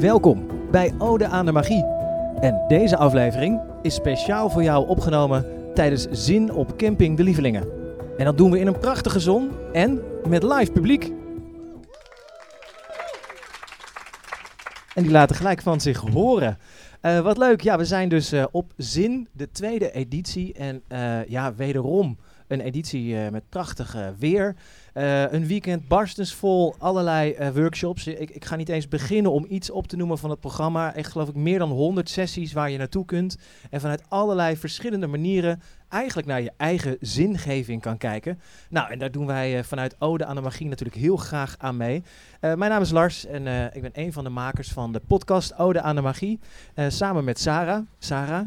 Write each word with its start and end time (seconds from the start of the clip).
Welkom 0.00 0.46
bij 0.70 0.94
Ode 0.98 1.26
aan 1.26 1.46
de 1.46 1.52
Magie. 1.52 1.84
En 2.40 2.64
deze 2.68 2.96
aflevering 2.96 3.60
is 3.82 3.94
speciaal 3.94 4.50
voor 4.50 4.62
jou 4.62 4.88
opgenomen 4.88 5.46
tijdens 5.74 6.06
Zin 6.10 6.52
op 6.52 6.76
Camping 6.76 7.16
de 7.16 7.22
Lievelingen. 7.22 7.68
En 8.18 8.24
dat 8.24 8.36
doen 8.38 8.50
we 8.50 8.58
in 8.58 8.66
een 8.66 8.78
prachtige 8.78 9.20
zon 9.20 9.50
en 9.72 10.00
met 10.28 10.42
live 10.42 10.72
publiek. 10.72 11.12
En 14.94 15.02
die 15.02 15.10
laten 15.10 15.36
gelijk 15.36 15.62
van 15.62 15.80
zich 15.80 16.00
horen. 16.00 16.58
Uh, 17.02 17.20
wat 17.20 17.38
leuk, 17.38 17.60
ja, 17.60 17.78
we 17.78 17.84
zijn 17.84 18.08
dus 18.08 18.32
uh, 18.32 18.44
op 18.50 18.72
Zin, 18.76 19.28
de 19.32 19.50
tweede 19.50 19.90
editie. 19.92 20.52
En 20.52 20.82
uh, 20.88 21.26
ja, 21.26 21.54
wederom 21.54 22.18
een 22.48 22.60
editie 22.60 23.16
met 23.30 23.48
prachtig 23.48 23.96
weer. 24.18 24.56
Uh, 24.94 25.32
een 25.32 25.46
weekend 25.46 25.88
barstensvol, 25.88 26.74
allerlei 26.78 27.36
uh, 27.40 27.48
workshops. 27.48 28.06
Ik, 28.06 28.30
ik, 28.30 28.44
ga 28.44 28.56
niet 28.56 28.68
eens 28.68 28.88
beginnen 28.88 29.32
om 29.32 29.46
iets 29.48 29.70
op 29.70 29.86
te 29.86 29.96
noemen 29.96 30.18
van 30.18 30.30
het 30.30 30.40
programma. 30.40 30.94
Echt 30.94 31.12
geloof 31.12 31.28
ik 31.28 31.34
meer 31.34 31.58
dan 31.58 31.70
100 31.70 32.08
sessies 32.08 32.52
waar 32.52 32.70
je 32.70 32.78
naartoe 32.78 33.04
kunt. 33.04 33.36
En 33.70 33.80
vanuit 33.80 34.02
allerlei 34.08 34.56
verschillende 34.56 35.06
manieren 35.06 35.62
eigenlijk 35.90 36.28
naar 36.28 36.40
je 36.40 36.52
eigen 36.56 36.96
zingeving 37.00 37.82
kan 37.82 37.96
kijken. 37.96 38.40
Nou, 38.68 38.90
en 38.90 38.98
daar 38.98 39.10
doen 39.10 39.26
wij 39.26 39.56
uh, 39.56 39.62
vanuit 39.62 39.96
Ode 39.98 40.24
aan 40.24 40.34
de 40.34 40.40
Magie 40.40 40.68
natuurlijk 40.68 40.98
heel 40.98 41.16
graag 41.16 41.54
aan 41.58 41.76
mee. 41.76 42.02
Uh, 42.40 42.54
mijn 42.54 42.70
naam 42.70 42.82
is 42.82 42.90
Lars 42.90 43.26
en 43.26 43.46
uh, 43.46 43.64
ik 43.64 43.82
ben 43.82 43.90
een 43.92 44.12
van 44.12 44.24
de 44.24 44.30
makers 44.30 44.68
van 44.68 44.92
de 44.92 45.00
podcast 45.06 45.58
Ode 45.58 45.80
aan 45.80 45.94
de 45.94 46.00
Magie. 46.00 46.40
samen 46.88 47.24
met 47.24 47.40
Sarah. 47.40 47.86
Sarah, 47.98 48.46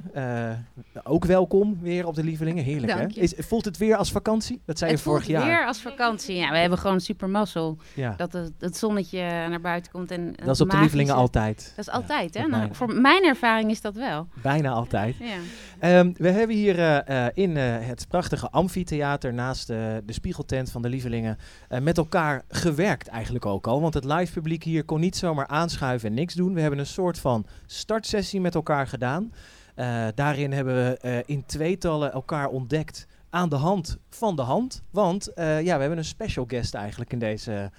ook 1.03 1.25
welkom 1.25 1.77
weer 1.81 2.07
op 2.07 2.15
de 2.15 2.23
Lievelingen. 2.23 2.63
Heerlijk 2.63 2.93
hè? 2.93 3.07
Is, 3.07 3.33
voelt 3.37 3.65
het 3.65 3.77
weer 3.77 3.95
als 3.95 4.11
vakantie? 4.11 4.61
Dat 4.65 4.77
zei 4.77 4.91
het 4.91 4.99
je 4.99 5.05
vorig 5.05 5.27
jaar. 5.27 5.41
Het 5.41 5.51
weer 5.51 5.65
als 5.65 5.81
vakantie. 5.81 6.35
Ja, 6.35 6.51
we 6.51 6.57
hebben 6.57 6.77
gewoon 6.77 7.01
super 7.01 7.29
mazzel 7.29 7.77
ja. 7.93 8.13
dat 8.17 8.33
het, 8.33 8.51
het, 8.59 8.77
zonnetje 8.77 9.19
naar 9.21 9.61
buiten 9.61 9.91
komt. 9.91 10.11
En 10.11 10.33
dat 10.45 10.55
is 10.55 10.61
op 10.61 10.69
de 10.69 10.77
Lievelingen 10.77 11.15
altijd. 11.15 11.73
Dat 11.75 11.87
is 11.87 11.93
altijd, 11.93 12.33
ja, 12.33 12.41
hè? 12.41 12.47
Nou, 12.47 12.69
voor 12.71 12.93
mijn 12.93 13.23
ervaring 13.23 13.71
is 13.71 13.81
dat 13.81 13.95
wel. 13.95 14.27
Bijna 14.41 14.71
altijd. 14.71 15.15
Ja. 15.19 15.99
Um, 15.99 16.13
we 16.17 16.29
hebben 16.29 16.55
hier 16.55 17.03
in 17.33 17.49
uh, 17.49 17.63
het 17.79 18.07
prachtige 18.07 18.49
amfitheater 18.49 19.33
naast 19.33 19.69
uh, 19.69 19.77
de 20.05 20.13
spiegeltent 20.13 20.71
van 20.71 20.81
de 20.81 20.89
Lievelingen 20.89 21.37
uh, 21.69 21.79
met 21.79 21.97
elkaar 21.97 22.43
gewerkt 22.47 23.07
eigenlijk 23.07 23.45
ook 23.45 23.67
al. 23.67 23.81
Want 23.81 23.93
het 23.93 24.05
live 24.05 24.33
publiek 24.33 24.63
hier 24.63 24.83
kon 24.83 24.99
niet 24.99 25.17
zomaar 25.17 25.47
aanschuiven 25.47 26.09
en 26.09 26.15
niks 26.15 26.33
doen. 26.33 26.53
We 26.53 26.61
hebben 26.61 26.79
een 26.79 26.85
soort 26.85 27.19
van 27.19 27.45
startsessie 27.65 28.41
met 28.41 28.55
elkaar 28.55 28.87
gedaan. 28.87 29.33
daarin 30.15 30.51
hebben 30.51 30.75
we 30.75 31.23
in 31.25 31.45
tweetallen 31.45 32.11
elkaar 32.11 32.47
ontdekt 32.47 33.07
aan 33.29 33.49
de 33.49 33.55
hand 33.55 33.97
van 34.09 34.35
de 34.35 34.41
hand. 34.41 34.81
Want 34.89 35.31
ja, 35.35 35.61
we 35.63 35.69
hebben 35.69 35.97
een 35.97 36.05
special 36.05 36.45
guest 36.47 36.73
eigenlijk 36.73 37.11
in 37.11 37.19
deze 37.19 37.71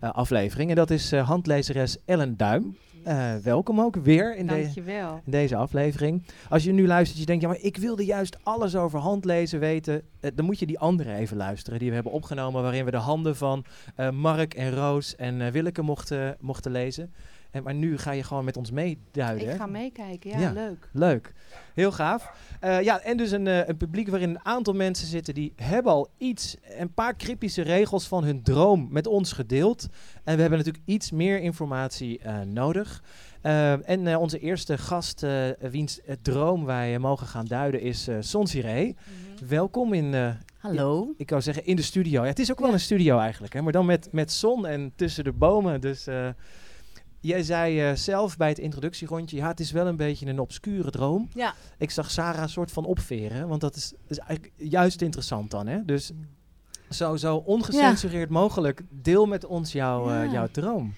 aflevering. 0.00 0.70
En 0.70 0.76
dat 0.76 0.90
is 0.90 1.12
handlezeres 1.12 1.96
Ellen 2.04 2.36
Duim. 2.36 2.76
Uh, 3.06 3.34
welkom 3.36 3.80
ook 3.80 3.96
weer 3.96 4.36
in, 4.36 4.46
de, 4.46 4.70
in, 4.74 5.20
deze 5.24 5.56
aflevering. 5.56 6.26
Als 6.48 6.64
je 6.64 6.72
nu 6.72 6.86
luistert, 6.86 7.18
je 7.20 7.26
denkt, 7.26 7.42
ja, 7.42 7.48
maar 7.48 7.60
ik 7.60 7.76
wilde 7.76 8.04
juist 8.04 8.36
alles 8.42 8.76
over 8.76 8.98
handlezen 8.98 9.60
weten. 9.60 10.02
Uh, 10.20 10.30
dan 10.34 10.44
moet 10.44 10.58
je 10.58 10.66
die 10.66 10.78
andere 10.78 11.14
even 11.14 11.36
luisteren 11.36 11.78
die 11.78 11.88
we 11.88 11.94
hebben 11.94 12.12
opgenomen, 12.12 12.62
waarin 12.62 12.84
we 12.84 12.90
de 12.90 12.96
handen 12.96 13.36
van 13.36 13.64
uh, 13.96 14.10
Mark 14.10 14.54
en 14.54 14.74
Roos 14.74 15.16
en 15.16 15.52
Willeke 15.52 15.82
mochten, 15.82 16.36
mochten 16.40 16.72
lezen. 16.72 17.12
En, 17.52 17.62
maar 17.62 17.74
nu 17.74 17.98
ga 17.98 18.10
je 18.10 18.22
gewoon 18.22 18.44
met 18.44 18.56
ons 18.56 18.70
meeduiden. 18.70 19.50
Ik 19.50 19.56
ga 19.56 19.66
meekijken, 19.66 20.30
ja, 20.30 20.38
ja, 20.38 20.52
leuk. 20.52 20.88
Leuk, 20.92 21.32
heel 21.74 21.92
gaaf. 21.92 22.32
Uh, 22.64 22.82
ja, 22.82 23.00
en 23.00 23.16
dus 23.16 23.30
een, 23.30 23.46
uh, 23.46 23.68
een, 23.68 23.76
publiek 23.76 24.08
waarin 24.08 24.28
een 24.30 24.44
aantal 24.44 24.74
mensen 24.74 25.06
zitten 25.06 25.34
die 25.34 25.52
hebben 25.56 25.92
al 25.92 26.08
iets, 26.18 26.56
een 26.78 26.92
paar 26.92 27.16
cryptische 27.16 27.62
regels 27.62 28.08
van 28.08 28.24
hun 28.24 28.42
droom 28.42 28.88
met 28.90 29.06
ons 29.06 29.32
gedeeld. 29.32 29.88
En 30.24 30.34
we 30.34 30.40
hebben 30.40 30.58
natuurlijk 30.58 30.84
iets 30.86 31.10
meer 31.10 31.40
informatie 31.40 32.20
uh, 32.26 32.40
nodig. 32.40 33.02
en 33.42 34.16
onze 34.16 34.38
eerste 34.38 34.78
gast, 34.78 35.26
wiens 35.58 36.00
droom 36.22 36.64
wij 36.64 36.98
mogen 36.98 37.26
gaan 37.26 37.46
duiden, 37.46 37.80
is 37.80 38.08
uh, 38.08 38.16
Sonsiré. 38.20 38.82
Mm 38.84 38.94
-hmm. 38.94 39.48
Welkom 39.48 39.92
in, 39.92 40.36
Hallo. 40.58 41.02
Ik, 41.02 41.18
ik 41.18 41.30
wou 41.30 41.42
zeggen 41.42 41.66
in 41.66 41.76
de 41.76 41.82
studio. 41.82 42.22
Ja, 42.22 42.28
het 42.28 42.38
is 42.38 42.50
ook 42.50 42.60
wel 42.60 42.72
een 42.72 42.80
studio 42.80 43.18
eigenlijk, 43.18 43.52
hè, 43.52 43.62
maar 43.62 43.72
dan 43.72 43.86
met, 43.86 44.08
met 44.12 44.32
zon 44.32 44.66
en 44.66 44.92
tussen 44.96 45.24
de 45.24 45.32
bomen. 45.32 45.80
Dus 45.80 46.06
Jij 47.22 47.42
zei 47.42 47.90
uh, 47.90 47.96
zelf 47.96 48.36
bij 48.36 48.48
het 48.48 48.58
introductierondje, 48.58 49.36
ja, 49.36 49.48
het 49.48 49.60
is 49.60 49.72
wel 49.72 49.86
een 49.86 49.96
beetje 49.96 50.26
een 50.26 50.38
obscure 50.38 50.90
droom. 50.90 51.28
Ja. 51.34 51.54
Ik 51.78 51.90
zag 51.90 52.10
Sarah 52.10 52.42
een 52.42 52.48
soort 52.48 52.72
van 52.72 52.84
opveren, 52.84 53.48
want 53.48 53.60
dat 53.60 53.76
is, 53.76 53.92
is 54.08 54.18
eigenlijk 54.18 54.52
juist 54.56 55.02
interessant 55.02 55.50
dan, 55.50 55.66
hè? 55.66 55.84
Dus 55.84 56.12
zo, 56.90 57.16
zo 57.16 57.36
ongecensureerd 57.36 58.28
ja. 58.28 58.34
mogelijk, 58.34 58.82
deel 58.90 59.26
met 59.26 59.44
ons 59.44 59.72
jouw, 59.72 60.08
ja. 60.10 60.24
uh, 60.24 60.32
jouw 60.32 60.48
droom. 60.50 60.94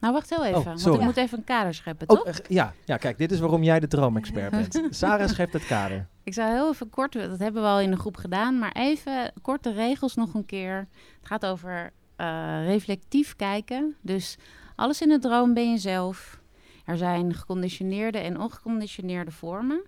Nou, 0.00 0.12
wacht 0.12 0.30
heel 0.30 0.44
even, 0.44 0.58
oh, 0.58 0.64
want 0.64 0.86
ik 0.86 1.00
moet 1.00 1.16
even 1.16 1.38
een 1.38 1.44
kader 1.44 1.74
scheppen, 1.74 2.06
toch? 2.06 2.26
Oh, 2.26 2.32
ja, 2.48 2.74
ja, 2.84 2.96
kijk, 2.96 3.18
dit 3.18 3.32
is 3.32 3.40
waarom 3.40 3.62
jij 3.62 3.80
de 3.80 3.88
droomexpert 3.88 4.50
bent. 4.50 4.80
Sarah 4.96 5.28
schept 5.28 5.52
het 5.52 5.66
kader. 5.66 6.06
Ik 6.22 6.34
zou 6.34 6.52
heel 6.52 6.70
even 6.70 6.90
kort, 6.90 7.12
dat 7.12 7.38
hebben 7.38 7.62
we 7.62 7.68
al 7.68 7.80
in 7.80 7.90
de 7.90 7.96
groep 7.96 8.16
gedaan, 8.16 8.58
maar 8.58 8.72
even 8.72 9.32
korte 9.42 9.72
regels 9.72 10.14
nog 10.14 10.34
een 10.34 10.46
keer. 10.46 10.88
Het 11.18 11.26
gaat 11.26 11.46
over 11.46 11.92
uh, 12.16 12.66
reflectief 12.66 13.36
kijken. 13.36 13.96
Dus 14.00 14.38
alles 14.78 15.00
in 15.00 15.08
de 15.08 15.18
droom 15.18 15.54
ben 15.54 15.70
je 15.70 15.78
zelf. 15.78 16.40
Er 16.84 16.96
zijn 16.96 17.34
geconditioneerde 17.34 18.18
en 18.18 18.40
ongeconditioneerde 18.40 19.30
vormen. 19.30 19.82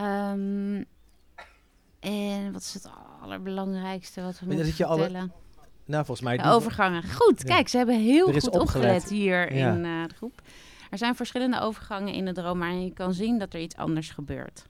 Um, 0.00 0.84
en 2.00 2.52
wat 2.52 2.60
is 2.60 2.74
het 2.74 2.90
allerbelangrijkste 3.22 4.22
wat 4.22 4.38
we 4.40 4.46
moeten 4.46 4.66
vertellen? 4.66 5.14
Alle, 5.14 5.30
nou, 5.84 6.04
volgens 6.04 6.20
mij... 6.20 6.36
De 6.36 6.48
overgangen. 6.48 7.02
Goed, 7.02 7.42
ja. 7.42 7.54
kijk, 7.54 7.68
ze 7.68 7.76
hebben 7.76 8.00
heel 8.00 8.24
goed 8.24 8.34
opgelet, 8.34 8.60
opgelet 8.60 9.08
hier 9.08 9.54
ja. 9.54 9.72
in 9.72 9.84
uh, 9.84 10.06
de 10.06 10.14
groep. 10.14 10.42
Er 10.90 10.98
zijn 10.98 11.14
verschillende 11.14 11.60
overgangen 11.60 12.14
in 12.14 12.24
de 12.24 12.32
droom, 12.32 12.58
maar 12.58 12.72
je 12.72 12.92
kan 12.92 13.14
zien 13.14 13.38
dat 13.38 13.54
er 13.54 13.60
iets 13.60 13.76
anders 13.76 14.10
gebeurt. 14.10 14.66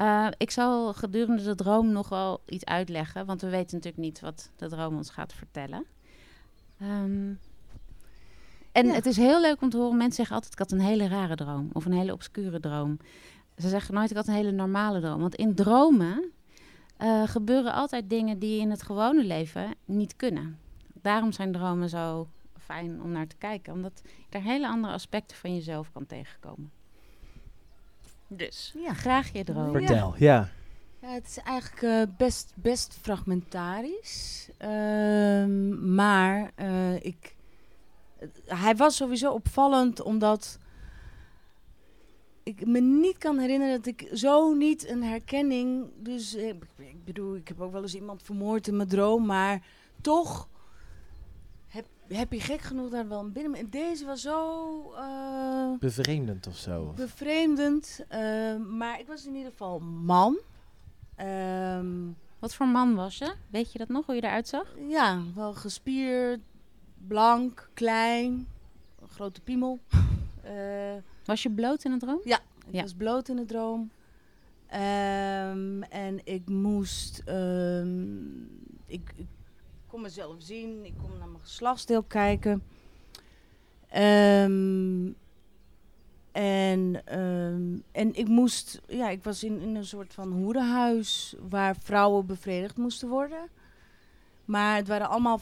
Uh, 0.00 0.26
ik 0.36 0.50
zal 0.50 0.92
gedurende 0.92 1.42
de 1.42 1.54
droom 1.54 1.92
nog 1.92 2.08
wel 2.08 2.42
iets 2.46 2.64
uitleggen, 2.64 3.26
want 3.26 3.40
we 3.40 3.48
weten 3.48 3.76
natuurlijk 3.76 4.02
niet 4.02 4.20
wat 4.20 4.50
de 4.56 4.68
droom 4.68 4.96
ons 4.96 5.10
gaat 5.10 5.32
vertellen. 5.32 5.84
Um, 6.82 7.38
en 8.76 8.88
het 8.94 9.06
is 9.06 9.16
heel 9.16 9.40
leuk 9.40 9.62
om 9.62 9.70
te 9.70 9.76
horen. 9.76 9.96
Mensen 9.96 10.14
zeggen 10.14 10.34
altijd, 10.34 10.52
ik 10.52 10.58
had 10.58 10.72
een 10.72 10.80
hele 10.80 11.08
rare 11.08 11.36
droom. 11.36 11.70
Of 11.72 11.84
een 11.84 11.92
hele 11.92 12.12
obscure 12.12 12.60
droom. 12.60 12.98
Ze 13.56 13.68
zeggen 13.68 13.94
nooit, 13.94 14.10
ik 14.10 14.16
had 14.16 14.26
een 14.26 14.34
hele 14.34 14.50
normale 14.50 15.00
droom. 15.00 15.20
Want 15.20 15.34
in 15.34 15.54
dromen 15.54 16.30
uh, 17.02 17.28
gebeuren 17.28 17.72
altijd 17.72 18.10
dingen 18.10 18.38
die 18.38 18.60
in 18.60 18.70
het 18.70 18.82
gewone 18.82 19.24
leven 19.24 19.74
niet 19.84 20.16
kunnen. 20.16 20.58
Daarom 21.02 21.32
zijn 21.32 21.52
dromen 21.52 21.88
zo 21.88 22.28
fijn 22.58 23.02
om 23.02 23.10
naar 23.10 23.26
te 23.26 23.36
kijken. 23.36 23.72
Omdat 23.72 24.02
je 24.04 24.10
daar 24.28 24.42
hele 24.42 24.68
andere 24.68 24.92
aspecten 24.92 25.36
van 25.36 25.54
jezelf 25.54 25.92
kan 25.92 26.06
tegenkomen. 26.06 26.70
Dus, 28.28 28.74
ja. 28.78 28.92
graag 28.92 29.32
je 29.32 29.44
droom. 29.44 29.72
Vertel, 29.72 30.14
ja. 30.18 30.48
ja. 31.00 31.08
het 31.08 31.26
is 31.26 31.38
eigenlijk 31.38 31.82
uh, 31.82 32.16
best, 32.16 32.52
best 32.54 32.98
fragmentarisch. 33.00 34.48
Uh, 34.60 35.46
maar 35.94 36.50
uh, 36.60 36.94
ik 36.94 37.35
hij 38.44 38.76
was 38.76 38.96
sowieso 38.96 39.32
opvallend 39.32 40.02
omdat 40.02 40.58
ik 42.42 42.66
me 42.66 42.80
niet 42.80 43.18
kan 43.18 43.38
herinneren 43.38 43.76
dat 43.76 43.86
ik 43.86 44.08
zo 44.12 44.54
niet 44.54 44.88
een 44.88 45.02
herkenning. 45.02 45.90
Dus 45.96 46.34
eh, 46.34 46.48
ik, 46.76 47.04
bedoel, 47.04 47.36
ik 47.36 47.48
heb 47.48 47.60
ook 47.60 47.72
wel 47.72 47.82
eens 47.82 47.94
iemand 47.94 48.22
vermoord 48.22 48.68
in 48.68 48.76
mijn 48.76 48.88
droom, 48.88 49.26
maar 49.26 49.62
toch 50.00 50.48
heb, 51.66 51.86
heb 52.08 52.32
je 52.32 52.40
gek 52.40 52.60
genoeg 52.60 52.90
daar 52.90 53.08
wel 53.08 53.20
een 53.20 53.32
binnen. 53.32 53.70
Deze 53.70 54.04
was 54.04 54.20
zo. 54.20 54.92
Uh, 54.92 55.78
bevreemdend 55.78 56.46
of 56.46 56.56
zo. 56.56 56.92
Bevreemdend, 56.96 58.00
uh, 58.12 58.56
maar 58.56 59.00
ik 59.00 59.06
was 59.06 59.26
in 59.26 59.34
ieder 59.34 59.50
geval 59.50 59.78
man. 59.78 60.38
Um, 61.20 62.16
Wat 62.38 62.54
voor 62.54 62.66
man 62.66 62.94
was 62.94 63.18
je? 63.18 63.34
Weet 63.50 63.72
je 63.72 63.78
dat 63.78 63.88
nog, 63.88 64.06
hoe 64.06 64.14
je 64.14 64.22
eruit 64.22 64.48
zag? 64.48 64.74
Ja, 64.88 65.20
wel 65.34 65.54
gespierd, 65.54 66.40
blank, 67.06 67.70
klein, 67.74 68.48
grote 69.08 69.40
piemel. 69.40 69.78
uh, 70.44 70.94
was 71.24 71.42
je 71.42 71.50
bloot 71.50 71.84
in 71.84 71.90
de 71.90 71.98
droom? 71.98 72.20
Ja, 72.24 72.40
ik 72.66 72.74
ja. 72.74 72.82
was 72.82 72.94
bloot 72.94 73.28
in 73.28 73.36
de 73.36 73.44
droom. 73.44 73.90
Um, 74.74 75.82
en 75.82 76.20
ik 76.24 76.48
moest, 76.48 77.22
um, 77.28 78.48
ik, 78.86 79.12
ik, 79.16 79.26
kon 79.86 80.00
mezelf 80.00 80.34
zien, 80.38 80.84
ik 80.84 80.94
kon 80.96 81.18
naar 81.18 81.28
mijn 81.28 81.42
geslachtsdeel 81.42 82.02
kijken. 82.02 82.62
Um, 83.96 85.16
en, 86.32 87.04
en 87.92 88.14
ik 88.14 88.28
moest, 88.28 88.80
ja, 88.86 89.08
ik 89.08 89.24
was 89.24 89.44
in, 89.44 89.60
in 89.60 89.74
een 89.74 89.86
soort 89.86 90.14
van 90.14 90.32
hoerenhuis 90.32 91.34
waar 91.48 91.76
vrouwen 91.76 92.26
bevredigd 92.26 92.76
moesten 92.76 93.08
worden. 93.08 93.48
Maar 94.44 94.76
het 94.76 94.88
waren 94.88 95.08
allemaal 95.08 95.40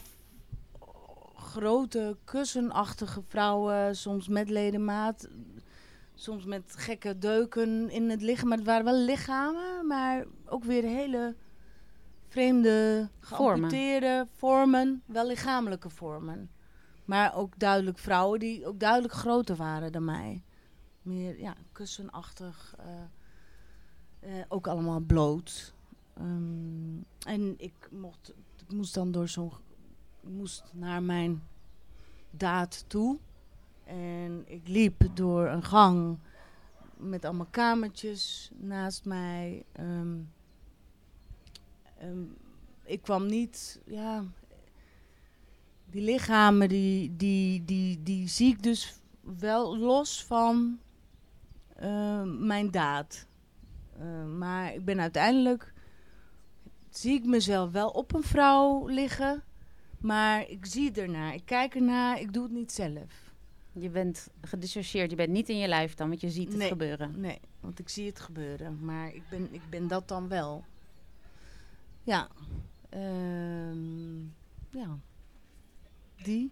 grote, 1.55 2.17
kussenachtige 2.23 3.21
vrouwen, 3.21 3.95
soms 3.95 4.27
met 4.27 4.49
ledemaat, 4.49 5.29
soms 6.13 6.45
met 6.45 6.73
gekke 6.77 7.17
deuken 7.17 7.89
in 7.89 8.09
het 8.09 8.21
lichaam. 8.21 8.47
Maar 8.47 8.57
het 8.57 8.67
waren 8.67 8.85
wel 8.85 8.99
lichamen, 8.99 9.87
maar 9.87 10.25
ook 10.45 10.63
weer 10.63 10.83
hele 10.83 11.35
vreemde, 12.27 13.09
geamputeerde 13.19 14.27
vormen. 14.35 14.37
vormen, 14.37 15.03
wel 15.05 15.27
lichamelijke 15.27 15.89
vormen. 15.89 16.49
Maar 17.05 17.35
ook 17.35 17.59
duidelijk 17.59 17.97
vrouwen 17.97 18.39
die 18.39 18.65
ook 18.65 18.79
duidelijk 18.79 19.13
groter 19.13 19.55
waren 19.55 19.91
dan 19.91 20.05
mij. 20.05 20.43
Meer 21.01 21.39
ja, 21.39 21.55
kussenachtig. 21.71 22.75
Uh, 22.79 24.41
ook 24.47 24.67
allemaal 24.67 24.99
bloot. 24.99 25.73
Um, 26.19 27.05
en 27.27 27.53
ik, 27.57 27.89
mocht, 27.91 28.33
ik 28.57 28.73
moest 28.73 28.93
dan 28.93 29.11
door 29.11 29.27
zo'n. 29.27 29.51
Moest 30.27 30.63
naar 30.73 31.03
mijn 31.03 31.43
daad 32.31 32.85
toe. 32.87 33.17
En 33.83 34.43
ik 34.47 34.67
liep 34.67 35.01
door 35.13 35.47
een 35.47 35.63
gang 35.63 36.17
met 36.97 37.25
allemaal 37.25 37.47
kamertjes 37.49 38.51
naast 38.55 39.05
mij. 39.05 39.65
Um, 39.79 40.31
um, 42.01 42.37
ik 42.83 43.01
kwam 43.01 43.25
niet, 43.25 43.81
ja, 43.85 44.23
die 45.85 46.01
lichamen, 46.01 46.69
die, 46.69 47.15
die, 47.15 47.65
die, 47.65 48.03
die 48.03 48.27
zie 48.27 48.51
ik 48.51 48.63
dus 48.63 48.99
wel 49.21 49.77
los 49.77 50.23
van 50.23 50.79
uh, 51.81 52.21
mijn 52.23 52.71
daad. 52.71 53.27
Maar 54.37 54.73
ik 54.73 54.85
ben 54.85 54.99
uiteindelijk, 54.99 55.73
zie 56.89 57.13
ik 57.13 57.25
mezelf 57.25 57.71
wel 57.71 57.89
op 57.89 58.13
een 58.13 58.23
vrouw 58.23 58.87
liggen, 58.87 59.43
maar 60.05 60.49
ik 60.49 60.65
zie 60.65 60.91
ernaar, 60.91 61.33
ik 61.33 61.45
kijk 61.45 61.75
ernaar, 61.75 62.19
ik 62.19 62.33
doe 62.33 62.43
het 62.43 62.51
niet 62.51 62.71
zelf. 62.71 63.33
Je 63.71 63.89
bent 63.89 64.27
gedissocieerd, 64.41 65.09
je 65.09 65.15
bent 65.15 65.29
niet 65.29 65.49
in 65.49 65.57
je 65.57 65.67
lijf 65.67 65.93
dan, 65.93 66.07
want 66.07 66.21
je 66.21 66.29
ziet 66.29 66.53
het 66.53 66.63
gebeuren. 66.63 67.19
Nee, 67.19 67.39
want 67.59 67.79
ik 67.79 67.89
zie 67.89 68.05
het 68.07 68.19
gebeuren, 68.19 68.85
maar 68.85 69.13
ik 69.13 69.23
ben, 69.29 69.53
ik 69.53 69.61
ben 69.69 69.87
dat 69.87 70.07
dan 70.07 70.27
wel. 70.27 70.63
Ja. 72.03 72.27
Uh, 72.95 74.21
ja. 74.69 74.97
Die. 76.23 76.51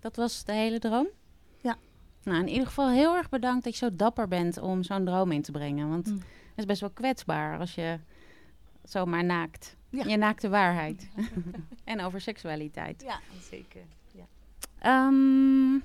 Dat 0.00 0.16
was 0.16 0.44
de 0.44 0.52
hele 0.52 0.78
droom? 0.78 1.08
Ja. 1.60 1.76
Nou, 2.22 2.40
in 2.40 2.48
ieder 2.48 2.66
geval 2.66 2.90
heel 2.90 3.16
erg 3.16 3.28
bedankt 3.28 3.64
dat 3.64 3.72
je 3.72 3.86
zo 3.86 3.96
dapper 3.96 4.28
bent 4.28 4.58
om 4.58 4.82
zo'n 4.82 5.04
droom 5.04 5.32
in 5.32 5.42
te 5.42 5.52
brengen. 5.52 5.88
Want 5.88 6.06
mm. 6.06 6.18
het 6.18 6.56
is 6.56 6.64
best 6.64 6.80
wel 6.80 6.90
kwetsbaar 6.90 7.58
als 7.58 7.74
je 7.74 7.98
zomaar 8.82 9.24
naakt. 9.24 9.76
Ja. 9.90 10.04
Je 10.04 10.16
naakte 10.16 10.48
waarheid. 10.48 11.08
en 11.84 12.00
over 12.00 12.20
seksualiteit. 12.20 13.02
Ja, 13.02 13.20
zeker. 13.40 13.82
Ja. 14.12 15.06
Um, 15.06 15.82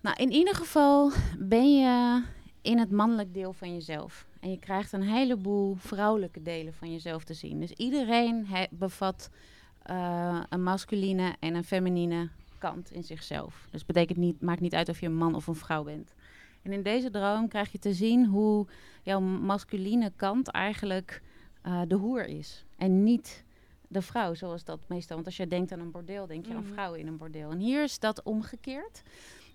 nou, 0.00 0.16
in 0.16 0.30
ieder 0.32 0.54
geval 0.54 1.12
ben 1.38 1.78
je 1.78 2.22
in 2.62 2.78
het 2.78 2.90
mannelijk 2.90 3.34
deel 3.34 3.52
van 3.52 3.74
jezelf. 3.74 4.26
En 4.40 4.50
je 4.50 4.58
krijgt 4.58 4.92
een 4.92 5.02
heleboel 5.02 5.74
vrouwelijke 5.74 6.42
delen 6.42 6.74
van 6.74 6.92
jezelf 6.92 7.24
te 7.24 7.34
zien. 7.34 7.60
Dus 7.60 7.72
iedereen 7.72 8.46
bevat 8.70 9.30
uh, 9.90 10.40
een 10.48 10.62
masculine 10.62 11.36
en 11.38 11.54
een 11.54 11.64
feminine 11.64 12.28
kant 12.58 12.92
in 12.92 13.04
zichzelf. 13.04 13.66
Dus 13.70 13.86
betekent 13.86 14.18
niet, 14.18 14.40
maakt 14.40 14.60
niet 14.60 14.74
uit 14.74 14.88
of 14.88 15.00
je 15.00 15.06
een 15.06 15.16
man 15.16 15.34
of 15.34 15.46
een 15.46 15.54
vrouw 15.54 15.82
bent. 15.82 16.14
En 16.62 16.72
in 16.72 16.82
deze 16.82 17.10
droom 17.10 17.48
krijg 17.48 17.72
je 17.72 17.78
te 17.78 17.94
zien 17.94 18.26
hoe 18.26 18.66
jouw 19.02 19.20
masculine 19.20 20.12
kant 20.16 20.48
eigenlijk 20.48 21.22
uh, 21.66 21.80
de 21.86 21.94
hoer 21.94 22.26
is. 22.26 22.64
En 22.76 23.04
niet 23.04 23.44
de 23.88 24.02
vrouw, 24.02 24.34
zoals 24.34 24.64
dat 24.64 24.80
meestal. 24.86 25.14
Want 25.14 25.26
als 25.26 25.36
je 25.36 25.46
denkt 25.46 25.72
aan 25.72 25.80
een 25.80 25.90
bordeel, 25.90 26.26
denk 26.26 26.46
je 26.46 26.54
aan 26.54 26.62
mhm. 26.62 26.72
vrouwen 26.72 27.00
in 27.00 27.06
een 27.06 27.16
bordeel. 27.16 27.50
En 27.50 27.58
hier 27.58 27.82
is 27.82 27.98
dat 27.98 28.22
omgekeerd. 28.22 29.02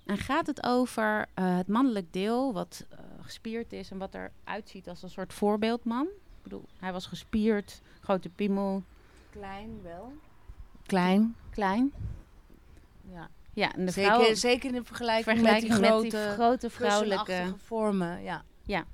En 0.05 0.17
gaat 0.17 0.47
het 0.47 0.63
over 0.63 1.19
uh, 1.39 1.57
het 1.57 1.67
mannelijk 1.67 2.13
deel, 2.13 2.53
wat 2.53 2.85
uh, 2.91 2.99
gespierd 3.21 3.73
is 3.73 3.91
en 3.91 3.97
wat 3.97 4.13
eruit 4.13 4.69
ziet 4.69 4.89
als 4.89 5.03
een 5.03 5.09
soort 5.09 5.33
voorbeeldman. 5.33 6.05
Ik 6.05 6.43
bedoel, 6.43 6.65
hij 6.79 6.91
was 6.91 7.05
gespierd, 7.05 7.81
grote 7.99 8.29
piemel. 8.29 8.83
Klein 9.29 9.79
wel. 9.83 10.13
Klein. 10.85 11.35
Klein. 11.49 11.91
Ja. 13.11 13.29
Ja, 13.55 13.73
en 13.73 13.85
de 13.85 13.91
zeker, 13.91 14.13
vrouw, 14.13 14.33
zeker 14.33 14.75
in 14.75 14.85
vergelijking, 14.85 15.37
vergelijking 15.37 15.71
met, 15.71 15.81
die 15.81 15.89
grote, 15.89 16.17
met 16.17 16.25
die 16.25 16.33
grote 16.33 16.69
vrouwelijke 16.69 17.53
vormen. 17.57 18.23
Ja. 18.23 18.43
ja. 18.63 18.85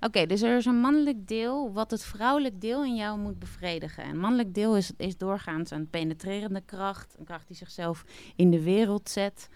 Oké, 0.00 0.26
dus 0.26 0.42
er 0.42 0.56
is 0.56 0.64
een 0.64 0.80
mannelijk 0.80 1.28
deel 1.28 1.72
wat 1.72 1.90
het 1.90 2.04
vrouwelijk 2.04 2.60
deel 2.60 2.84
in 2.84 2.94
jou 2.94 3.18
moet 3.18 3.38
bevredigen. 3.38 4.04
En 4.04 4.18
mannelijk 4.18 4.54
deel 4.54 4.76
is, 4.76 4.92
is 4.96 5.16
doorgaans 5.16 5.70
een 5.70 5.90
penetrerende 5.90 6.62
kracht, 6.66 7.14
een 7.18 7.24
kracht 7.24 7.46
die 7.46 7.56
zichzelf 7.56 8.04
in 8.36 8.50
de 8.50 8.62
wereld 8.62 9.08
zet. 9.08 9.48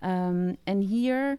Um, 0.00 0.56
en 0.64 0.78
hier 0.78 1.38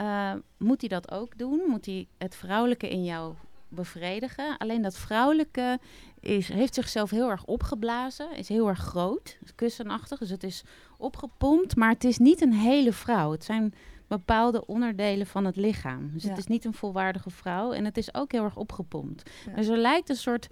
uh, 0.00 0.32
moet 0.56 0.80
hij 0.80 0.88
dat 0.88 1.10
ook 1.10 1.38
doen. 1.38 1.62
Moet 1.66 1.86
hij 1.86 2.08
het 2.18 2.36
vrouwelijke 2.36 2.88
in 2.88 3.04
jou 3.04 3.34
bevredigen. 3.68 4.58
Alleen 4.58 4.82
dat 4.82 4.96
vrouwelijke 4.96 5.78
is, 6.20 6.48
heeft 6.48 6.74
zichzelf 6.74 7.10
heel 7.10 7.30
erg 7.30 7.44
opgeblazen. 7.44 8.36
Is 8.36 8.48
heel 8.48 8.68
erg 8.68 8.78
groot. 8.78 9.38
Kussenachtig. 9.54 10.18
Dus 10.18 10.30
het 10.30 10.44
is 10.44 10.64
opgepompt. 11.04 11.76
Maar 11.76 11.90
het 11.90 12.04
is 12.04 12.18
niet 12.18 12.42
een 12.42 12.52
hele 12.52 12.92
vrouw. 12.92 13.30
Het 13.30 13.44
zijn 13.44 13.74
bepaalde 14.08 14.66
onderdelen 14.66 15.26
van 15.26 15.44
het 15.44 15.56
lichaam. 15.56 16.10
Dus 16.12 16.22
het 16.22 16.38
is 16.38 16.46
niet 16.46 16.64
een 16.64 16.74
volwaardige 16.74 17.30
vrouw. 17.30 17.72
En 17.72 17.84
het 17.84 17.96
is 17.96 18.14
ook 18.14 18.32
heel 18.32 18.44
erg 18.44 18.56
opgepompt. 18.56 19.30
Dus 19.56 19.68
er 19.68 19.78
lijkt 19.78 20.08
een 20.08 20.16
soort 20.16 20.48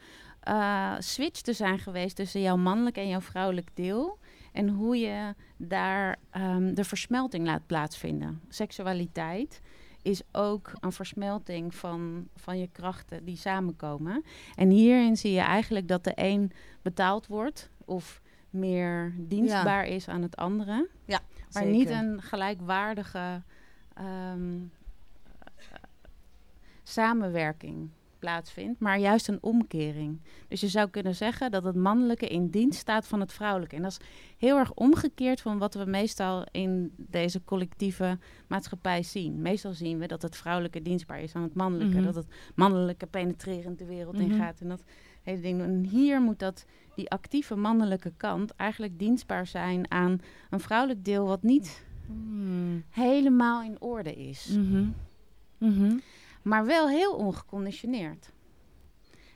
uh, 0.49 0.95
switch 0.99 1.41
te 1.41 1.53
zijn 1.53 1.79
geweest 1.79 2.17
tussen 2.17 2.41
jouw 2.41 2.57
mannelijk 2.57 2.97
en 2.97 3.09
jouw 3.09 3.21
vrouwelijk 3.21 3.71
deel. 3.75 4.19
En 4.53 4.69
hoe 4.69 4.99
je 4.99 5.35
daar 5.57 6.19
um, 6.37 6.75
de 6.75 6.85
versmelting 6.85 7.47
laat 7.47 7.67
plaatsvinden. 7.67 8.41
Seksualiteit 8.49 9.61
is 10.03 10.23
ook 10.33 10.73
een 10.81 10.93
versmelting 10.93 11.75
van, 11.75 12.29
van 12.37 12.59
je 12.59 12.69
krachten 12.73 13.25
die 13.25 13.37
samenkomen. 13.37 14.25
En 14.55 14.71
hierin 14.71 15.17
zie 15.17 15.33
je 15.33 15.41
eigenlijk 15.41 15.89
dat 15.89 16.05
de 16.05 16.13
een 16.15 16.53
betaald 16.83 17.27
wordt 17.27 17.71
of 17.85 18.21
meer 18.53 19.15
dienstbaar 19.17 19.87
is 19.87 20.09
aan 20.09 20.23
het 20.23 20.37
andere. 20.37 20.89
Ja, 21.05 21.21
maar 21.53 21.67
niet 21.67 21.91
een 21.91 22.23
gelijkwaardige 22.23 23.43
um, 24.01 24.71
samenwerking 26.83 27.91
plaatsvindt, 28.23 28.81
maar 28.81 28.99
juist 28.99 29.29
een 29.29 29.39
omkering. 29.41 30.21
Dus 30.49 30.61
je 30.61 30.69
zou 30.69 30.89
kunnen 30.91 31.15
zeggen 31.15 31.51
dat 31.51 31.65
het 31.65 31.75
mannelijke 31.75 32.29
in 32.29 32.49
dienst 32.49 32.79
staat 32.79 33.07
van 33.07 33.21
het 33.21 33.33
vrouwelijke. 33.33 33.77
En 33.77 33.83
dat 33.83 33.91
is 33.91 34.07
heel 34.39 34.59
erg 34.59 34.75
omgekeerd 34.75 35.41
van 35.41 35.59
wat 35.59 35.75
we 35.75 35.85
meestal 35.85 36.47
in 36.51 36.93
deze 36.97 37.45
collectieve 37.45 38.19
maatschappij 38.47 39.03
zien. 39.03 39.43
Meestal 39.43 39.73
zien 39.73 39.99
we 39.99 40.07
dat 40.07 40.23
het 40.23 40.37
vrouwelijke 40.37 40.83
dienstbaar 40.83 41.21
is 41.21 41.35
aan 41.35 41.43
het 41.43 41.55
mannelijke. 41.55 41.97
Mhm. 41.97 42.05
Dat 42.05 42.15
het 42.15 42.27
mannelijke 42.55 43.07
penetrerend 43.07 43.79
de 43.79 43.87
wereld 43.87 44.15
mm 44.15 44.21
ingaat. 44.21 44.61
En 44.61 44.69
dat 44.69 44.85
hele 45.23 45.41
ding. 45.41 45.61
En 45.61 45.85
hier 45.85 46.21
moet 46.21 46.39
dat, 46.39 46.65
die 46.95 47.11
actieve 47.11 47.55
mannelijke 47.57 48.13
kant 48.17 48.55
eigenlijk 48.55 48.99
dienstbaar 48.99 49.47
zijn 49.47 49.91
aan 49.91 50.21
een 50.51 50.61
vrouwelijk 50.61 51.05
deel 51.05 51.27
wat 51.27 51.43
niet 51.43 51.85
mm. 52.07 52.85
helemaal 52.91 53.63
in 53.63 53.81
orde 53.81 54.15
is. 54.15 54.49
Mm 54.49 54.95
maar 56.43 56.67
wel 56.67 56.89
heel 56.89 57.15
ongeconditioneerd. 57.15 58.33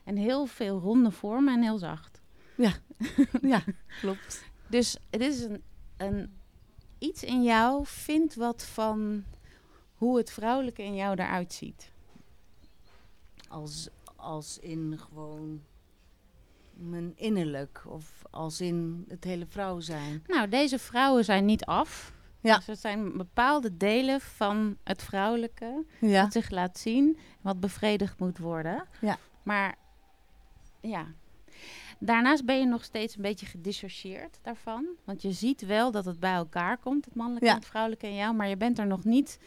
En 0.05 0.17
heel 0.17 0.47
veel 0.47 0.79
ronde 0.79 1.11
vormen 1.11 1.55
en 1.55 1.63
heel 1.63 1.79
zacht. 1.79 2.21
Ja, 2.57 2.73
ja 3.53 3.65
klopt. 4.01 4.45
Dus 4.67 4.97
het 5.11 5.21
is 5.21 5.41
een, 5.41 5.63
een, 5.97 6.37
iets 6.99 7.23
in 7.23 7.43
jou 7.43 7.87
vindt 7.87 8.35
wat 8.35 8.65
van 8.65 9.25
hoe 9.95 10.17
het 10.17 10.31
vrouwelijke 10.31 10.83
in 10.83 10.95
jou 10.95 11.21
eruit 11.21 11.53
ziet. 11.53 11.91
Als, 13.49 13.89
als 14.17 14.59
in 14.59 14.99
gewoon 14.99 15.63
mijn 16.77 17.13
innerlijk 17.17 17.85
of 17.89 18.23
als 18.31 18.61
in 18.61 19.05
het 19.09 19.25
hele 19.25 19.47
vrouw 19.47 19.81
zijn. 19.81 20.23
Nou, 20.27 20.49
deze 20.49 20.79
vrouwen 20.79 21.25
zijn 21.25 21.45
niet 21.45 21.65
af. 21.65 22.15
Ja. 22.41 22.57
Dus 22.57 22.67
het 22.67 22.81
zijn 22.81 23.17
bepaalde 23.17 23.77
delen 23.77 24.21
van 24.21 24.77
het 24.85 25.03
vrouwelijke 25.03 25.85
ja. 26.01 26.23
dat 26.23 26.33
zich 26.33 26.51
laat 26.51 26.79
zien, 26.79 27.19
wat 27.41 27.61
bevredigd 27.61 28.19
moet 28.19 28.39
worden. 28.39 28.85
Ja. 29.01 29.19
Maar 29.43 29.75
ja. 30.81 31.07
Daarnaast 31.99 32.45
ben 32.45 32.59
je 32.59 32.67
nog 32.67 32.85
steeds 32.85 33.17
een 33.17 33.23
beetje 33.23 33.47
gedissocieerd 33.47 34.39
daarvan. 34.43 34.87
Want 35.05 35.23
je 35.23 35.33
ziet 35.33 35.67
wel 35.67 35.91
dat 35.91 36.05
het 36.05 36.21
bij 36.21 36.35
elkaar 36.35 36.79
komt, 36.79 37.05
het 37.05 37.15
mannelijke 37.15 37.49
en 37.49 37.55
het 37.55 37.67
vrouwelijke 37.67 38.07
in 38.07 38.15
jou, 38.15 38.35
maar 38.35 38.49
je 38.49 38.57
bent 38.57 38.79
er 38.79 38.87
nog 38.87 39.05
niet 39.05 39.39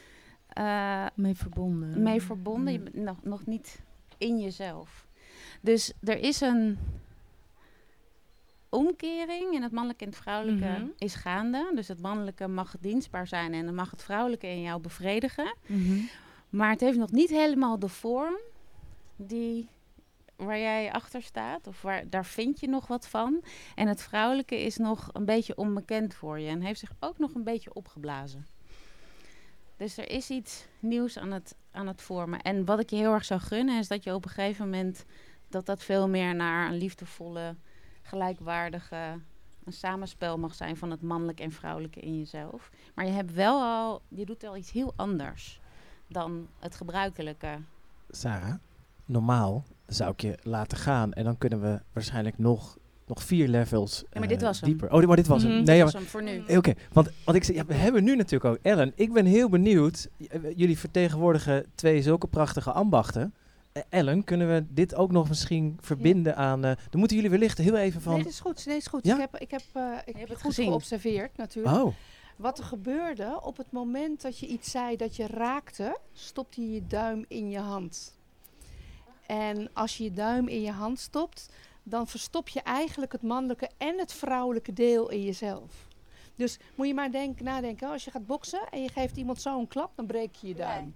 uh, 0.58 1.06
mee 1.16 1.36
verbonden. 1.36 2.04
Mee 2.04 2.22
verbonden. 2.22 2.74
Je 2.74 2.80
bent 2.80 2.96
nog, 2.96 3.24
nog 3.24 3.46
niet 3.46 3.82
in 4.18 4.40
jezelf. 4.40 5.08
Dus 5.62 5.94
er 6.04 6.18
is 6.18 6.42
een 6.42 6.78
omkering 8.70 9.54
in 9.54 9.62
het 9.62 9.72
mannelijke 9.72 10.04
en 10.04 10.10
het 10.10 10.20
vrouwelijke 10.20 10.66
mhm. 10.66 10.86
is 10.98 11.16
gaande. 11.16 11.72
Dus 11.76 11.88
het 11.88 12.02
mannelijke 12.02 12.48
mag 12.48 12.76
dienstbaar 12.80 13.28
zijn 13.28 13.54
en 13.54 13.66
dan 13.66 13.76
mag 13.76 13.92
het 13.92 14.04
vrouwelijke 14.04 14.48
in 14.48 14.62
jou 14.62 14.82
bevredigen. 14.82 15.56
Mhm. 15.66 16.00
Maar 16.50 16.70
het 16.70 16.80
heeft 16.80 16.98
nog 16.98 17.12
niet 17.12 17.30
helemaal 17.30 17.80
de 17.80 17.88
vorm 17.88 18.38
die 19.16 19.70
waar 20.36 20.60
jij 20.60 20.92
achter 20.92 21.22
staat, 21.22 21.68
of 21.68 21.82
waar, 21.82 22.10
daar 22.10 22.26
vind 22.26 22.60
je 22.60 22.68
nog 22.68 22.88
wat 22.88 23.08
van. 23.08 23.44
En 23.76 23.88
het 23.88 24.02
vrouwelijke 24.02 24.64
is 24.64 24.78
nog 24.78 25.10
een 25.14 25.26
beetje 25.26 25.58
onbekend 25.58 26.14
voor 26.14 26.40
je 26.40 26.50
en 26.50 26.62
heeft 26.62 26.80
zich 26.80 26.92
ook 27.00 27.18
nog 27.18 27.34
een 27.34 27.44
beetje 27.44 27.74
opgeblazen. 27.74 28.48
Dus 29.78 29.98
er 29.98 30.10
is 30.10 30.30
iets 30.30 30.66
nieuws 30.80 31.18
aan 31.18 31.32
het, 31.32 31.56
aan 31.72 31.88
het 31.88 32.02
vormen. 32.02 32.42
En 32.42 32.66
wat 32.66 32.80
ik 32.80 32.90
je 32.90 32.96
heel 32.96 33.14
erg 33.14 33.26
zou 33.26 33.40
gunnen, 33.40 33.80
is 33.80 33.88
dat 33.88 34.04
je 34.04 34.14
op 34.14 34.24
een 34.24 34.32
gegeven 34.32 34.66
moment 34.66 35.06
dat 35.50 35.66
dat 35.66 35.84
veel 35.84 36.08
meer 36.08 36.36
naar 36.36 36.70
een 36.70 36.78
liefdevolle, 36.78 37.56
gelijkwaardige 38.10 39.20
een 39.66 39.74
samenspel 39.74 40.38
mag 40.38 40.56
zijn 40.56 40.78
van 40.78 40.92
het 40.92 41.02
mannelijke 41.02 41.44
en 41.44 41.52
vrouwelijke 41.52 42.00
in 42.00 42.18
jezelf. 42.18 42.70
Maar 42.96 43.06
je 43.06 43.12
hebt 43.12 43.34
wel 43.34 43.62
al, 43.62 44.02
je 44.08 44.26
doet 44.26 44.42
wel 44.42 44.58
iets 44.58 44.72
heel 44.72 44.94
anders 44.96 45.62
dan 46.08 46.48
het 46.60 46.76
gebruikelijke. 46.76 47.60
Sarah, 48.10 48.54
normaal 49.06 49.64
zou 49.88 50.12
ik 50.12 50.22
je 50.22 50.38
laten 50.44 50.78
gaan 50.78 51.14
en 51.14 51.24
dan 51.24 51.38
kunnen 51.38 51.62
we 51.62 51.82
waarschijnlijk 51.94 52.38
nog 52.38 52.78
nog 53.10 53.24
vier 53.24 53.48
levels 53.48 54.04
ja, 54.12 54.20
maar 54.20 54.28
dit 54.28 54.42
uh, 54.42 54.48
was 54.48 54.62
dieper. 54.62 54.90
Hem. 54.90 55.00
Oh, 55.00 55.08
maar 55.08 55.16
dit 55.16 55.28
was 55.28 55.44
hem. 55.44 55.52
Mhm. 55.52 55.64
Nee, 55.64 55.76
dit 55.76 55.84
was 55.84 55.94
hem 55.94 56.04
voor 56.04 56.24
nu. 56.24 56.44
Oké, 56.58 56.74
want 56.94 57.10
wat 57.26 57.36
ik 57.36 57.44
ja, 57.44 57.66
we 57.66 57.74
hebben 57.74 58.04
nu 58.04 58.16
natuurlijk 58.16 58.46
ook 58.46 58.60
Ellen. 58.62 58.92
Ik 58.96 59.14
ben 59.14 59.26
heel 59.26 59.50
benieuwd. 59.50 60.08
Jullie 60.56 60.78
vertegenwoordigen 60.78 61.66
twee 61.76 62.02
zulke 62.02 62.28
prachtige 62.28 62.72
ambachten. 62.72 63.34
Uh, 63.74 63.84
Ellen, 63.90 64.24
kunnen 64.24 64.54
we 64.54 64.66
dit 64.70 64.96
ook 64.96 65.12
nog 65.12 65.28
misschien 65.28 65.78
verbinden 65.82 66.34
ja. 66.34 66.38
aan... 66.38 66.66
Uh, 66.66 66.72
dan 66.90 67.00
moeten 67.00 67.18
jullie 67.18 67.32
wellicht 67.32 67.58
heel 67.58 67.76
even 67.76 68.02
van... 68.02 68.14
Nee, 68.14 68.24
dat 68.24 68.32
is 68.32 68.40
goed. 68.40 68.66
Nee, 68.66 68.78
is 68.78 68.88
goed. 68.88 69.06
Ja? 69.06 69.14
Ik 69.14 69.20
heb, 69.20 69.38
ik 69.38 69.52
heb, 69.52 69.62
ik 70.06 70.16
heb 70.16 70.30
het 70.30 70.42
goed 70.42 70.54
gezien. 70.54 70.68
geobserveerd 70.68 71.38
natuurlijk. 71.38 71.76
Oh. 71.76 71.94
Wat 72.36 72.58
er 72.58 72.64
gebeurde 72.64 73.40
op 73.42 73.58
het 73.58 73.72
moment 73.72 74.22
dat 74.22 74.40
je 74.40 74.48
iets 74.48 74.72
zei 74.72 74.96
dat 74.96 75.16
je 75.16 75.28
raakte, 75.28 75.98
stopte 76.14 76.62
je 76.62 76.72
je 76.72 76.88
duim 76.88 77.26
in 77.28 77.50
je 77.50 77.60
hand. 77.60 78.18
En 79.26 79.70
als 79.74 79.98
je 79.98 80.04
je 80.04 80.14
duim 80.14 80.48
in 80.48 80.62
je 80.62 80.72
hand 80.72 81.00
stopt, 81.00 81.50
dan 81.84 82.08
verstop 82.08 82.48
je 82.48 82.62
eigenlijk 82.62 83.12
het 83.12 83.22
mannelijke 83.22 83.70
en 83.78 83.98
het 83.98 84.14
vrouwelijke 84.14 84.74
deel 84.74 85.10
in 85.10 85.24
jezelf. 85.24 85.88
Dus 86.36 86.60
moet 86.76 86.88
je 86.88 86.94
maar 86.94 87.12
denken, 87.12 87.46
nadenken, 87.46 87.90
als 87.90 88.06
je 88.06 88.12
gaat 88.12 88.26
boksen 88.26 88.70
en 88.70 88.82
je 88.82 88.90
geeft 88.90 89.18
iemand 89.18 89.42
zo 89.42 89.60
een 89.60 89.68
klap, 89.68 89.92
dan 89.96 90.06
breek 90.06 90.36
je 90.36 90.48
je 90.48 90.56
duim. 90.56 90.96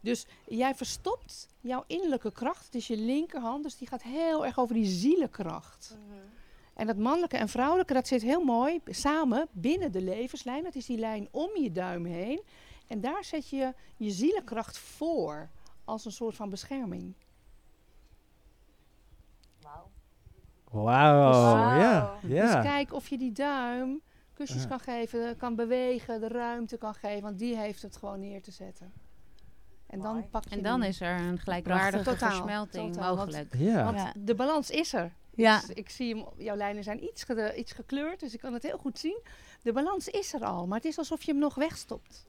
Dus 0.00 0.26
jij 0.46 0.74
verstopt 0.74 1.48
jouw 1.60 1.84
innerlijke 1.86 2.32
kracht, 2.32 2.64
het 2.64 2.74
is 2.74 2.86
je 2.86 2.96
linkerhand, 2.96 3.62
dus 3.62 3.76
die 3.76 3.88
gaat 3.88 4.02
heel 4.02 4.46
erg 4.46 4.58
over 4.58 4.74
die 4.74 4.86
zielenkracht. 4.86 5.96
Mm 5.96 6.12
-hmm. 6.12 6.20
En 6.74 6.86
dat 6.86 6.96
mannelijke 6.96 7.36
en 7.36 7.48
vrouwelijke, 7.48 7.92
dat 7.92 8.06
zit 8.06 8.22
heel 8.22 8.44
mooi 8.44 8.80
samen 8.86 9.48
binnen 9.52 9.92
de 9.92 10.02
levenslijn. 10.02 10.64
Dat 10.64 10.74
is 10.74 10.86
die 10.86 10.98
lijn 10.98 11.28
om 11.30 11.50
je 11.56 11.72
duim 11.72 12.04
heen. 12.04 12.42
En 12.86 13.00
daar 13.00 13.24
zet 13.24 13.48
je 13.48 13.74
je 13.96 14.10
zielenkracht 14.10 14.78
voor 14.78 15.50
als 15.84 16.04
een 16.04 16.12
soort 16.12 16.36
van 16.36 16.50
bescherming. 16.50 17.14
Wauw, 20.70 21.30
wow. 21.30 21.80
ja, 21.80 22.18
ja. 22.22 22.52
Dus 22.52 22.70
kijk 22.70 22.92
of 22.92 23.08
je 23.08 23.18
die 23.18 23.32
duim 23.32 24.00
kusjes 24.32 24.62
ja. 24.62 24.68
kan 24.68 24.80
geven, 24.80 25.36
kan 25.36 25.54
bewegen, 25.54 26.20
de 26.20 26.28
ruimte 26.28 26.76
kan 26.76 26.94
geven, 26.94 27.22
want 27.22 27.38
die 27.38 27.56
heeft 27.56 27.82
het 27.82 27.96
gewoon 27.96 28.20
neer 28.20 28.42
te 28.42 28.50
zetten. 28.50 28.92
En 29.90 30.00
dan 30.00 30.24
pak 30.30 30.44
je 30.44 30.50
En 30.56 30.62
dan 30.62 30.82
is 30.82 31.00
er 31.00 31.20
een 31.20 31.38
gelijkwaardige 31.38 32.04
Totaal, 32.04 32.30
versmelting 32.30 32.92
totaal, 32.94 33.16
mogelijk. 33.16 33.54
Ja. 33.56 33.84
Want 33.84 33.96
Ja. 33.96 34.12
de 34.16 34.34
balans 34.34 34.70
is 34.70 34.92
er. 34.92 35.12
Ja. 35.34 35.60
Dus 35.60 35.68
ik 35.70 35.90
zie 35.90 36.14
hem, 36.16 36.24
jouw 36.36 36.56
lijnen 36.56 36.82
zijn 36.84 37.04
iets, 37.04 37.24
ge- 37.24 37.54
iets 37.56 37.72
gekleurd, 37.72 38.20
dus 38.20 38.34
ik 38.34 38.40
kan 38.40 38.52
het 38.52 38.62
heel 38.62 38.78
goed 38.78 38.98
zien. 38.98 39.20
De 39.62 39.72
balans 39.72 40.08
is 40.08 40.34
er 40.34 40.40
al, 40.44 40.66
maar 40.66 40.76
het 40.76 40.86
is 40.86 40.98
alsof 40.98 41.22
je 41.22 41.30
hem 41.30 41.40
nog 41.40 41.54
wegstopt. 41.54 42.26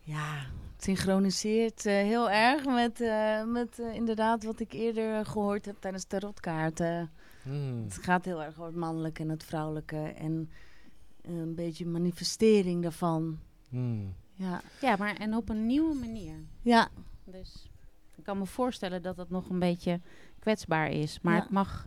Ja, 0.00 0.34
het 0.74 0.82
synchroniseert 0.84 1.86
eh, 1.86 1.92
heel 1.94 2.30
erg 2.30 2.64
met, 2.64 3.00
eh, 3.00 3.44
met 3.44 3.78
eh, 3.78 3.94
inderdaad 3.94 4.44
wat 4.44 4.60
ik 4.60 4.72
eerder 4.72 5.26
gehoord 5.26 5.64
heb 5.64 5.76
tijdens 5.80 6.06
de 6.06 6.18
rotkaarten. 6.18 7.10
Hmm. 7.42 7.82
Het 7.84 7.98
gaat 8.02 8.24
heel 8.24 8.42
erg 8.42 8.50
over 8.52 8.64
het 8.66 8.74
mannelijke 8.76 9.22
en 9.22 9.28
het 9.28 9.44
vrouwelijke 9.44 9.96
en 10.02 10.50
een 11.22 11.54
beetje 11.54 11.86
manifestering 11.86 12.82
daarvan. 12.82 13.38
Hmm. 13.68 14.14
Ja, 14.34 14.60
Ja, 14.80 14.96
maar 14.98 15.16
en 15.16 15.34
op 15.36 15.48
een 15.48 15.66
nieuwe 15.66 15.94
manier. 15.94 16.34
ja, 16.62 16.88
Dus 17.24 17.70
ik 18.16 18.24
kan 18.24 18.38
me 18.38 18.46
voorstellen 18.46 19.02
dat 19.02 19.16
dat 19.16 19.30
nog 19.30 19.48
een 19.50 19.58
beetje 19.58 20.00
kwetsbaar 20.38 20.90
is. 20.90 21.18
Maar 21.22 21.34
Ja. 21.34 21.40
het 21.40 21.50
mag 21.50 21.86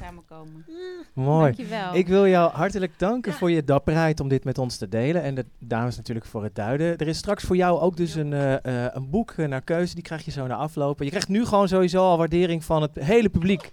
samenkomen. 0.00 0.64
Mooi. 1.12 1.42
Dankjewel. 1.44 1.94
Ik 1.94 2.06
wil 2.08 2.26
jou 2.26 2.52
hartelijk 2.52 2.98
danken 2.98 3.32
voor 3.32 3.50
je 3.50 3.64
dapperheid 3.64 4.20
om 4.20 4.28
dit 4.28 4.44
met 4.44 4.58
ons 4.58 4.76
te 4.76 4.88
delen. 4.88 5.22
En 5.22 5.34
de 5.34 5.44
dames 5.58 5.96
natuurlijk 5.96 6.26
voor 6.26 6.42
het 6.42 6.54
duiden. 6.54 6.96
Er 6.98 7.08
is 7.08 7.18
straks 7.18 7.44
voor 7.44 7.56
jou 7.56 7.80
ook 7.80 7.96
dus 7.96 8.14
een, 8.14 8.32
eh, 8.32 8.84
eh, 8.86 8.90
een 8.94 9.10
boek 9.10 9.30
eh, 9.30 9.48
naar 9.48 9.62
keuze. 9.62 9.94
Die 9.94 10.02
krijg 10.04 10.24
je 10.24 10.30
zo 10.30 10.46
na 10.46 10.54
aflopen. 10.54 11.04
Je 11.04 11.10
krijgt 11.10 11.28
nu 11.28 11.44
gewoon 11.44 11.68
sowieso 11.68 12.02
al 12.02 12.18
waardering 12.18 12.64
van 12.64 12.82
het 12.82 12.94
hele 12.94 13.28
publiek. 13.28 13.70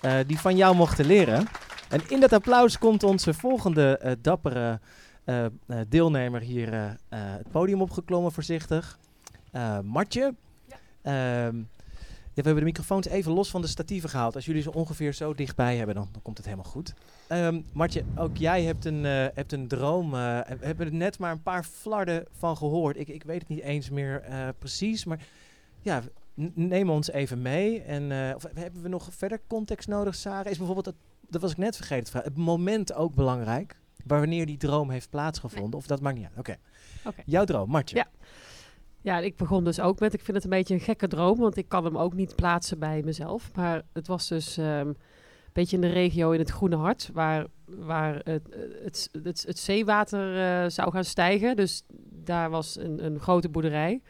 eh, 0.00 0.14
die 0.26 0.38
van 0.38 0.56
jou 0.56 0.76
mochten 0.76 1.06
leren. 1.06 1.46
En 1.88 2.00
in 2.08 2.20
dat 2.20 2.32
applaus 2.32 2.78
komt 2.78 3.02
onze 3.02 3.34
volgende 3.34 4.16
dappere 4.20 4.80
deelnemer 5.88 6.40
hier 6.40 6.72
eh, 6.72 6.86
eh, 6.86 6.94
het 7.08 7.50
podium 7.50 7.80
opgeklommen 7.82 8.32
voorzichtig. 8.32 8.98
Eh 9.52 9.80
Martje. 9.80 10.34
Ehm, 11.02 11.56
ja, 12.34 12.44
we 12.44 12.50
hebben 12.50 12.64
de 12.64 12.70
microfoons 12.70 13.06
even 13.06 13.32
los 13.32 13.50
van 13.50 13.60
de 13.60 13.66
statieven 13.66 14.10
gehaald. 14.10 14.34
Als 14.34 14.44
jullie 14.44 14.62
ze 14.62 14.72
ongeveer 14.72 15.12
zo 15.14 15.34
dichtbij 15.34 15.76
hebben, 15.76 15.94
dan, 15.94 16.08
dan 16.12 16.22
komt 16.22 16.36
het 16.36 16.46
helemaal 16.46 16.70
goed. 16.70 16.94
Ehm 17.28 17.60
Martje, 17.72 18.04
ook 18.16 18.36
jij 18.36 18.62
hebt 18.62 18.84
een, 18.84 19.04
eh, 19.04 19.26
hebt 19.34 19.52
een 19.52 19.68
droom. 19.68 20.14
eh, 20.14 20.40
we 20.58 20.66
hebben 20.66 20.86
er 20.86 20.94
net 20.94 21.18
maar 21.18 21.32
een 21.32 21.42
paar 21.42 21.64
flarden 21.64 22.26
van 22.32 22.56
gehoord. 22.56 22.96
Ik, 22.96 23.08
ik 23.08 23.22
weet 23.22 23.40
het 23.40 23.48
niet 23.48 23.60
eens 23.60 23.90
meer 23.90 24.20
eh, 24.22 24.48
precies, 24.58 25.04
maar 25.04 25.26
ja, 25.80 26.02
neem 26.54 26.90
ons 26.90 27.10
even 27.10 27.42
mee. 27.42 27.82
En 27.82 28.12
eh, 28.12 28.34
of 28.34 28.46
hebben 28.54 28.82
we 28.82 28.88
nog 28.88 29.08
verder 29.10 29.40
context 29.46 29.88
nodig, 29.88 30.14
Sarah? 30.14 30.50
Is 30.50 30.56
bijvoorbeeld, 30.58 30.86
het, 30.86 30.96
dat 31.28 31.40
was 31.40 31.50
ik 31.50 31.56
net 31.56 31.76
vergeten 31.76 32.04
te 32.04 32.10
vragen, 32.10 32.28
het 32.28 32.38
moment 32.38 32.94
ook 32.94 33.14
belangrijk? 33.14 33.76
Wanneer 34.04 34.46
die 34.46 34.56
droom 34.56 34.90
heeft 34.90 35.10
plaatsgevonden? 35.10 35.78
Of 35.78 35.86
dat 35.86 36.00
maakt 36.00 36.16
niet 36.16 36.26
uit. 36.26 36.38
Oké. 36.38 36.56
Jouw 37.24 37.44
droom, 37.44 37.70
Martje. 37.70 37.96
Ja. 37.96 38.06
Ja, 39.00 39.18
ik 39.18 39.36
begon 39.36 39.64
dus 39.64 39.80
ook 39.80 39.98
met, 39.98 40.14
ik 40.14 40.20
vind 40.20 40.36
het 40.36 40.44
een 40.44 40.50
beetje 40.50 40.74
een 40.74 40.80
gekke 40.80 41.08
droom, 41.08 41.38
want 41.38 41.56
ik 41.56 41.68
kan 41.68 41.84
hem 41.84 41.98
ook 41.98 42.14
niet 42.14 42.34
plaatsen 42.36 42.78
bij 42.78 43.02
mezelf. 43.04 43.50
Maar 43.54 43.82
het 43.92 44.06
was 44.06 44.28
dus 44.28 44.56
ehm, 44.56 44.88
een 44.88 44.96
beetje 45.52 45.76
in 45.76 45.82
de 45.82 45.88
regio 45.88 46.30
in 46.30 46.38
het 46.38 46.50
Groene 46.50 46.76
Hart, 46.76 47.10
waar, 47.12 47.46
waar 47.64 48.20
het, 48.24 48.42
het, 48.82 49.08
het, 49.22 49.44
het 49.46 49.58
zeewater 49.58 50.38
eh, 50.38 50.70
zou 50.70 50.90
gaan 50.90 51.04
stijgen. 51.04 51.56
Dus 51.56 51.82
daar 52.10 52.50
was 52.50 52.78
een, 52.78 53.04
een 53.04 53.20
grote 53.20 53.48
boerderij. 53.48 54.02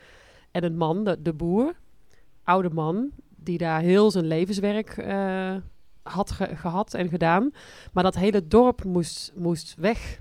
En 0.50 0.64
een 0.64 0.76
man, 0.76 1.04
de, 1.04 1.22
de 1.22 1.32
boer, 1.32 1.74
oude 2.42 2.70
man, 2.70 3.10
die 3.36 3.58
daar 3.58 3.80
heel 3.80 4.10
zijn 4.10 4.26
levenswerk 4.26 4.96
eh, 4.96 5.56
had 6.08 6.30
ge- 6.30 6.56
gehad 6.56 6.94
en 6.94 7.08
gedaan. 7.08 7.52
Maar 7.92 8.02
dat 8.02 8.14
hele 8.14 8.46
dorp 8.46 8.84
moest, 8.84 9.32
moest 9.36 9.74
weg. 9.78 10.20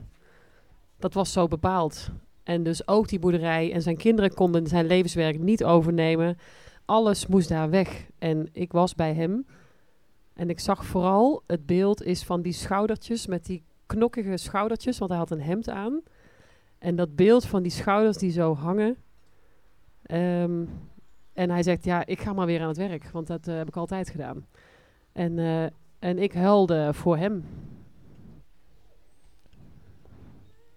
Dat 0.99 1.13
was 1.13 1.31
zo 1.31 1.47
bepaald. 1.47 2.09
En 2.43 2.63
dus 2.63 2.87
ook 2.87 3.07
die 3.07 3.19
boerderij 3.19 3.73
en 3.73 3.81
zijn 3.81 3.97
kinderen 3.97 4.33
konden 4.33 4.67
zijn 4.67 4.85
levenswerk 4.85 5.39
niet 5.39 5.63
overnemen. 5.63 6.37
Alles 6.85 7.27
moest 7.27 7.49
daar 7.49 7.69
weg. 7.69 8.05
En 8.19 8.49
ik 8.51 8.71
was 8.71 8.95
bij 8.95 9.13
hem. 9.13 9.45
En 10.33 10.49
ik 10.49 10.59
zag 10.59 10.85
vooral, 10.85 11.43
het 11.47 11.65
beeld 11.65 12.03
is 12.03 12.23
van 12.23 12.41
die 12.41 12.53
schoudertjes 12.53 13.27
met 13.27 13.45
die 13.45 13.63
knokkige 13.85 14.37
schoudertjes, 14.37 14.97
want 14.97 15.11
hij 15.11 15.19
had 15.19 15.31
een 15.31 15.41
hemd 15.41 15.69
aan. 15.69 16.01
En 16.77 16.95
dat 16.95 17.15
beeld 17.15 17.45
van 17.45 17.61
die 17.61 17.71
schouders 17.71 18.17
die 18.17 18.31
zo 18.31 18.55
hangen. 18.55 18.97
Ehm, 20.03 20.65
en 21.33 21.49
hij 21.49 21.63
zegt, 21.63 21.83
ja, 21.83 22.05
ik 22.05 22.21
ga 22.21 22.33
maar 22.33 22.45
weer 22.45 22.61
aan 22.61 22.67
het 22.67 22.77
werk, 22.77 23.09
want 23.11 23.27
dat 23.27 23.47
eh, 23.47 23.55
heb 23.55 23.67
ik 23.67 23.75
altijd 23.75 24.09
gedaan. 24.09 24.45
En, 25.17 25.39
eh, 25.39 25.63
en 25.99 26.17
ik 26.17 26.33
huilde 26.33 26.93
voor 26.93 27.17
hem. 27.17 27.45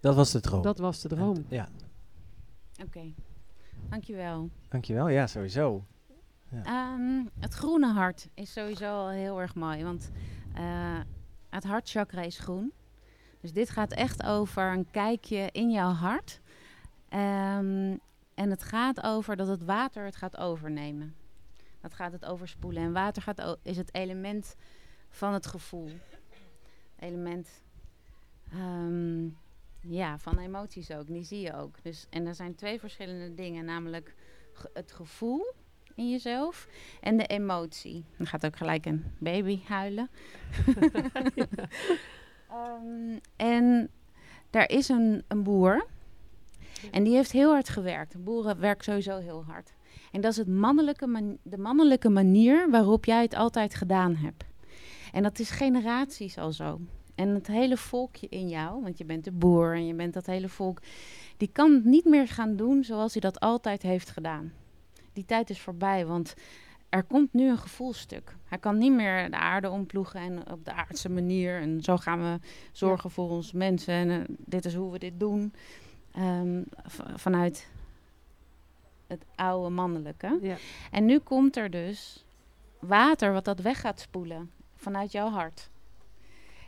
Dat 0.00 0.14
was 0.14 0.30
de 0.32 0.40
droom. 0.40 0.62
Dat 0.62 0.78
was 0.78 1.00
de 1.00 1.08
droom. 1.08 1.44
Ja, 1.48 1.68
Oké, 2.84 3.12
dankjewel. 3.88 4.50
dankjewel. 4.68 5.08
Ja, 5.08 5.26
sowieso. 5.26 5.84
Ehm, 6.64 7.24
het 7.38 7.54
groene 7.54 7.92
hart 7.92 8.28
is 8.34 8.52
sowieso 8.52 8.86
al 8.86 9.08
heel 9.08 9.40
erg 9.40 9.54
mooi, 9.54 9.84
want 9.84 10.10
eh, 10.54 11.00
het 11.48 11.64
hartchakra 11.64 12.22
is 12.22 12.38
groen. 12.38 12.72
Dus 13.40 13.52
dit 13.52 13.70
gaat 13.70 13.92
echt 13.92 14.22
over 14.22 14.72
een 14.72 14.90
kijkje 14.90 15.48
in 15.52 15.70
jouw 15.70 15.92
hart. 15.92 16.40
Ehm, 17.08 17.96
en 18.34 18.50
het 18.50 18.62
gaat 18.62 19.02
over 19.02 19.36
dat 19.36 19.48
het 19.48 19.64
water 19.64 20.04
het 20.04 20.16
gaat 20.16 20.36
overnemen. 20.36 21.14
Dat 21.80 21.94
gaat 21.94 22.12
het 22.12 22.24
overspoelen. 22.24 22.82
En 22.82 22.92
water 22.92 23.22
gaat 23.22 23.58
is 23.62 23.76
het 23.76 23.94
element 23.94 24.56
van 25.08 25.32
het 25.32 25.46
gevoel. 25.46 25.90
Element 26.98 27.62
ehm, 28.52 29.24
ja, 29.80 30.18
van 30.18 30.38
emoties 30.38 30.90
ook. 30.90 31.06
Die 31.06 31.24
zie 31.24 31.40
je 31.40 31.54
ook. 31.56 31.82
Dus, 31.82 32.06
en 32.10 32.26
er 32.26 32.34
zijn 32.34 32.54
twee 32.54 32.78
verschillende 32.80 33.34
dingen, 33.34 33.64
namelijk 33.64 34.14
ge- 34.52 34.70
het 34.74 34.92
gevoel 34.92 35.52
in 35.94 36.10
jezelf 36.10 36.68
en 37.00 37.16
de 37.16 37.26
emotie. 37.26 38.04
Dan 38.16 38.26
gaat 38.26 38.46
ook 38.46 38.56
gelijk 38.56 38.86
een 38.86 39.04
baby 39.18 39.60
huilen. 39.64 40.10
Ehm, 42.50 43.18
en 43.36 43.90
daar 44.50 44.68
is 44.68 44.88
een, 44.88 45.24
een 45.28 45.42
boer. 45.42 45.86
En 46.90 47.04
die 47.04 47.14
heeft 47.14 47.32
heel 47.32 47.50
hard 47.50 47.68
gewerkt. 47.68 48.24
Boeren 48.24 48.60
werken 48.60 48.84
sowieso 48.84 49.18
heel 49.18 49.44
hard. 49.44 49.72
En 50.10 50.20
dat 50.20 50.30
is 50.30 50.36
het 50.36 50.48
mannelijke 50.48 51.06
man- 51.06 51.38
de 51.42 51.58
mannelijke 51.58 52.08
manier 52.08 52.70
waarop 52.70 53.04
jij 53.04 53.22
het 53.22 53.34
altijd 53.34 53.74
gedaan 53.74 54.16
hebt. 54.16 54.44
En 55.12 55.22
dat 55.22 55.38
is 55.38 55.50
generaties 55.50 56.38
al 56.38 56.52
zo. 56.52 56.80
En 57.14 57.28
het 57.28 57.46
hele 57.46 57.76
volkje 57.76 58.26
in 58.28 58.48
jou, 58.48 58.82
want 58.82 58.98
je 58.98 59.04
bent 59.04 59.24
de 59.24 59.32
boer 59.32 59.74
en 59.74 59.86
je 59.86 59.94
bent 59.94 60.14
dat 60.14 60.26
hele 60.26 60.48
volk, 60.48 60.80
die 61.36 61.50
kan 61.52 61.72
het 61.72 61.84
niet 61.84 62.04
meer 62.04 62.28
gaan 62.28 62.56
doen 62.56 62.84
zoals 62.84 63.12
hij 63.12 63.20
dat 63.20 63.40
altijd 63.40 63.82
heeft 63.82 64.10
gedaan. 64.10 64.52
Die 65.12 65.24
tijd 65.24 65.50
is 65.50 65.60
voorbij, 65.60 66.06
want 66.06 66.34
er 66.88 67.04
komt 67.04 67.32
nu 67.32 67.48
een 67.48 67.58
gevoelstuk. 67.58 68.36
Hij 68.44 68.58
kan 68.58 68.78
niet 68.78 68.92
meer 68.92 69.30
de 69.30 69.36
aarde 69.36 69.70
omploegen 69.70 70.20
en 70.20 70.52
op 70.52 70.64
de 70.64 70.72
aardse 70.72 71.08
manier. 71.08 71.60
En 71.60 71.80
zo 71.80 71.96
gaan 71.96 72.20
we 72.20 72.38
zorgen 72.72 73.10
voor 73.10 73.30
onze 73.30 73.56
mensen. 73.56 73.94
En 73.94 74.08
uh, 74.08 74.20
dit 74.28 74.64
is 74.64 74.74
hoe 74.74 74.92
we 74.92 74.98
dit 74.98 75.20
doen. 75.20 75.52
Um, 76.18 76.64
vanuit 77.14 77.70
het 79.10 79.24
oude 79.34 79.70
mannelijke. 79.70 80.38
Ja. 80.42 80.56
En 80.90 81.04
nu 81.04 81.18
komt 81.18 81.56
er 81.56 81.70
dus 81.70 82.24
water 82.78 83.32
wat 83.32 83.44
dat 83.44 83.60
weg 83.60 83.80
gaat 83.80 84.00
spoelen 84.00 84.50
vanuit 84.76 85.12
jouw 85.12 85.28
hart. 85.28 85.70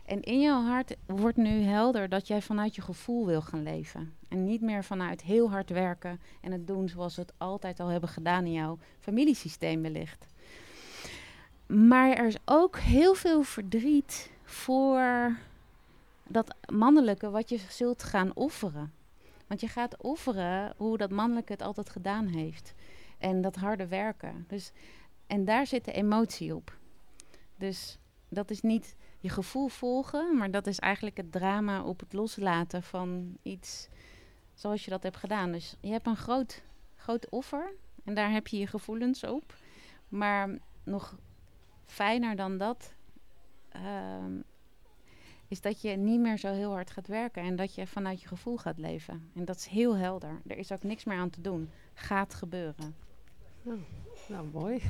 En 0.04 0.22
in 0.22 0.40
jouw 0.40 0.62
hart 0.62 0.96
wordt 1.06 1.37
nu 1.37 1.62
helder 1.62 2.08
dat 2.08 2.26
jij 2.26 2.42
vanuit 2.42 2.75
je 2.75 2.82
gevoel 2.82 3.26
wil 3.26 3.42
gaan 3.42 3.62
leven. 3.62 4.14
En 4.28 4.44
niet 4.44 4.61
meer 4.61 4.84
vanuit 4.84 5.22
heel 5.22 5.50
hard 5.50 5.70
werken 5.70 6.20
en 6.40 6.52
het 6.52 6.66
doen 6.66 6.88
zoals 6.88 7.16
we 7.16 7.22
het 7.22 7.32
altijd 7.38 7.80
al 7.80 7.88
hebben 7.88 8.08
gedaan 8.08 8.44
in 8.44 8.52
jouw 8.52 8.78
familiesysteem 9.00 9.82
wellicht. 9.82 10.26
Maar 11.66 12.11
er 12.11 12.26
is 12.26 12.37
ook 12.44 12.78
heel 12.78 13.14
veel 13.14 13.42
verdriet 13.42 14.30
voor 14.44 15.37
dat 16.26 16.54
mannelijke 16.72 17.30
wat 17.30 17.49
je 17.49 17.58
zult 17.68 18.02
gaan 18.02 18.30
offeren. 18.34 18.92
Want 19.52 19.64
je 19.64 19.71
gaat 19.71 20.02
offeren 20.02 20.75
hoe 20.76 20.97
dat 20.97 21.11
mannelijke 21.11 21.52
het 21.52 21.62
altijd 21.62 21.90
gedaan 21.90 22.26
heeft. 22.26 22.75
En 23.18 23.40
dat 23.40 23.56
harde 23.56 23.87
werken. 23.87 24.44
Dus, 24.49 24.73
en 25.26 25.44
daar 25.44 25.66
zit 25.66 25.85
de 25.85 25.92
emotie 25.92 26.54
op. 26.54 26.78
Dus 27.56 27.99
dat 28.28 28.50
is 28.50 28.61
niet 28.61 28.97
je 29.18 29.28
gevoel 29.28 29.68
volgen, 29.68 30.37
maar 30.37 30.50
dat 30.50 30.66
is 30.66 30.78
eigenlijk 30.78 31.16
het 31.16 31.32
drama 31.32 31.82
op 31.82 32.00
het 32.00 32.12
loslaten 32.12 32.82
van 32.82 33.37
iets 33.42 33.88
zoals 34.54 34.85
je 34.85 34.90
dat 34.90 35.02
hebt 35.02 35.16
gedaan. 35.16 35.52
Dus 35.52 35.76
je 35.80 35.90
hebt 35.90 36.06
een 36.06 36.16
groot, 36.16 36.62
groot 36.97 37.28
offer 37.28 37.73
en 38.04 38.14
daar 38.14 38.30
heb 38.30 38.47
je 38.47 38.59
je 38.59 38.66
gevoelens 38.66 39.25
op. 39.25 39.54
Maar 40.09 40.59
nog 40.85 41.16
fijner 41.85 42.37
dan 42.37 42.59
dat 42.59 42.94
ehm, 43.68 44.40
is 45.52 45.61
dat 45.61 45.80
je 45.80 45.97
niet 45.97 46.21
meer 46.21 46.38
zo 46.38 46.52
heel 46.52 46.71
hard 46.73 46.90
gaat 46.90 47.06
werken 47.06 47.42
en 47.42 47.56
dat 47.56 47.75
je 47.75 47.87
vanuit 47.87 48.23
je 48.23 48.28
gevoel 48.28 48.56
gaat 48.56 48.78
leven. 48.78 49.30
En 49.35 49.44
dat 49.44 49.56
is 49.56 49.66
heel 49.66 49.97
helder. 49.97 50.40
Er 50.47 50.59
is 50.59 50.73
ook 50.73 50.82
niks 50.82 51.04
meer 51.04 51.16
aan 51.16 51.30
te 51.30 51.40
doen. 51.40 51.71
Gaat 51.94 52.35
gebeuren. 52.35 52.94
Nou, 53.62 53.78
nou 54.28 54.47
mooi. 54.52 54.82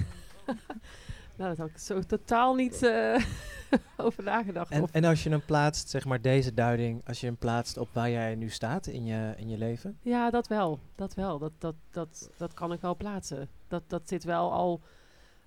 nou, 1.37 1.49
dat 1.49 1.57
had 1.57 1.69
ik 1.69 1.79
zo 1.79 2.01
totaal 2.01 2.55
niet 2.55 2.83
uh, 2.83 3.25
over 3.97 4.23
nagedacht. 4.23 4.71
En, 4.71 4.87
en, 4.93 5.05
als 5.05 5.23
je 5.23 5.31
hem 5.31 5.45
plaatst, 5.45 5.89
zeg 5.89 6.05
maar 6.05 6.21
deze 6.21 6.55
duiding, 6.55 7.03
als 7.07 7.21
je 7.21 7.27
hem 7.27 7.37
plaatst 7.37 7.77
op 7.77 7.89
waar 7.93 8.11
jij 8.11 8.35
nu 8.35 8.49
staat 8.49 8.87
in 8.87 9.05
je, 9.05 9.35
in 9.37 9.49
je 9.49 9.59
leven? 9.59 9.99
Ja, 10.03 10.31
dat 10.31 10.49
wel. 10.49 10.79
Dat 10.95 11.15
wel. 11.15 11.39
Dat, 11.39 11.53
dat, 11.59 11.75
dat, 11.91 12.31
dat 12.37 12.55
kan 12.55 12.73
ik 12.73 12.81
wel 12.81 12.97
plaatsen. 12.97 13.49
Dat, 13.69 13.83
dat 13.87 14.03
zit 14.05 14.25
wel 14.25 14.53
al 14.53 14.81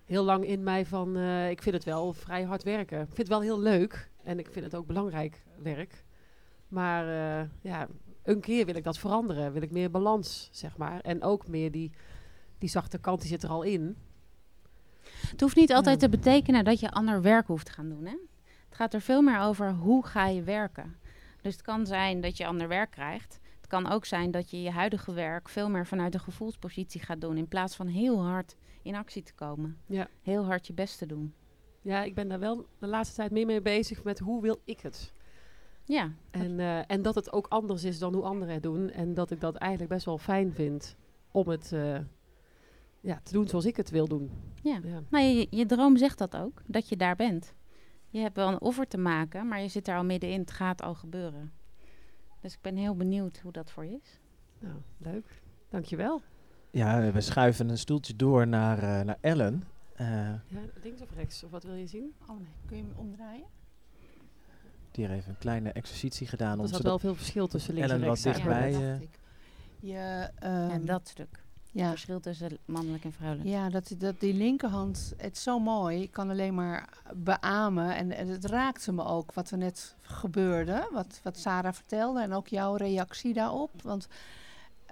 heel 0.06 0.24
lang 0.24 0.46
in 0.46 0.64
mij 0.64 0.86
van, 0.86 1.18
uh, 1.18 1.50
ik 1.50 1.62
vind 1.62 1.76
het 1.76 1.84
wel 1.84 2.14
vrij 2.14 2.44
hard 2.44 2.64
werken. 2.64 3.00
Ik 3.00 3.06
vind 3.06 3.18
het 3.18 3.28
wel 3.28 3.42
heel 3.42 3.60
leuk 3.60 4.10
en 4.26 4.40
ik 4.40 4.48
vind 4.52 4.66
het 4.66 4.76
ook 4.76 4.88
belangrijk 4.88 5.44
werk. 5.58 6.04
Maar 6.68 7.06
uh, 7.06 7.50
ja, 7.62 7.88
een 8.24 8.40
keer 8.40 8.66
wil 8.66 8.76
ik 8.76 8.84
dat 8.84 8.98
veranderen. 8.98 9.54
Wil 9.54 9.62
ik 9.62 9.72
meer 9.72 9.92
balans, 9.92 10.50
zeg 10.52 10.78
maar. 10.78 11.00
En 11.00 11.24
ook 11.24 11.48
meer 11.48 11.72
die, 11.72 11.92
die 12.58 12.70
zachte 12.70 12.98
kant, 12.98 13.20
die 13.20 13.30
zit 13.30 13.44
er 13.44 13.50
al 13.50 13.64
in. 13.64 13.98
Het 15.30 15.42
hoeft 15.42 15.56
niet 15.56 15.74
altijd 15.74 16.00
te 16.00 16.10
betekenen 16.10 16.64
dat 16.64 16.80
je 16.80 16.92
ander 16.92 17.22
werk 17.22 17.48
hoeft 17.48 17.66
te 17.66 17.72
gaan 17.72 17.90
doen. 17.90 18.06
Hè? 18.06 18.16
Het 18.66 18.76
gaat 18.76 18.94
er 18.94 19.02
veel 19.02 19.22
meer 19.22 19.40
over 19.40 19.74
hoe 19.74 20.06
ga 20.06 20.28
je 20.28 20.44
werken. 20.44 20.96
Dus 21.42 21.54
het 21.54 21.62
kan 21.62 21.86
zijn 21.86 22.22
dat 22.22 22.38
je 22.38 22.46
ander 22.46 22.68
werk 22.68 22.92
krijgt. 22.92 23.40
Het 23.58 23.68
kan 23.68 23.92
ook 23.92 24.06
zijn 24.06 24.32
dat 24.32 24.50
je 24.50 24.62
je 24.62 24.72
huidige 24.72 25.14
werk 25.14 25.50
veel 25.50 25.70
meer 25.70 25.88
vanuit 25.88 26.12
de 26.12 26.20
gevoelspositie 26.20 27.02
gaat 27.02 27.22
doen. 27.22 27.38
In 27.38 27.48
plaats 27.48 27.76
van 27.76 27.88
heel 27.88 28.26
hard 28.26 28.56
in 28.82 28.96
actie 28.96 29.24
te 29.24 29.34
komen. 29.34 29.78
Ja. 29.86 30.08
Heel 30.22 30.46
hard 30.46 30.68
je 30.68 30.74
best 30.74 30.98
te 30.98 31.06
doen. 31.06 31.34
Ja, 31.86 32.04
ik 32.04 32.16
ben 32.16 32.28
daar 32.28 32.40
wel 32.40 32.66
de 32.80 32.88
laatste 32.88 33.16
tijd 33.16 33.32
meer 33.32 33.46
mee 33.46 33.62
bezig 33.62 34.04
met 34.04 34.20
hoe 34.20 34.42
wil 34.42 34.62
ik 34.64 34.80
het. 34.80 35.14
Ja. 35.84 36.12
En, 36.32 36.60
uh, 36.60 36.92
en 36.92 37.02
dat 37.02 37.16
het 37.16 37.34
ook 37.34 37.48
anders 37.48 37.84
is 37.84 38.00
dan 38.00 38.14
hoe 38.14 38.24
anderen 38.24 38.54
het 38.54 38.64
doen. 38.64 38.90
En 38.90 39.14
dat 39.14 39.32
ik 39.32 39.40
dat 39.40 39.56
eigenlijk 39.56 39.92
best 39.92 40.06
wel 40.06 40.18
fijn 40.18 40.54
vind 40.54 40.96
om 41.32 41.50
het 41.50 41.72
uh, 41.74 41.98
ja, 43.02 43.20
te 43.24 43.34
doen 43.34 43.48
zoals 43.48 43.66
ik 43.66 43.76
het 43.76 43.90
wil 43.90 44.08
doen. 44.08 44.32
Ja, 44.62 44.80
ja. 44.84 45.02
Nou, 45.10 45.26
je, 45.26 45.48
je 45.50 45.66
droom 45.66 45.98
zegt 45.98 46.18
dat 46.18 46.36
ook, 46.36 46.62
dat 46.66 46.90
je 46.90 46.98
daar 46.98 47.16
bent. 47.16 47.54
Je 48.10 48.20
hebt 48.20 48.36
wel 48.36 48.48
een 48.48 48.62
offer 48.62 48.88
te 48.88 48.98
maken, 48.98 49.48
maar 49.48 49.62
je 49.62 49.68
zit 49.68 49.88
er 49.88 49.98
al 49.98 50.04
middenin. 50.04 50.40
Het 50.40 50.52
gaat 50.52 50.82
al 50.82 50.96
gebeuren. 50.96 51.52
Dus 52.42 52.54
ik 52.54 52.62
ben 52.62 52.76
heel 52.76 52.96
benieuwd 52.96 53.40
hoe 53.40 53.52
dat 53.52 53.72
voor 53.72 53.86
je 53.86 54.00
is. 54.04 54.20
Nou, 54.60 54.76
leuk. 54.98 55.42
Dankjewel. 55.70 56.22
Ja, 56.72 57.12
we 57.12 57.22
schuiven 57.22 57.70
een 57.70 57.78
stoeltje 57.78 58.16
door 58.16 58.48
naar, 58.48 58.78
uh, 58.78 59.02
naar 59.02 59.18
Ellen. 59.22 59.64
Uh, 60.02 60.08
ja, 60.28 60.60
links 60.84 61.02
of 61.02 61.10
rechts? 61.16 61.44
Of 61.44 61.52
wat 61.52 61.64
wil 61.64 61.76
je 61.76 61.88
zien? 61.88 62.14
Oh 62.28 62.40
nee, 62.40 62.54
kun 62.66 62.78
je 62.78 62.84
hem 62.84 62.94
omdraaien? 62.96 63.46
Die 64.92 65.06
heeft 65.06 65.20
even 65.20 65.30
een 65.30 65.38
kleine 65.38 65.72
exercitie 65.72 66.28
gedaan. 66.28 66.60
Er 66.60 66.68
zat 66.68 66.82
wel 66.82 67.00
veel 67.00 67.16
verschil 67.16 67.48
tussen 67.48 67.74
links 67.74 67.90
Ellen 67.90 68.04
en 68.04 68.10
rechts. 68.10 68.26
Ellen 68.26 68.38
wat 68.38 68.54
dichtbij. 68.54 69.10
Ja, 69.80 70.22
je, 70.30 70.30
um, 70.44 70.70
en 70.70 70.86
dat 70.86 71.08
stuk. 71.08 71.44
Ja. 71.72 71.82
Het 71.82 71.90
verschil 71.90 72.20
tussen 72.20 72.58
mannelijk 72.66 73.04
en 73.04 73.14
vrouwelijk. 73.14 73.50
Ja, 73.50 73.70
dat, 73.70 73.96
dat 73.98 74.20
die 74.20 74.34
linkerhand, 74.34 75.14
het 75.18 75.36
is 75.36 75.44
zo 75.44 75.60
mooi. 75.60 76.02
Ik 76.02 76.12
kan 76.12 76.30
alleen 76.30 76.54
maar 76.54 76.90
beamen. 77.16 77.96
En, 77.96 78.12
en 78.12 78.28
het 78.28 78.46
raakte 78.46 78.92
me 78.92 79.04
ook 79.04 79.34
wat 79.34 79.52
er 79.52 79.58
net 79.58 79.96
gebeurde. 80.02 80.90
Wat, 80.92 81.20
wat 81.24 81.38
Sarah 81.38 81.74
vertelde. 81.74 82.22
En 82.22 82.34
ook 82.34 82.48
jouw 82.48 82.76
reactie 82.76 83.34
daarop. 83.34 83.82
Want 83.82 84.08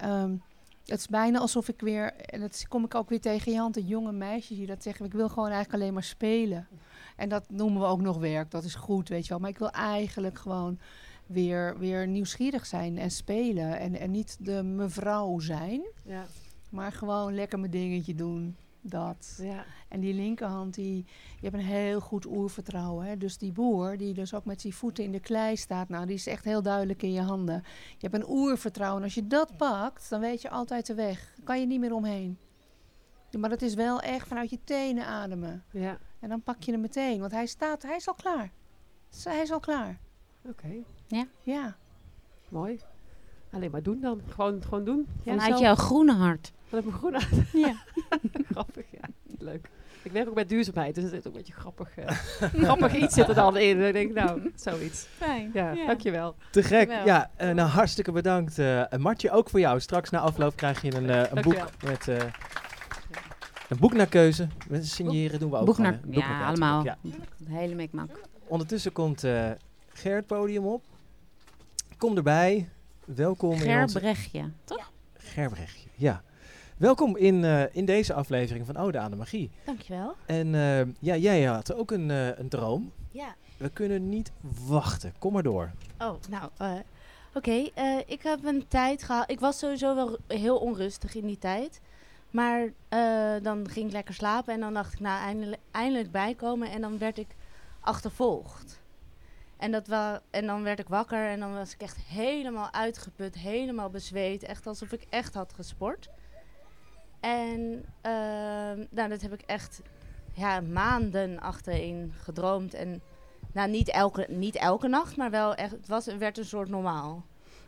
um, 0.04 0.42
het 0.86 1.00
is 1.00 1.08
bijna 1.08 1.40
alsof 1.40 1.68
ik 1.68 1.82
weer, 1.82 2.14
en 2.16 2.40
dat 2.40 2.66
kom 2.68 2.86
ik 2.86 2.96
ook 2.96 3.10
weer 3.10 3.22
tegen 3.22 3.52
je 3.52 3.58
hand, 3.58 3.74
de 3.74 3.86
jonge 3.86 4.12
meisjes 4.12 4.58
die 4.58 4.68
dat 4.68 4.84
zeggen, 4.84 5.06
ik 5.06 5.14
wil 5.14 5.30
gewoon 5.30 5.50
eigenlijk 5.50 5.82
alleen 5.82 5.94
maar 5.94 6.04
spelen. 6.04 6.68
En 7.16 7.30
dat 7.30 7.50
noemen 7.50 7.82
we 7.82 7.88
ook 7.88 8.02
nog 8.02 8.18
werk, 8.18 8.52
dat 8.52 8.64
is 8.64 8.76
goed, 8.76 9.10
weet 9.10 9.24
je 9.24 9.30
wel. 9.30 9.40
Maar 9.40 9.50
ik 9.50 9.58
wil 9.58 9.72
eigenlijk 9.72 10.40
gewoon 10.40 10.80
weer, 11.26 11.78
weer 11.78 12.08
nieuwsgierig 12.08 12.66
zijn 12.66 12.98
en 12.98 13.12
spelen. 13.12 13.80
En, 13.80 14.00
en 14.00 14.12
niet 14.12 14.38
de 14.40 14.64
mevrouw 14.64 15.40
zijn, 15.40 15.82
ja. 16.06 16.26
maar 16.70 16.92
gewoon 16.92 17.36
lekker 17.36 17.60
mijn 17.60 17.72
dingetje 17.72 18.16
doen. 18.16 18.56
Dat. 18.86 19.40
Ja. 19.42 19.66
En 19.88 20.00
die 20.00 20.14
linkerhand, 20.14 20.74
die, 20.74 21.06
je 21.40 21.50
hebt 21.50 21.54
een 21.54 21.70
heel 21.70 22.00
goed 22.00 22.26
oervertrouwen. 22.26 23.06
Hè? 23.06 23.18
Dus 23.18 23.38
die 23.38 23.52
boer, 23.52 23.98
die 23.98 24.14
dus 24.14 24.34
ook 24.34 24.46
met 24.46 24.62
zijn 24.62 24.74
voeten 24.74 25.04
in 25.04 25.12
de 25.12 25.20
klei 25.20 25.58
staat, 25.58 25.90
nou, 25.90 26.06
die 26.06 26.16
is 26.16 26.28
echt 26.28 26.44
heel 26.44 26.62
duidelijk 26.62 27.02
in 27.04 27.12
je 27.12 27.22
handen. 27.22 27.64
Je 27.98 28.08
hebt 28.08 28.14
een 28.14 28.30
oervertrouwen. 28.30 29.04
Als 29.04 29.14
je 29.14 29.28
dat 29.28 29.58
pakt, 29.58 30.10
dan 30.10 30.20
weet 30.20 30.42
je 30.42 30.50
altijd 30.50 30.86
de 30.86 30.94
weg. 30.94 31.34
kan 31.44 31.60
je 31.60 31.66
niet 31.66 31.80
meer 31.80 31.94
omheen. 31.94 32.38
Maar 33.40 33.50
dat 33.50 33.62
is 33.62 33.74
wel 33.74 34.02
echt 34.02 34.28
vanuit 34.28 34.50
je 34.50 34.60
tenen 34.64 35.06
ademen. 35.06 35.64
Ja. 35.72 35.98
En 36.20 36.30
dan 36.30 36.42
pak 36.42 36.64
je 36.64 36.72
hem 36.72 36.82
meteen, 36.82 37.20
want 37.20 37.32
hij 37.32 37.46
staat, 37.46 37.82
hij 37.82 37.96
is 37.96 38.08
al 38.08 38.14
klaar. 38.14 38.52
Hij 39.24 39.42
is 39.42 39.52
al 39.52 39.60
klaar. 39.60 40.00
Oké. 40.46 40.74
Ja? 41.08 41.28
Ja. 41.44 41.76
Mooi. 42.50 42.80
Alleen 43.52 43.72
maar 43.72 43.84
doen 43.84 44.00
dan. 44.02 44.22
Gewoon, 44.28 44.64
gewoon 44.64 44.84
doen. 44.84 45.08
Vanuit 45.24 45.60
jouw 45.60 45.76
groene 45.76 46.14
hart. 46.14 46.52
Vanuit 46.74 46.88
mijn 46.88 47.00
groene 47.00 47.20
hart. 47.20 47.52
Ja. 47.52 47.76
Grappig, 48.52 48.86
ja. 48.92 49.10
Leuk. 49.40 49.70
Ik 50.02 50.12
werk 50.12 50.28
ook 50.28 50.36
met 50.36 50.50
duurzaamheid, 50.50 50.96
dus 50.96 51.04
het 51.04 51.14
is 51.14 51.20
ook 51.20 51.26
een 51.26 51.32
beetje 51.32 51.54
grappig. 51.54 51.98
Uh, 51.98 52.06
grappig 52.66 52.96
iets 52.96 53.14
zit 53.14 53.28
er 53.28 53.36
dan 53.36 53.58
in. 53.58 53.82
Ik 53.82 53.94
denk, 53.94 54.14
nou, 54.14 54.52
zoiets. 54.56 55.08
Fijn. 55.18 55.52
Ja, 55.54 55.76
dankjewel. 55.86 56.36
Te 56.52 56.64
gek. 56.64 56.90
Ja, 57.06 57.32
uh, 57.42 57.50
nou 57.50 57.70
hartstikke 57.70 58.12
bedankt. 58.12 58.60
Uh, 58.60 58.84
Martje, 58.98 59.32
ook 59.32 59.50
voor 59.50 59.60
jou. 59.60 59.80
Straks 59.80 60.10
na 60.10 60.20
afloop 60.20 60.56
krijg 60.56 60.82
je 60.82 60.96
een, 60.96 61.10
een 61.10 61.42
boek 61.42 61.66
met... 61.86 62.08
een 63.70 63.78
boek 63.80 63.94
naar 63.94 64.08
keuze. 64.08 64.48
Met 64.68 64.88
signeren 64.88 65.40
doen 65.40 65.50
we 65.50 65.58
ook. 65.58 65.66
Boek 65.66 65.78
naar, 65.78 66.00
boek 66.06 66.14
ja, 66.14 66.30
naar 66.30 66.48
allemaal. 66.48 66.84
Ja. 66.84 66.98
Hele 67.48 67.76
mikmak. 67.76 68.10
Ondertussen 68.48 68.92
komt 68.92 69.20
Ger 69.88 70.16
het 70.16 70.28
podium 70.28 70.66
op. 70.66 70.84
Kom 71.98 72.18
erbij. 72.18 72.70
Welkom. 73.06 73.58
Gerbrechtje, 73.58 74.52
toch? 74.64 74.92
Gerbrechtje, 75.14 75.90
ja. 75.96 76.24
Welkom 76.84 77.18
in, 77.18 77.44
uh, 77.44 77.76
in 77.76 77.86
deze 77.86 78.14
aflevering 78.14 78.66
van 78.66 78.78
Ode 78.78 79.00
aan 79.00 79.12
de 79.12 79.18
Magie. 79.18 79.52
Dankjewel. 79.66 80.16
En 80.26 80.48
uh, 80.48 80.82
ja, 81.00 81.16
jij 81.16 81.44
had 81.44 81.74
ook 81.74 81.92
een, 81.92 82.10
uh, 82.10 82.38
een 82.38 82.50
droom. 82.50 82.92
Ja. 83.12 83.36
We 83.58 83.70
kunnen 83.70 84.10
niet 84.10 84.32
wachten. 84.68 85.14
Kom 85.20 85.34
maar 85.34 85.44
door. 85.44 85.72
Oh, 86.00 86.14
nou, 86.30 86.50
oké. 86.58 86.84
Okay. 87.34 87.72
ik 88.06 88.24
heb 88.24 88.46
een 88.46 88.68
tijd 88.68 89.04
gehad. 89.04 89.32
Ik 89.32 89.40
was 89.40 89.60
sowieso 89.60 89.96
wel 89.96 90.18
heel 90.28 90.58
onrustig 90.58 91.16
in 91.16 91.26
die 91.26 91.38
tijd. 91.38 91.82
Maar 92.32 92.70
dan 93.42 93.70
ging 93.70 93.86
ik 93.86 93.92
lekker 93.92 94.14
slapen 94.14 94.54
en 94.54 94.60
dan 94.60 94.74
dacht 94.74 94.94
ik, 94.94 95.00
nou, 95.00 95.22
eindelijk, 95.22 95.62
eindelijk 95.72 96.12
bijkomen. 96.12 96.72
En 96.72 96.82
dan 96.82 96.98
werd 96.98 97.18
ik 97.18 97.36
achtervolgd. 97.80 98.82
En, 99.58 99.72
dat 99.72 99.88
wa 99.88 100.22
en 100.30 100.46
dan 100.46 100.64
werd 100.64 100.80
ik 100.80 100.88
wakker 100.88 101.28
en 101.28 101.40
dan 101.40 101.54
was 101.54 101.74
ik 101.74 101.82
echt 101.82 101.98
helemaal 101.98 102.72
uitgeput, 102.72 103.36
helemaal 103.36 103.90
bezweet. 103.90 104.44
Echt 104.44 104.68
alsof 104.68 104.92
ik 104.92 105.06
echt 105.10 105.34
had 105.34 105.54
gesport. 105.54 106.10
En 107.24 107.86
uh, 108.06 108.86
nou, 108.90 109.10
dat 109.10 109.22
heb 109.22 109.34
ik 109.34 109.42
echt 109.42 109.82
ja, 110.34 110.62
maanden 110.62 111.40
achterin 111.40 112.14
gedroomd. 112.18 112.74
En 112.74 113.02
nou, 113.52 113.70
niet 113.70 113.90
elke, 113.90 114.26
niet 114.30 114.56
elke 114.56 114.88
nacht, 114.88 115.18
maar 115.18 115.30
wel 115.30 115.56
echt, 115.56 115.72
het 115.72 115.88
was, 115.88 116.06
werd 116.06 116.38
een 116.38 116.46
soort 116.46 116.70
normaal. 116.70 117.26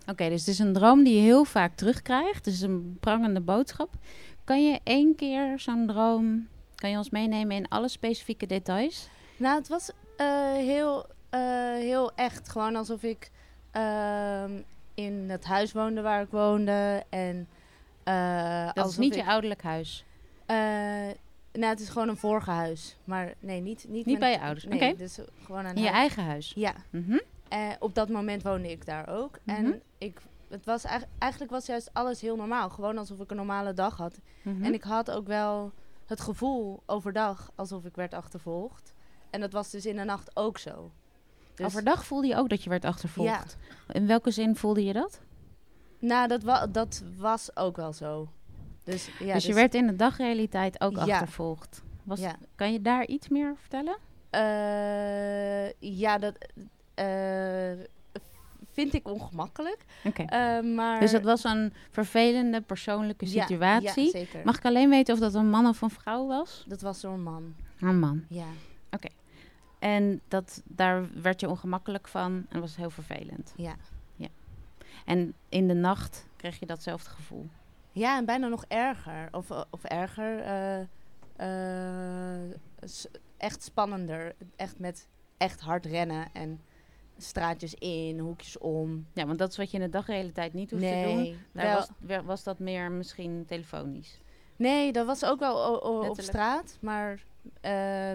Oké, 0.07 0.29
dus 0.29 0.39
het 0.39 0.47
is 0.47 0.59
een 0.59 0.73
droom 0.73 1.03
die 1.03 1.15
je 1.15 1.21
heel 1.21 1.43
vaak 1.43 1.75
terugkrijgt. 1.75 2.45
Het 2.45 2.53
is 2.53 2.61
een 2.61 2.97
prangende 2.99 3.41
boodschap. 3.41 3.89
Kan 4.43 4.65
je 4.65 4.79
één 4.83 5.15
keer 5.15 5.59
zo'n 5.59 5.87
droom 5.87 6.47
Kan 6.75 6.89
je 6.89 6.97
ons 6.97 7.09
meenemen 7.09 7.55
in 7.55 7.67
alle 7.67 7.87
specifieke 7.87 8.45
details? 8.45 9.09
Nou, 9.37 9.57
het 9.57 9.67
was 9.67 9.91
heel, 10.57 11.05
heel 11.79 12.11
echt. 12.15 12.49
Gewoon 12.49 12.75
alsof 12.75 13.03
ik 13.03 13.31
ehm, 13.71 14.51
in 14.93 15.29
het 15.29 15.45
huis 15.45 15.71
woonde 15.71 16.01
waar 16.01 16.21
ik 16.21 16.29
woonde. 16.29 17.03
En, 17.09 17.47
dat 18.73 18.89
is 18.89 18.97
niet 18.97 19.15
je 19.15 19.25
ouderlijk 19.25 19.63
huis? 19.63 20.05
Nou, 21.57 21.69
het 21.69 21.79
is 21.79 21.89
gewoon 21.89 22.09
een 22.09 22.17
vorige 22.17 22.51
huis. 22.51 22.97
Maar 23.03 23.33
nee, 23.39 23.61
niet... 23.61 23.85
Niet, 23.87 24.05
niet 24.05 24.19
bij 24.19 24.31
je 24.31 24.39
ouders? 24.39 24.65
Nee, 24.65 24.75
okay. 24.75 24.95
dus 24.95 25.19
gewoon 25.43 25.65
een 25.65 25.75
In 25.75 25.81
je 25.81 25.89
eigen 25.89 26.23
huis? 26.23 26.53
Ja. 26.55 26.73
Mm 26.89 27.21
op 27.79 27.95
dat 27.95 28.09
moment 28.09 28.43
woonde 28.43 28.71
ik 28.71 28.85
daar 28.85 29.09
ook. 29.09 29.39
En 29.45 29.63
mhm. 29.63 29.77
ik, 29.97 30.21
het 30.47 30.65
was 30.65 30.83
eigenlijk 31.17 31.51
was 31.51 31.65
juist 31.65 31.89
alles 31.93 32.21
heel 32.21 32.35
normaal. 32.35 32.69
Gewoon 32.69 32.97
alsof 32.97 33.19
ik 33.19 33.29
een 33.31 33.37
normale 33.37 33.73
dag 33.73 33.97
had. 33.97 34.19
Mhm. 34.41 34.63
En 34.63 34.73
ik 34.73 34.83
had 34.83 35.11
ook 35.11 35.27
wel 35.27 35.71
het 36.05 36.21
gevoel 36.21 36.83
overdag 36.85 37.51
alsof 37.55 37.85
ik 37.85 37.95
werd 37.95 38.13
achtervolgd. 38.13 38.93
En 39.29 39.41
dat 39.41 39.51
was 39.51 39.69
dus 39.69 39.85
in 39.85 39.95
de 39.95 40.03
nacht 40.03 40.31
ook 40.33 40.57
zo. 40.57 40.91
Dus 41.55 41.65
overdag 41.65 42.05
voelde 42.05 42.27
je 42.27 42.35
ook 42.35 42.49
dat 42.49 42.63
je 42.63 42.69
werd 42.69 42.85
achtervolgd? 42.85 43.57
Ja. 43.87 43.93
In 43.93 44.07
welke 44.07 44.31
zin 44.31 44.55
voelde 44.55 44.83
je 44.83 44.93
dat? 44.93 45.21
Nou, 46.05 46.27
dat, 46.27 46.43
wa 46.43 46.67
dat 46.67 47.03
was 47.17 47.55
ook 47.55 47.75
wel 47.75 47.93
zo. 47.93 48.29
Dus, 48.83 49.09
ja, 49.19 49.33
dus 49.33 49.41
je 49.41 49.47
dus 49.47 49.57
werd 49.57 49.75
in 49.75 49.87
de 49.87 49.95
dagrealiteit 49.95 50.81
ook 50.81 50.97
achtervolgd. 50.97 51.83
Was, 52.03 52.21
Kan 52.55 52.73
je 52.73 52.81
daar 52.81 53.05
iets 53.05 53.27
meer 53.27 53.55
vertellen? 53.59 53.97
Uh, 54.31 55.71
ja, 55.79 56.17
dat 56.17 56.33
uh, 56.95 57.83
vind 58.71 58.93
ik 58.93 59.07
ongemakkelijk. 59.07 59.85
Okay. 60.03 60.59
Uh, 60.59 60.75
maar... 60.75 60.99
Dus 60.99 61.11
dat 61.11 61.23
was 61.23 61.43
een 61.43 61.73
vervelende 61.89 62.61
persoonlijke 62.61 63.25
situatie. 63.25 64.03
Ja, 64.03 64.09
zeker. 64.11 64.41
Mag 64.43 64.57
ik 64.57 64.65
alleen 64.65 64.89
weten 64.89 65.13
of 65.13 65.19
dat 65.19 65.33
een 65.33 65.49
man 65.49 65.67
of 65.67 65.81
een 65.81 65.89
vrouw 65.89 66.27
was? 66.27 66.65
Dat 66.67 66.81
was 66.81 66.99
zo'n 66.99 67.23
man. 67.23 67.55
Een 67.79 67.99
man? 67.99 68.25
Ja. 68.29 68.47
Oké. 68.91 69.07
En 69.79 70.21
dat, 70.27 70.61
daar 70.65 71.21
werd 71.21 71.39
je 71.39 71.49
ongemakkelijk 71.49 72.07
van 72.07 72.45
en 72.49 72.59
was 72.59 72.75
heel 72.75 72.89
vervelend? 72.89 73.53
Ja. 73.55 73.75
En 75.05 75.33
in 75.49 75.67
de 75.67 75.73
nacht 75.73 76.27
kreeg 76.35 76.59
je 76.59 76.65
datzelfde 76.65 77.09
gevoel? 77.09 77.49
Ja, 77.91 78.17
en 78.17 78.25
bijna 78.25 78.47
nog 78.47 78.65
erger. 78.67 79.27
Of, 79.31 79.49
eh, 79.49 79.61
of 79.69 79.83
erger. 79.83 80.45
Uh, 81.39 82.53
echt 83.37 83.63
spannender. 83.63 84.35
Echt 84.55 84.79
met 84.79 85.07
echt 85.37 85.61
hard 85.61 85.85
rennen 85.85 86.27
en 86.33 86.61
straatjes 87.17 87.73
in, 87.73 88.19
hoekjes 88.19 88.57
om. 88.57 89.07
Ja, 89.13 89.25
want 89.25 89.39
dat 89.39 89.49
is 89.49 89.57
wat 89.57 89.71
je 89.71 89.77
in 89.77 89.83
de 89.83 89.89
dagrealiteit 89.89 90.53
niet 90.53 90.71
hoeft 90.71 90.83
te 90.83 91.03
doen. 91.03 91.37
Daar 91.51 91.87
was, 91.99 92.21
was 92.23 92.43
dat 92.43 92.59
meer 92.59 92.91
misschien 92.91 93.45
telefonisch? 93.47 94.19
Nee, 94.55 94.91
dat 94.91 95.05
was 95.05 95.25
ook 95.25 95.39
wel 95.39 95.77
op 96.09 96.21
straat. 96.21 96.77
Maar 96.81 97.25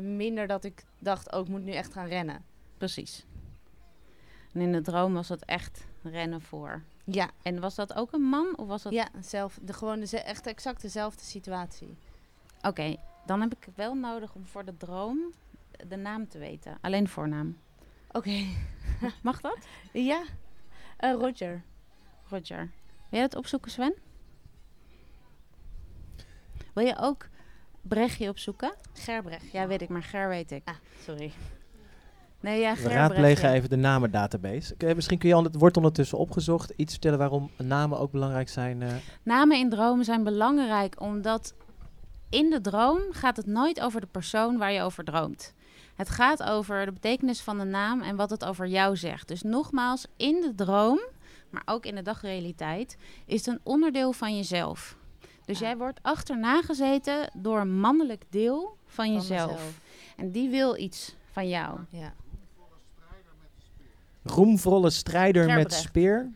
minder 0.02 0.46
dat 0.46 0.64
ik 0.64 0.84
dacht, 0.98 1.32
oh, 1.32 1.40
ik 1.40 1.48
moet 1.48 1.64
nu 1.64 1.72
echt 1.72 1.92
gaan 1.92 2.06
rennen. 2.06 2.44
Precies. 2.78 3.26
En 4.52 4.60
in 4.60 4.72
de 4.72 4.80
droom 4.80 5.14
was 5.14 5.28
dat 5.28 5.44
echt 5.44 5.86
rennen 6.02 6.40
voor. 6.40 6.82
Ja. 7.04 7.30
En 7.42 7.60
was 7.60 7.74
dat 7.74 7.94
ook 7.94 8.12
een 8.12 8.22
man? 8.22 8.56
Of 8.56 8.66
was 8.66 8.82
dat... 8.82 8.92
Ja, 8.92 9.08
zelf, 9.20 9.58
de, 9.62 9.72
gewoon 9.72 10.00
de, 10.00 10.20
echt 10.20 10.46
exact 10.46 10.82
dezelfde 10.82 11.24
situatie. 11.24 11.96
Oké, 12.62 12.96
dan 13.26 13.40
heb 13.40 13.54
ik 13.54 13.66
wel 13.74 13.94
nodig 13.94 14.34
om 14.34 14.46
voor 14.46 14.64
de 14.64 14.76
droom 14.76 15.32
de 15.88 15.96
naam 15.96 16.28
te 16.28 16.38
weten. 16.38 16.78
Alleen 16.80 17.08
voornaam. 17.08 17.58
Oké. 18.12 18.44
Mag 19.22 19.40
dat? 19.40 19.58
Ja. 19.92 20.22
Uh, 21.00 21.12
Roger. 21.12 21.62
Roger. 22.28 22.70
Wil 23.08 23.18
je 23.20 23.26
het 23.26 23.36
opzoeken, 23.36 23.70
Sven? 23.70 23.94
Wil 26.74 26.86
je 26.86 26.96
ook 26.98 27.28
Brechtje 27.82 28.28
opzoeken? 28.28 28.74
Gerbrecht. 28.92 29.50
Ja, 29.50 29.66
weet 29.66 29.82
ik, 29.82 29.88
maar 29.88 30.02
Ger 30.02 30.28
weet 30.28 30.50
ik. 30.50 30.62
Ah, 30.64 30.74
sorry. 31.00 31.32
Nee, 32.40 32.60
ja, 32.60 32.74
We 32.74 32.88
raadplegen 32.88 33.50
even 33.52 33.68
de 33.68 33.76
namendatabase. 33.76 34.74
Misschien 34.94 35.18
kun 35.18 35.28
je, 35.28 35.36
het 35.36 35.56
wordt 35.56 35.76
ondertussen 35.76 36.18
opgezocht. 36.18 36.72
Iets 36.76 36.92
vertellen 36.92 37.18
waarom 37.18 37.50
namen 37.56 37.98
ook 37.98 38.10
belangrijk 38.10 38.48
zijn? 38.48 38.80
Uh. 38.80 38.88
Namen 39.22 39.58
in 39.58 39.70
dromen 39.70 40.04
zijn 40.04 40.24
belangrijk 40.24 41.00
omdat 41.00 41.54
in 42.30 42.50
de 42.50 42.60
droom 42.60 43.00
gaat 43.10 43.36
het 43.36 43.46
nooit 43.46 43.80
over 43.80 44.00
de 44.00 44.06
persoon 44.06 44.58
waar 44.58 44.72
je 44.72 44.82
over 44.82 45.04
droomt. 45.04 45.54
Het 45.94 46.10
gaat 46.10 46.42
over 46.42 46.84
de 46.84 46.92
betekenis 46.92 47.40
van 47.40 47.58
de 47.58 47.64
naam 47.64 48.02
en 48.02 48.16
wat 48.16 48.30
het 48.30 48.44
over 48.44 48.66
jou 48.66 48.96
zegt. 48.96 49.28
Dus 49.28 49.42
nogmaals, 49.42 50.06
in 50.16 50.40
de 50.40 50.54
droom, 50.54 51.00
maar 51.50 51.62
ook 51.64 51.86
in 51.86 51.94
de 51.94 52.02
dagrealiteit, 52.02 52.96
is 53.26 53.46
het 53.46 53.54
een 53.54 53.60
onderdeel 53.62 54.12
van 54.12 54.36
jezelf. 54.36 54.96
Dus 55.44 55.58
jij 55.58 55.76
wordt 55.76 55.98
achterna 56.02 56.62
gezeten 56.62 57.30
door 57.36 57.60
een 57.60 57.78
mannelijk 57.80 58.24
deel 58.28 58.76
van, 58.86 59.12
jezelf. 59.12 59.80
En 60.16 60.30
die 60.30 60.48
wil 60.48 60.76
iets 60.76 61.14
van 61.30 61.48
jou. 61.48 61.78
Ja. 61.90 62.12
Roemvolle 64.30 64.90
strijder 64.90 65.46
met 65.46 65.72
speer. 65.72 66.30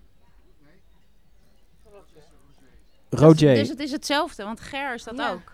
Roger. 3.11 3.54
Dus 3.54 3.68
het 3.68 3.80
is 3.80 3.90
hetzelfde, 3.90 4.44
want 4.44 4.61
Ger 4.61 4.94
is 4.94 5.04
dat 5.04 5.20
ook. 5.20 5.52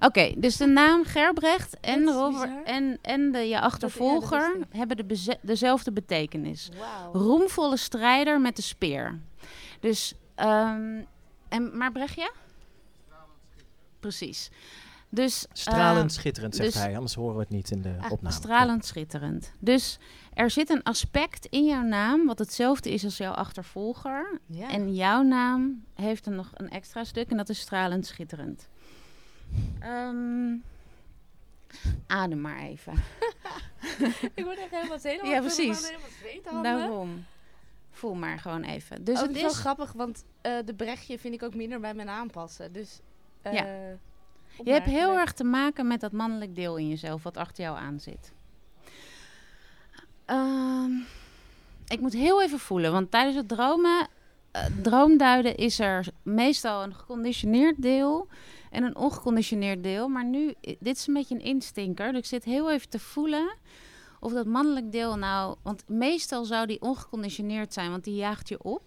Oké, 0.00 0.32
dus 0.36 0.56
de 0.56 0.66
naam 0.66 1.04
Gerbrecht 1.04 1.80
en, 1.80 2.04
Robert, 2.04 2.50
en, 2.64 2.98
en 3.02 3.32
de, 3.32 3.38
je 3.38 3.60
achtervolger 3.60 4.56
hebben 4.70 4.96
de 4.96 5.36
dezelfde 5.42 5.92
betekenis. 5.92 6.68
Wow. 6.76 7.22
Roemvolle 7.22 7.76
strijder 7.76 8.40
met 8.40 8.56
de 8.56 8.62
speer. 8.62 9.18
Dus, 9.80 10.14
um, 10.36 11.06
en, 11.48 11.76
maar 11.76 11.92
Brechtje? 11.92 12.32
Precies. 14.00 14.50
Dus, 15.08 15.46
stralend 15.52 16.10
uh, 16.10 16.16
schitterend, 16.16 16.56
zegt 16.56 16.72
dus, 16.72 16.82
hij. 16.82 16.94
Anders 16.94 17.14
horen 17.14 17.34
we 17.34 17.40
het 17.40 17.50
niet 17.50 17.70
in 17.70 17.82
de 17.82 17.96
ah, 18.00 18.12
opname. 18.12 18.34
Stralend 18.34 18.84
schitterend. 18.84 19.52
Dus 19.58 19.98
er 20.34 20.50
zit 20.50 20.70
een 20.70 20.82
aspect 20.82 21.46
in 21.46 21.64
jouw 21.64 21.82
naam... 21.82 22.26
wat 22.26 22.38
hetzelfde 22.38 22.92
is 22.92 23.04
als 23.04 23.16
jouw 23.16 23.32
achtervolger. 23.32 24.40
Ja. 24.46 24.70
En 24.70 24.94
jouw 24.94 25.22
naam 25.22 25.84
heeft 25.94 26.26
er 26.26 26.32
nog 26.32 26.50
een 26.54 26.70
extra 26.70 27.04
stuk... 27.04 27.30
en 27.30 27.36
dat 27.36 27.48
is 27.48 27.60
stralend 27.60 28.06
schitterend. 28.06 28.68
Um, 29.82 30.62
adem 32.06 32.40
maar 32.40 32.58
even. 32.58 32.92
ik 34.34 34.44
word 34.44 34.58
echt 34.58 34.70
helemaal 34.70 34.98
zenuwachtig. 34.98 35.30
Ja, 35.30 35.40
precies. 35.40 35.92
Daarom. 36.62 37.24
Voel 37.90 38.14
maar 38.14 38.38
gewoon 38.38 38.62
even. 38.62 39.04
Dus 39.04 39.20
oh, 39.20 39.26
het 39.26 39.36
is 39.36 39.42
wel 39.42 39.50
grappig, 39.50 39.92
want 39.92 40.24
uh, 40.42 40.52
de 40.64 40.74
brechtje 40.74 41.18
vind 41.18 41.34
ik 41.34 41.42
ook 41.42 41.54
minder 41.54 41.80
bij 41.80 41.94
mijn 41.94 42.08
aanpassen. 42.08 42.72
Dus 42.72 43.00
uh, 43.46 43.52
ja. 43.52 43.64
Je 44.64 44.72
hebt 44.72 44.86
heel 44.86 45.18
erg 45.18 45.32
te 45.32 45.44
maken 45.44 45.86
met 45.86 46.00
dat 46.00 46.12
mannelijk 46.12 46.54
deel 46.54 46.76
in 46.76 46.88
jezelf 46.88 47.22
wat 47.22 47.36
achter 47.36 47.64
jou 47.64 47.78
aan 47.78 48.00
zit. 48.00 48.32
Ik 51.94 52.00
moet 52.00 52.12
heel 52.12 52.42
even 52.42 52.58
voelen, 52.58 52.92
want 52.92 53.10
tijdens 53.10 53.36
het 53.36 53.48
dromen, 53.48 54.08
uh, 54.56 54.64
droomduiden 54.82 55.56
is 55.56 55.78
er 55.78 56.06
meestal 56.22 56.82
een 56.82 56.94
geconditioneerd 56.94 57.82
deel 57.82 58.28
en 58.70 58.84
een 58.84 58.96
ongeconditioneerd 58.96 59.82
deel. 59.82 60.08
Maar 60.08 60.24
nu, 60.24 60.54
dit 60.60 60.96
is 60.96 61.06
een 61.06 61.14
beetje 61.14 61.34
een 61.34 61.40
instinker, 61.40 62.12
dus 62.12 62.20
ik 62.20 62.26
zit 62.26 62.44
heel 62.44 62.70
even 62.70 62.88
te 62.88 62.98
voelen 62.98 63.56
of 64.20 64.32
dat 64.32 64.46
mannelijk 64.46 64.92
deel 64.92 65.16
nou, 65.16 65.56
want 65.62 65.88
meestal 65.88 66.44
zou 66.44 66.66
die 66.66 66.80
ongeconditioneerd 66.80 67.72
zijn, 67.72 67.90
want 67.90 68.04
die 68.04 68.14
jaagt 68.14 68.48
je 68.48 68.62
op. 68.62 68.82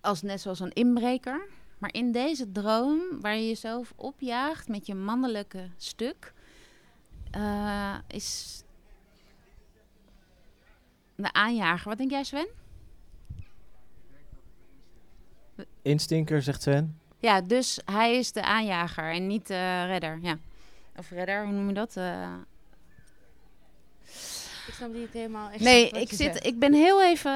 Als 0.00 0.22
net 0.22 0.40
zoals 0.40 0.60
een 0.60 0.72
inbreker. 0.72 1.48
Maar 1.78 1.94
in 1.94 2.12
deze 2.12 2.52
droom, 2.52 3.00
waar 3.20 3.36
je 3.36 3.46
jezelf 3.46 3.92
opjaagt 3.96 4.68
met 4.68 4.86
je 4.86 4.94
mannelijke 4.94 5.68
stuk, 5.76 6.32
uh, 7.36 7.94
is 8.06 8.62
de 11.22 11.32
aanjager. 11.32 11.88
Wat 11.88 11.98
denk 11.98 12.10
jij, 12.10 12.24
Sven? 12.24 12.48
Instinker, 15.82 16.42
zegt 16.42 16.62
Sven. 16.62 17.00
Ja, 17.18 17.40
dus 17.40 17.80
hij 17.84 18.16
is 18.16 18.32
de 18.32 18.42
aanjager 18.42 19.12
en 19.12 19.26
niet 19.26 19.46
de 19.46 19.84
redder. 19.84 20.18
Ja. 20.22 20.38
Of 20.96 21.10
redder, 21.10 21.44
hoe 21.44 21.52
noem 21.52 21.68
je 21.68 21.74
dat? 21.74 21.96
Uh, 21.96 22.34
niet 24.88 25.12
helemaal. 25.12 25.48
Nee, 25.58 25.88
ik, 25.88 26.12
zit, 26.12 26.46
ik 26.46 26.58
ben 26.58 26.72
heel 26.72 27.02
even. 27.02 27.32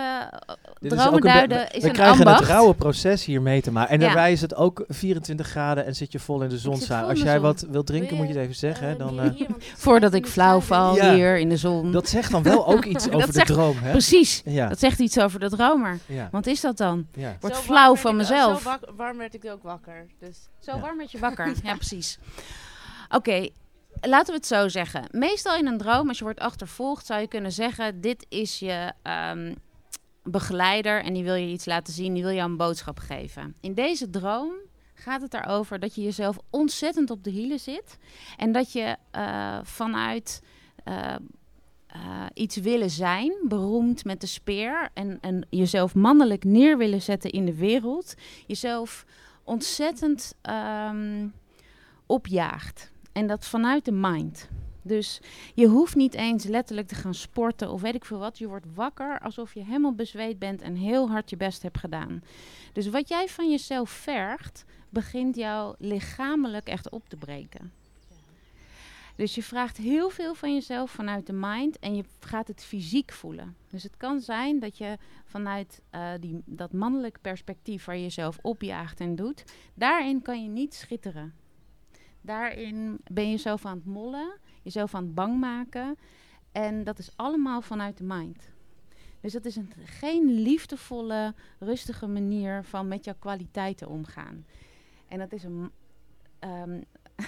Uh, 0.80 0.90
dromen 0.90 1.20
duiden 1.20 1.72
is, 1.72 1.82
we, 1.82 1.88
een 1.88 1.94
krijgen 1.94 2.28
het 2.28 2.44
rauwe 2.44 2.74
proces 2.74 3.24
hier 3.24 3.42
mee 3.42 3.62
te 3.62 3.72
maken. 3.72 3.92
En 3.92 4.00
daarbij 4.00 4.32
is 4.32 4.40
het 4.40 4.54
ook 4.54 4.84
24 4.88 5.46
graden 5.46 5.86
en 5.86 5.94
zit 5.94 6.12
je 6.12 6.18
vol 6.18 6.42
in 6.42 6.48
de 6.48 6.58
zon. 6.58 6.88
Als 6.88 7.20
jij 7.20 7.40
wat 7.40 7.66
wilt 7.70 7.86
drinken, 7.86 8.16
moet 8.16 8.26
je 8.26 8.32
het 8.32 8.42
even 8.42 8.54
zeggen. 8.54 8.90
Uh, 8.90 8.98
dan, 8.98 9.24
uh, 9.24 9.40
Voordat 9.76 10.14
ik 10.14 10.26
flauw 10.26 10.60
val 10.60 11.00
hier 11.00 11.38
in 11.38 11.48
de 11.48 11.56
zon. 11.56 11.92
Dat 11.92 12.08
zegt 12.08 12.30
dan 12.30 12.42
wel 12.42 12.66
ook 12.66 12.84
iets 12.84 13.10
over 13.10 13.32
de 13.32 13.44
droom. 13.44 13.76
Hè? 13.78 13.90
Precies. 13.90 14.42
Ja. 14.44 14.68
Dat 14.68 14.78
zegt 14.78 14.98
iets 14.98 15.18
over 15.18 15.40
de 15.40 15.48
dromer. 15.48 15.98
Ja. 16.06 16.28
Wat 16.30 16.46
is 16.46 16.60
dat 16.60 16.76
dan? 16.76 17.06
Ja. 17.14 17.36
Wordt 17.40 17.56
flauw 17.56 17.96
van 17.96 18.16
mezelf. 18.16 18.62
Zo 18.62 18.94
warm 18.96 19.18
werd 19.18 19.34
ik 19.34 19.44
ook 19.44 19.62
wakker. 19.62 20.06
Dus. 20.18 20.36
Zo 20.58 20.78
warm 20.78 20.96
werd 20.96 21.10
je 21.10 21.18
wakker. 21.18 21.52
ja, 21.64 21.74
precies. 21.74 22.18
Oké, 23.08 23.48
laten 24.00 24.26
we 24.26 24.38
het 24.38 24.46
zo 24.46 24.68
zeggen. 24.68 25.04
Meestal 25.10 25.56
in 25.56 25.66
een 25.66 25.78
droom, 25.78 26.08
als 26.08 26.18
je 26.18 26.24
wordt 26.24 26.40
achtervolgd, 26.40 27.06
zou 27.06 27.20
je 27.20 27.28
kunnen 27.28 27.52
zeggen: 27.52 28.00
Dit 28.00 28.26
is 28.28 28.58
je 28.58 28.92
um, 29.32 29.54
begeleider 30.22 31.04
en 31.04 31.12
die 31.12 31.24
wil 31.24 31.34
je 31.34 31.46
iets 31.46 31.64
laten 31.64 31.92
zien, 31.92 32.14
die 32.14 32.22
wil 32.22 32.32
je 32.32 32.40
een 32.40 32.56
boodschap 32.56 32.98
geven. 32.98 33.54
In 33.60 33.74
deze 33.74 34.10
droom 34.10 34.52
gaat 34.94 35.22
het 35.22 35.34
erover 35.34 35.78
dat 35.78 35.94
je 35.94 36.02
jezelf 36.02 36.38
ontzettend 36.50 37.10
op 37.10 37.24
de 37.24 37.30
hielen 37.30 37.60
zit. 37.60 37.98
En 38.36 38.52
dat 38.52 38.72
je 38.72 38.96
uh, 39.16 39.58
vanuit 39.62 40.42
uh, 40.84 41.14
uh, 41.96 42.26
iets 42.34 42.56
willen 42.56 42.90
zijn, 42.90 43.34
beroemd 43.48 44.04
met 44.04 44.20
de 44.20 44.26
speer. 44.26 44.90
En, 44.94 45.18
en 45.20 45.46
jezelf 45.50 45.94
mannelijk 45.94 46.44
neer 46.44 46.78
willen 46.78 47.02
zetten 47.02 47.30
in 47.30 47.44
de 47.44 47.54
wereld. 47.54 48.14
Jezelf 48.46 49.04
ontzettend 49.44 50.34
um, 50.90 51.32
opjaagt. 52.06 52.92
En 53.14 53.26
dat 53.26 53.46
vanuit 53.46 53.84
de 53.84 53.92
mind. 53.92 54.48
Dus 54.82 55.20
je 55.54 55.66
hoeft 55.66 55.94
niet 55.94 56.14
eens 56.14 56.44
letterlijk 56.44 56.88
te 56.88 56.94
gaan 56.94 57.14
sporten 57.14 57.70
of 57.70 57.80
weet 57.80 57.94
ik 57.94 58.04
veel 58.04 58.18
wat. 58.18 58.38
Je 58.38 58.48
wordt 58.48 58.66
wakker 58.74 59.20
alsof 59.20 59.54
je 59.54 59.64
helemaal 59.64 59.94
bezweet 59.94 60.38
bent 60.38 60.62
en 60.62 60.74
heel 60.74 61.10
hard 61.10 61.30
je 61.30 61.36
best 61.36 61.62
hebt 61.62 61.78
gedaan. 61.78 62.22
Dus 62.72 62.88
wat 62.88 63.08
jij 63.08 63.28
van 63.28 63.50
jezelf 63.50 63.90
vergt, 63.90 64.64
begint 64.88 65.36
jou 65.36 65.74
lichamelijk 65.78 66.68
echt 66.68 66.90
op 66.90 67.08
te 67.08 67.16
breken. 67.16 67.72
Dus 69.16 69.34
je 69.34 69.42
vraagt 69.42 69.76
heel 69.76 70.10
veel 70.10 70.34
van 70.34 70.54
jezelf 70.54 70.90
vanuit 70.90 71.26
de 71.26 71.32
mind 71.32 71.78
en 71.78 71.96
je 71.96 72.04
gaat 72.20 72.48
het 72.48 72.64
fysiek 72.64 73.12
voelen. 73.12 73.56
Dus 73.70 73.82
het 73.82 73.96
kan 73.96 74.20
zijn 74.20 74.58
dat 74.58 74.78
je 74.78 74.98
vanuit 75.24 75.82
uh, 75.94 76.10
die, 76.20 76.42
dat 76.44 76.72
mannelijk 76.72 77.18
perspectief 77.20 77.84
waar 77.84 77.96
je 77.96 78.02
jezelf 78.02 78.38
opjaagt 78.42 79.00
en 79.00 79.16
doet, 79.16 79.44
daarin 79.74 80.22
kan 80.22 80.42
je 80.42 80.48
niet 80.48 80.74
schitteren. 80.74 81.43
Daarin 82.24 82.98
ben 83.12 83.24
je 83.24 83.30
jezelf 83.30 83.64
aan 83.64 83.76
het 83.76 83.86
mollen, 83.86 84.38
jezelf 84.62 84.94
aan 84.94 85.04
het 85.04 85.14
bang 85.14 85.40
maken. 85.40 85.96
En 86.52 86.84
dat 86.84 86.98
is 86.98 87.16
allemaal 87.16 87.62
vanuit 87.62 87.96
de 87.98 88.04
mind. 88.04 88.52
Dus 89.20 89.32
dat 89.32 89.44
is 89.44 89.56
een, 89.56 89.72
geen 89.84 90.30
liefdevolle, 90.42 91.34
rustige 91.58 92.06
manier 92.06 92.64
van 92.64 92.88
met 92.88 93.04
jouw 93.04 93.14
kwaliteiten 93.18 93.88
omgaan. 93.88 94.46
En 95.08 95.18
dat 95.18 95.32
is 95.32 95.44
een. 95.44 95.70
Um, 96.40 96.84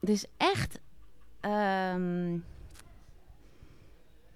het 0.00 0.08
is 0.08 0.26
echt 0.36 0.80
um, 1.40 2.44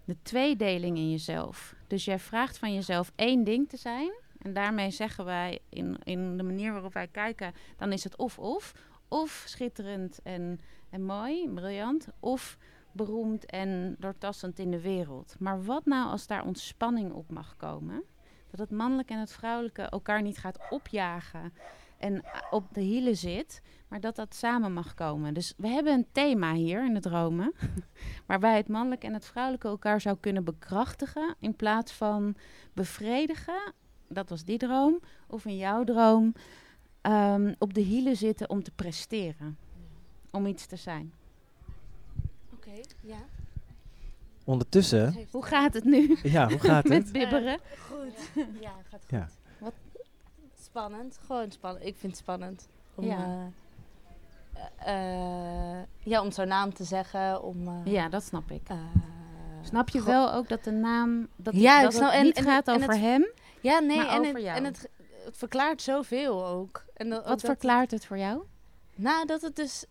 de 0.05 0.17
tweedeling 0.23 0.97
in 0.97 1.11
jezelf. 1.11 1.75
Dus 1.87 2.05
jij 2.05 2.19
vraagt 2.19 2.59
van 2.59 2.75
jezelf 2.75 3.13
één 3.15 3.45
ding 3.45 3.69
te 3.69 3.77
zijn. 3.77 4.13
En 4.39 4.53
daarmee 4.53 4.91
zeggen 4.91 5.25
wij 5.25 5.59
in, 5.69 5.97
in 6.03 6.37
de 6.37 6.43
manier 6.43 6.73
waarop 6.73 6.93
wij 6.93 7.09
kijken, 7.09 7.53
dan 7.77 7.93
is 7.93 8.05
het 8.05 8.17
of-of. 8.17 8.73
Of 9.09 9.45
schitterend 9.47 10.21
en, 10.23 10.61
en 10.91 11.05
mooi, 11.05 11.49
briljant. 11.49 12.09
Of 12.21 12.59
beroemd 12.93 13.47
en 13.47 13.97
doortastend 13.99 14.59
in 14.59 14.71
de 14.71 14.81
wereld. 14.81 15.37
Maar 15.39 15.65
wat 15.65 15.85
nou 15.85 16.11
als 16.11 16.27
daar 16.27 16.45
ontspanning 16.45 17.13
op 17.13 17.31
mag 17.31 17.57
komen? 17.57 18.03
Dat 18.51 18.61
het 18.61 18.71
mannelijke 18.71 19.13
en 19.13 19.21
het 19.21 19.33
vrouwelijke 19.33 19.83
elkaar 19.83 20.23
niet 20.23 20.39
gaat 20.39 20.59
opjagen 20.71 21.53
en 21.99 22.25
op 22.51 22.75
de 22.75 22.81
hielen 22.81 23.17
zit, 23.17 23.63
maar 23.89 24.01
dat 24.01 24.17
dat 24.17 24.35
samen 24.35 24.73
mag 24.73 24.95
komen. 24.95 25.35
Dus 25.35 25.55
we 25.57 25.69
hebben 25.69 25.93
een 25.93 26.07
thema 26.13 26.55
hier 26.55 26.85
in 26.85 26.95
het 26.95 27.03
dromen, 27.03 27.55
waarbij 28.27 28.57
het 28.57 28.69
mannelijke 28.69 29.07
en 29.07 29.13
het 29.13 29.27
vrouwelijke 29.27 29.69
elkaar 29.69 30.01
zou 30.01 30.17
kunnen 30.21 30.45
bekrachtigen 30.45 31.35
in 31.41 31.57
plaats 31.57 31.93
van 31.93 32.37
bevredigen. 32.73 33.73
Dat 34.09 34.29
was 34.29 34.45
die 34.45 34.59
droom. 34.59 35.01
Of 35.27 35.45
in 35.45 35.57
jouw 35.57 35.85
droom 35.85 36.35
um, 37.03 37.55
op 37.59 37.75
de 37.75 37.81
hielen 37.81 38.17
zitten 38.17 38.51
om 38.51 38.63
te 38.63 38.71
presteren, 38.71 39.59
om 40.31 40.47
iets 40.47 40.67
te 40.67 40.77
zijn. 40.77 41.13
Oké, 42.53 42.69
okay, 42.69 42.85
ja. 43.01 43.19
Ondertussen. 44.45 45.27
Hoe 45.31 45.45
gaat 45.45 45.75
het 45.75 45.85
nu? 45.85 46.19
Ja, 46.23 46.49
hoe 46.49 46.59
gaat 46.59 46.85
het? 46.85 46.93
Met 47.03 47.13
bibberen. 47.13 47.59
Uh, 47.73 47.81
goed. 47.81 48.31
ja, 48.61 48.73
gaat 48.91 49.01
goed. 49.01 49.11
Ja. 49.11 49.29
Wat 49.59 49.73
spannend, 50.61 51.19
gewoon 51.27 51.51
spannend. 51.51 51.85
Ik 51.85 51.97
vind 51.97 52.13
het 52.13 52.21
spannend 52.21 52.69
om, 52.95 53.05
ja. 53.05 53.51
Uh, 54.87 54.95
uh, 54.95 55.83
ja, 55.99 56.23
om 56.23 56.31
zo'n 56.31 56.49
naam 56.49 56.75
te 56.75 56.85
zeggen. 56.85 57.43
Om, 57.43 57.83
ja, 57.85 58.09
dat 58.09 58.23
snap 58.23 58.51
ik. 58.51 58.69
snap 59.63 59.89
je 59.89 60.03
wel 60.03 60.33
ook 60.33 60.49
dat 60.49 60.65
de 60.65 60.71
naam 60.71 61.29
dat, 61.37 61.55
ja, 61.55 61.83
dat 61.83 61.95
snap, 61.95 62.13
het 62.13 62.23
niet 62.23 62.37
en, 62.37 62.45
gaat 62.45 62.71
over 62.71 62.89
het, 62.89 63.01
hem, 63.01 63.29
ja, 63.61 63.79
nee, 63.79 63.97
maar 63.97 64.09
en 64.09 64.21
over 64.21 64.35
het, 64.35 64.43
jou. 64.43 64.57
En 64.57 64.65
het, 64.65 64.89
het 65.25 65.37
verklaart 65.37 65.83
zoveel 65.83 66.47
ook. 66.47 66.85
En 66.95 67.09
dat, 67.09 67.27
Wat 67.27 67.41
verklaart 67.41 67.91
het 67.91 68.07
voor 68.07 68.19
jou? 68.19 68.43
Nou, 68.95 69.27
dat 69.27 69.41
het 69.41 69.57
dus 69.57 69.85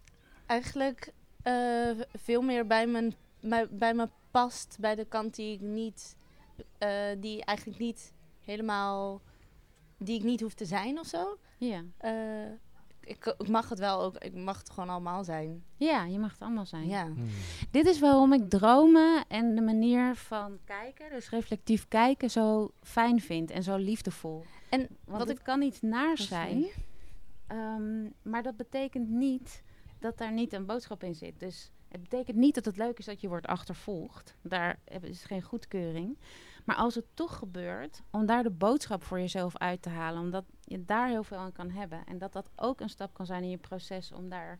eigenlijk 0.45 1.13
uh, 1.43 1.89
veel 2.13 2.41
meer 2.41 2.67
bij, 2.67 2.87
mijn, 2.87 3.15
bij, 3.39 3.67
bij 3.69 3.93
me 3.93 4.09
past. 4.31 4.77
Bij 4.79 4.95
de 4.95 5.05
kant 5.05 5.35
die 5.35 5.53
ik 5.53 5.61
niet, 5.61 6.15
uh, 6.79 6.89
die 7.17 7.45
eigenlijk 7.45 7.79
niet 7.79 8.13
helemaal, 8.43 9.21
die 9.97 10.17
ik 10.17 10.23
niet 10.23 10.41
hoef 10.41 10.53
te 10.53 10.65
zijn 10.65 10.99
of 10.99 11.07
zo. 11.07 11.37
Ja. 11.57 11.83
Uh, 12.01 12.51
ik, 13.07 13.35
ik, 13.37 13.47
mag 13.47 13.69
het 13.69 13.79
wel 13.79 14.01
ook, 14.01 14.17
ik 14.17 14.33
mag 14.33 14.57
het 14.57 14.69
gewoon 14.69 14.89
allemaal 14.89 15.23
zijn. 15.23 15.63
Ja, 15.75 16.05
je 16.05 16.19
mag 16.19 16.31
het 16.31 16.41
allemaal 16.41 16.65
zijn. 16.65 16.87
Ja. 16.87 17.03
Hmm. 17.03 17.29
Dit 17.71 17.85
is 17.85 17.99
waarom 17.99 18.33
ik 18.33 18.49
dromen 18.49 19.25
en 19.27 19.55
de 19.55 19.61
manier 19.61 20.15
van 20.15 20.57
kijken, 20.65 21.09
dus 21.09 21.29
reflectief 21.29 21.87
kijken, 21.87 22.29
zo 22.29 22.71
fijn 22.81 23.21
vind 23.21 23.51
en 23.51 23.63
zo 23.63 23.75
liefdevol. 23.75 24.45
En 24.69 24.79
Want 24.79 25.19
wat 25.19 25.27
het 25.27 25.37
ik 25.37 25.43
kan 25.43 25.59
niet 25.59 25.81
naar 25.81 26.17
zijn, 26.17 26.65
um, 27.51 28.13
maar 28.21 28.43
dat 28.43 28.57
betekent 28.57 29.09
niet 29.09 29.63
dat 29.99 30.17
daar 30.17 30.31
niet 30.31 30.53
een 30.53 30.65
boodschap 30.65 31.03
in 31.03 31.15
zit. 31.15 31.39
Dus 31.39 31.71
het 31.87 32.01
betekent 32.01 32.37
niet 32.37 32.55
dat 32.55 32.65
het 32.65 32.77
leuk 32.77 32.97
is 32.97 33.05
dat 33.05 33.21
je 33.21 33.27
wordt 33.27 33.47
achtervolgd. 33.47 34.35
Daar 34.41 34.79
is 35.01 35.23
geen 35.23 35.41
goedkeuring. 35.41 36.17
Maar 36.67 36.75
als 36.75 36.95
het 36.95 37.05
toch 37.13 37.37
gebeurt, 37.37 38.01
om 38.11 38.25
daar 38.25 38.43
de 38.43 38.49
boodschap 38.49 39.03
voor 39.03 39.19
jezelf 39.19 39.57
uit 39.57 39.81
te 39.81 39.89
halen, 39.89 40.21
omdat 40.21 40.43
je 40.63 40.85
daar 40.85 41.07
heel 41.07 41.23
veel 41.23 41.37
aan 41.37 41.51
kan 41.51 41.69
hebben. 41.69 42.05
En 42.05 42.17
dat 42.17 42.33
dat 42.33 42.49
ook 42.55 42.79
een 42.79 42.89
stap 42.89 43.13
kan 43.13 43.25
zijn 43.25 43.43
in 43.43 43.49
je 43.49 43.57
proces 43.57 44.11
om 44.11 44.29
daar 44.29 44.59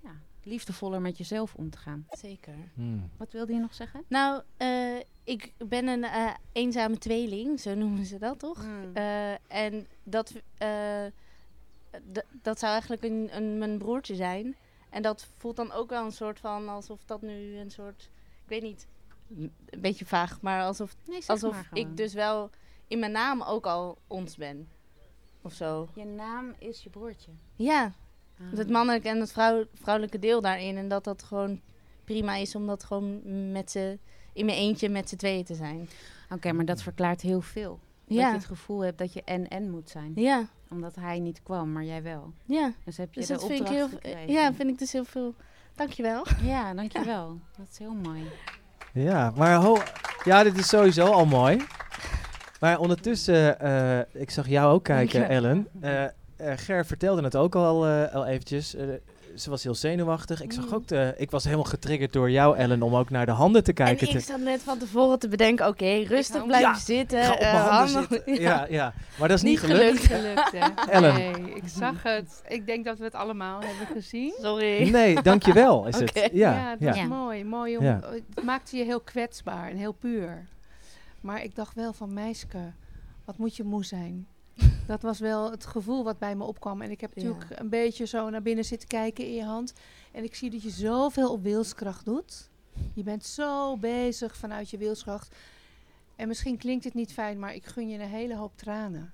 ja, 0.00 0.10
liefdevoller 0.42 1.00
met 1.00 1.18
jezelf 1.18 1.54
om 1.54 1.70
te 1.70 1.78
gaan. 1.78 2.06
Zeker. 2.10 2.54
Hmm. 2.74 3.10
Wat 3.16 3.32
wilde 3.32 3.52
je 3.52 3.58
nog 3.58 3.74
zeggen? 3.74 4.04
Nou, 4.08 4.42
uh, 4.58 5.00
ik 5.24 5.52
ben 5.68 5.86
een 5.86 6.02
uh, 6.02 6.34
eenzame 6.52 6.98
tweeling, 6.98 7.60
zo 7.60 7.74
noemen 7.74 8.04
ze 8.04 8.18
dat 8.18 8.38
toch? 8.38 8.62
Hmm. 8.62 8.96
Uh, 8.96 9.32
en 9.46 9.86
dat, 10.02 10.32
dat 12.42 12.58
zou 12.58 12.72
eigenlijk 12.72 13.02
een, 13.02 13.28
een, 13.36 13.58
mijn 13.58 13.78
broertje 13.78 14.14
zijn. 14.14 14.56
En 14.90 15.02
dat 15.02 15.26
voelt 15.36 15.56
dan 15.56 15.72
ook 15.72 15.90
wel 15.90 16.04
een 16.04 16.12
soort 16.12 16.38
van 16.38 16.68
alsof 16.68 17.04
dat 17.04 17.22
nu 17.22 17.56
een 17.56 17.70
soort, 17.70 18.10
ik 18.42 18.48
weet 18.48 18.62
niet, 18.62 18.86
een 19.36 19.80
beetje 19.80 20.06
vaag, 20.06 20.40
maar 20.40 20.62
alsof, 20.62 20.96
nee, 21.06 21.22
alsof 21.26 21.52
maar 21.52 21.68
ik 21.72 21.96
dus 21.96 22.14
wel 22.14 22.50
in 22.88 22.98
mijn 22.98 23.12
naam 23.12 23.42
ook 23.42 23.66
al 23.66 23.98
ons 24.06 24.36
ben. 24.36 24.68
Of 25.42 25.52
zo. 25.52 25.88
Je 25.94 26.04
naam 26.04 26.54
is 26.58 26.82
je 26.82 26.90
broertje. 26.90 27.30
Ja. 27.56 27.92
Ah. 28.38 28.58
Het 28.58 28.70
mannelijke 28.70 29.08
en 29.08 29.20
het 29.20 29.32
vrouw, 29.32 29.64
vrouwelijke 29.74 30.18
deel 30.18 30.40
daarin. 30.40 30.76
En 30.76 30.88
dat 30.88 31.04
dat 31.04 31.22
gewoon 31.22 31.60
prima 32.04 32.34
is 32.34 32.54
om 32.54 32.66
dat 32.66 32.84
gewoon 32.84 33.20
met 33.52 33.70
z'n, 33.70 34.00
in 34.32 34.44
mijn 34.44 34.58
eentje 34.58 34.88
met 34.88 35.08
z'n 35.08 35.16
tweeën 35.16 35.44
te 35.44 35.54
zijn. 35.54 35.80
Oké, 36.24 36.34
okay, 36.34 36.52
maar 36.52 36.64
dat 36.64 36.82
verklaart 36.82 37.20
heel 37.20 37.40
veel. 37.40 37.80
Ja. 38.06 38.22
Dat 38.22 38.30
je 38.30 38.36
het 38.36 38.46
gevoel 38.46 38.80
hebt 38.80 38.98
dat 38.98 39.12
je 39.12 39.22
en-en 39.24 39.70
moet 39.70 39.90
zijn. 39.90 40.12
Ja. 40.14 40.48
Omdat 40.70 40.94
hij 40.94 41.18
niet 41.18 41.42
kwam, 41.42 41.72
maar 41.72 41.84
jij 41.84 42.02
wel. 42.02 42.32
Ja. 42.44 42.72
Dus 42.84 42.96
heb 42.96 43.14
je 43.14 43.20
dus 43.20 43.28
de 43.28 43.34
dat 43.34 43.42
opdracht 43.42 43.68
vind 43.68 43.92
ik 44.02 44.02
heel. 44.02 44.34
Ja, 44.34 44.54
vind 44.54 44.68
ik 44.68 44.78
dus 44.78 44.92
heel 44.92 45.04
veel. 45.04 45.34
Dankjewel. 45.74 46.26
Ja, 46.42 46.74
dankjewel. 46.80 47.28
Ja. 47.28 47.58
Dat 47.58 47.68
is 47.70 47.78
heel 47.78 47.94
mooi. 47.94 48.22
Ja, 48.92 49.32
maar 49.36 49.54
ho 49.54 49.78
ja, 50.24 50.42
dit 50.42 50.58
is 50.58 50.68
sowieso 50.68 51.06
al 51.06 51.26
mooi. 51.26 51.64
Maar 52.60 52.78
ondertussen, 52.78 53.56
uh, 53.62 53.98
ik 54.12 54.30
zag 54.30 54.48
jou 54.48 54.72
ook 54.72 54.84
kijken, 54.84 55.28
Ellen. 55.28 55.68
Uh, 55.82 56.02
uh, 56.02 56.08
Ger 56.56 56.86
vertelde 56.86 57.22
het 57.22 57.36
ook 57.36 57.54
al, 57.54 57.86
al 57.86 58.26
eventjes. 58.26 58.76
Ze 59.36 59.50
was 59.50 59.62
heel 59.62 59.74
zenuwachtig. 59.74 60.42
Ik 60.42 60.52
zag 60.52 60.66
Mm. 60.66 60.74
ook, 60.74 60.88
de, 60.88 61.14
ik 61.16 61.30
was 61.30 61.44
helemaal 61.44 61.64
getriggerd 61.64 62.12
door 62.12 62.30
jou, 62.30 62.56
Ellen, 62.56 62.82
om 62.82 62.96
ook 62.96 63.10
naar 63.10 63.26
de 63.26 63.32
handen 63.32 63.64
te 63.64 63.72
kijken. 63.72 64.08
En 64.08 64.16
ik 64.16 64.24
zat 64.24 64.40
net 64.40 64.62
van 64.62 64.78
tevoren 64.78 65.18
te 65.18 65.28
bedenken, 65.28 65.66
oké, 65.66 65.84
okay, 65.84 66.02
rustig 66.02 66.46
blijven 66.46 66.68
ja, 66.68 66.78
zitten. 66.78 67.24
Ga 67.24 67.32
op 67.32 67.40
mijn 67.40 67.56
handen 67.56 68.06
zitten. 68.10 68.34
Ja. 68.42 68.50
ja. 68.50 68.66
ja, 68.70 68.94
maar 69.18 69.28
dat 69.28 69.36
is 69.36 69.42
niet, 69.42 69.62
niet 69.62 69.70
gelukt. 69.70 70.04
gelukt. 70.04 70.40
gelukt 70.40 70.88
Ellen. 70.90 71.14
Nee, 71.14 71.54
ik 71.54 71.62
zag 71.66 72.02
het. 72.02 72.42
Ik 72.48 72.66
denk 72.66 72.84
dat 72.84 72.98
we 72.98 73.04
het 73.04 73.14
allemaal 73.14 73.60
hebben 73.60 73.86
gezien. 73.86 74.34
Sorry. 74.40 74.90
Nee, 74.90 75.22
dankjewel 75.22 75.86
is 75.86 76.00
okay. 76.00 76.22
het. 76.22 76.32
Ja, 76.32 76.52
ja 76.52 76.76
dat 76.76 76.96
is 76.96 77.06
mooi. 77.06 77.44
mooi 77.44 77.76
om, 77.76 77.84
Het 77.84 78.44
maakte 78.44 78.76
je 78.76 78.84
heel 78.84 79.00
kwetsbaar 79.00 79.70
en 79.70 79.76
heel 79.76 79.92
puur. 79.92 80.46
Maar 81.20 81.42
ik 81.42 81.54
dacht 81.54 81.74
wel 81.74 81.92
van, 81.92 82.12
meisje, 82.12 82.46
wat 83.24 83.38
moet 83.38 83.56
je 83.56 83.64
moe 83.64 83.84
zijn? 83.84 84.26
Dat 84.86 85.02
was 85.02 85.18
wel 85.18 85.50
het 85.50 85.66
gevoel 85.66 86.04
wat 86.04 86.18
bij 86.18 86.36
me 86.36 86.44
opkwam. 86.44 86.82
En 86.82 86.90
ik 86.90 87.00
heb 87.00 87.14
natuurlijk 87.14 87.48
ja. 87.48 87.60
een 87.60 87.68
beetje 87.68 88.04
zo 88.04 88.30
naar 88.30 88.42
binnen 88.42 88.64
zitten 88.64 88.88
kijken 88.88 89.24
in 89.24 89.34
je 89.34 89.44
hand. 89.44 89.72
En 90.12 90.24
ik 90.24 90.34
zie 90.34 90.50
dat 90.50 90.62
je 90.62 90.70
zoveel 90.70 91.32
op 91.32 91.42
wilskracht 91.42 92.04
doet. 92.04 92.50
Je 92.94 93.02
bent 93.02 93.24
zo 93.24 93.76
bezig 93.76 94.36
vanuit 94.36 94.70
je 94.70 94.78
wilskracht. 94.78 95.34
En 96.16 96.28
misschien 96.28 96.56
klinkt 96.56 96.84
het 96.84 96.94
niet 96.94 97.12
fijn, 97.12 97.38
maar 97.38 97.54
ik 97.54 97.66
gun 97.66 97.88
je 97.88 97.98
een 97.98 98.08
hele 98.08 98.36
hoop 98.36 98.56
tranen. 98.56 99.12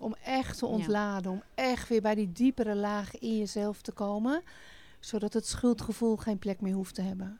om 0.00 0.14
echt 0.24 0.58
te 0.58 0.66
ontladen. 0.66 1.32
Ja. 1.32 1.36
Om 1.36 1.42
echt 1.54 1.88
weer 1.88 2.02
bij 2.02 2.14
die 2.14 2.32
diepere 2.32 2.74
laag 2.74 3.18
in 3.18 3.38
jezelf 3.38 3.82
te 3.82 3.92
komen. 3.92 4.42
Zodat 5.00 5.32
het 5.32 5.46
schuldgevoel 5.46 6.16
geen 6.16 6.38
plek 6.38 6.60
meer 6.60 6.74
hoeft 6.74 6.94
te 6.94 7.02
hebben. 7.02 7.38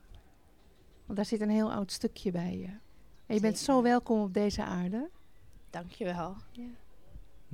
Want 1.05 1.19
daar 1.19 1.27
zit 1.27 1.41
een 1.41 1.51
heel 1.51 1.73
oud 1.73 1.93
stukje 1.93 2.31
bij 2.31 2.59
je. 2.59 2.69
En 3.27 3.35
je 3.35 3.41
bent 3.41 3.59
zo 3.59 3.83
welkom 3.83 4.21
op 4.21 4.35
deze 4.35 4.65
aarde. 4.65 5.09
Dankjewel. 5.71 6.37
Ja. 6.51 6.65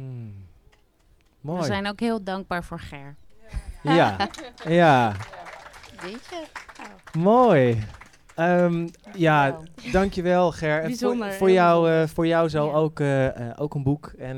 Hmm. 0.02 0.46
Mooi. 1.40 1.60
We 1.60 1.66
zijn 1.66 1.86
ook 1.86 2.00
heel 2.00 2.22
dankbaar 2.22 2.64
voor 2.64 2.80
Ger. 2.80 3.16
Ja, 3.82 4.16
ja. 4.68 5.12
Weet 6.02 6.26
je? 6.30 6.44
Mooi. 7.18 7.84
Um, 8.36 8.88
ja, 9.14 9.58
dankjewel 9.92 10.52
Ger. 10.52 10.82
Bijzonder. 10.82 11.28
Voor, 11.28 11.36
voor 11.36 11.50
jou, 11.50 11.90
uh, 11.90 12.06
voor 12.06 12.26
jou 12.26 12.48
zo 12.48 12.70
ook, 12.70 13.00
uh, 13.00 13.24
uh, 13.24 13.50
ook 13.56 13.74
een 13.74 13.82
boek. 13.82 14.12
En 14.18 14.36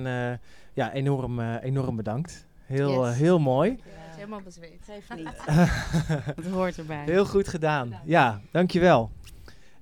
ja, 0.73 0.93
enorm, 0.93 1.41
enorm 1.41 1.97
bedankt. 1.97 2.47
Heel, 2.67 3.07
yes. 3.07 3.17
heel 3.17 3.39
mooi. 3.39 3.71
Ja, 3.71 4.17
helemaal 4.17 4.41
bezweet. 4.41 4.81
Geef 4.85 5.17
niet. 5.17 5.31
Het 6.37 6.47
hoort 6.47 6.79
erbij. 6.79 7.05
Heel 7.05 7.27
goed 7.27 7.49
gedaan. 7.49 8.01
Ja, 8.05 8.41
dankjewel. 8.51 9.11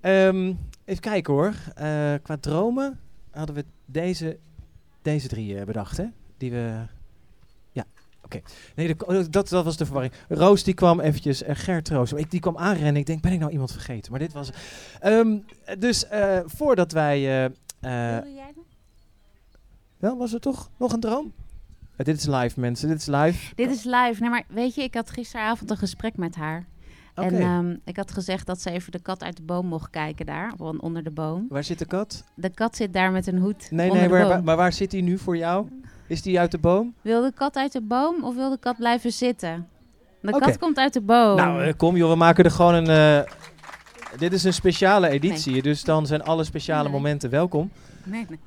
Um, 0.00 0.58
even 0.84 1.02
kijken 1.02 1.32
hoor. 1.32 1.54
qua 2.22 2.36
dromen 2.40 3.00
hadden 3.30 3.54
we 3.54 3.64
deze, 3.84 4.38
deze 5.02 5.28
drie 5.28 5.64
bedacht, 5.64 5.96
hè? 5.96 6.04
Die 6.36 6.50
we 6.50 6.86
Oké. 8.36 8.40
Nee, 8.74 8.94
oh, 9.06 9.24
dat, 9.30 9.48
dat 9.48 9.64
was 9.64 9.76
de 9.76 9.84
verwarring. 9.84 10.14
Roos 10.28 10.62
die 10.62 10.74
kwam 10.74 11.00
eventjes, 11.00 11.42
uh, 11.42 11.48
Gert 11.52 11.88
Roos, 11.88 12.12
ik, 12.12 12.30
die 12.30 12.40
kwam 12.40 12.56
aanrennen. 12.56 12.96
Ik 12.96 13.06
denk, 13.06 13.22
ben 13.22 13.32
ik 13.32 13.38
nou 13.38 13.52
iemand 13.52 13.72
vergeten? 13.72 14.10
Maar 14.10 14.20
dit 14.20 14.32
was... 14.32 14.50
Um, 15.04 15.44
dus 15.78 16.04
uh, 16.12 16.40
voordat 16.44 16.92
wij... 16.92 17.44
Uh, 17.44 17.50
Wilde 17.80 18.34
jij 18.34 18.54
Wel, 19.98 20.16
was 20.16 20.32
er 20.32 20.40
toch 20.40 20.70
nog 20.76 20.92
een 20.92 21.00
droom? 21.00 21.32
dit 21.96 22.16
is 22.16 22.26
live, 22.26 22.60
mensen. 22.60 22.88
Dit 22.88 22.98
is 22.98 23.06
live. 23.06 23.54
Dit 23.54 23.70
is 23.70 23.84
live. 23.84 24.16
Nee, 24.18 24.30
maar 24.30 24.44
weet 24.48 24.74
je, 24.74 24.82
ik 24.82 24.94
had 24.94 25.10
gisteravond 25.10 25.70
een 25.70 25.76
gesprek 25.76 26.16
met 26.16 26.34
haar. 26.34 26.66
Okay. 27.14 27.28
En 27.28 27.42
um, 27.42 27.80
ik 27.84 27.96
had 27.96 28.12
gezegd 28.12 28.46
dat 28.46 28.60
ze 28.60 28.70
even 28.70 28.92
de 28.92 28.98
kat 28.98 29.22
uit 29.22 29.36
de 29.36 29.42
boom 29.42 29.66
mocht 29.66 29.90
kijken 29.90 30.26
daar, 30.26 30.52
onder 30.58 31.04
de 31.04 31.10
boom. 31.10 31.46
Waar 31.48 31.64
zit 31.64 31.78
de 31.78 31.84
kat? 31.84 32.24
De 32.34 32.50
kat 32.50 32.76
zit 32.76 32.92
daar 32.92 33.12
met 33.12 33.26
een 33.26 33.38
hoed. 33.38 33.70
Nee, 33.70 33.90
nee, 33.90 34.08
maar, 34.08 34.44
maar 34.44 34.56
waar 34.56 34.72
zit 34.72 34.92
hij 34.92 35.00
nu 35.00 35.18
voor 35.18 35.36
jou? 35.36 35.66
Is 36.06 36.22
die 36.22 36.40
uit 36.40 36.50
de 36.50 36.58
boom? 36.58 36.94
Wil 37.02 37.22
de 37.22 37.32
kat 37.34 37.56
uit 37.56 37.72
de 37.72 37.80
boom 37.80 38.24
of 38.24 38.34
wil 38.34 38.50
de 38.50 38.58
kat 38.58 38.76
blijven 38.76 39.12
zitten? 39.12 39.68
De 40.20 40.38
kat 40.38 40.58
komt 40.58 40.76
uit 40.76 40.92
de 40.92 41.00
boom. 41.00 41.36
Nou, 41.36 41.66
uh, 41.66 41.72
kom 41.76 41.96
joh, 41.96 42.10
we 42.10 42.16
maken 42.16 42.44
er 42.44 42.50
gewoon 42.50 42.74
een... 42.74 42.88
Uh, 42.88 43.32
dit 44.18 44.32
is 44.32 44.44
een 44.44 44.52
speciale 44.52 45.08
editie, 45.08 45.52
nee. 45.52 45.62
dus 45.62 45.84
dan 45.84 46.06
zijn 46.06 46.22
alle 46.22 46.44
speciale 46.44 46.82
nee. 46.82 46.92
momenten 46.92 47.30
welkom. 47.30 47.70
Nee, 48.04 48.26
nee. 48.28 48.38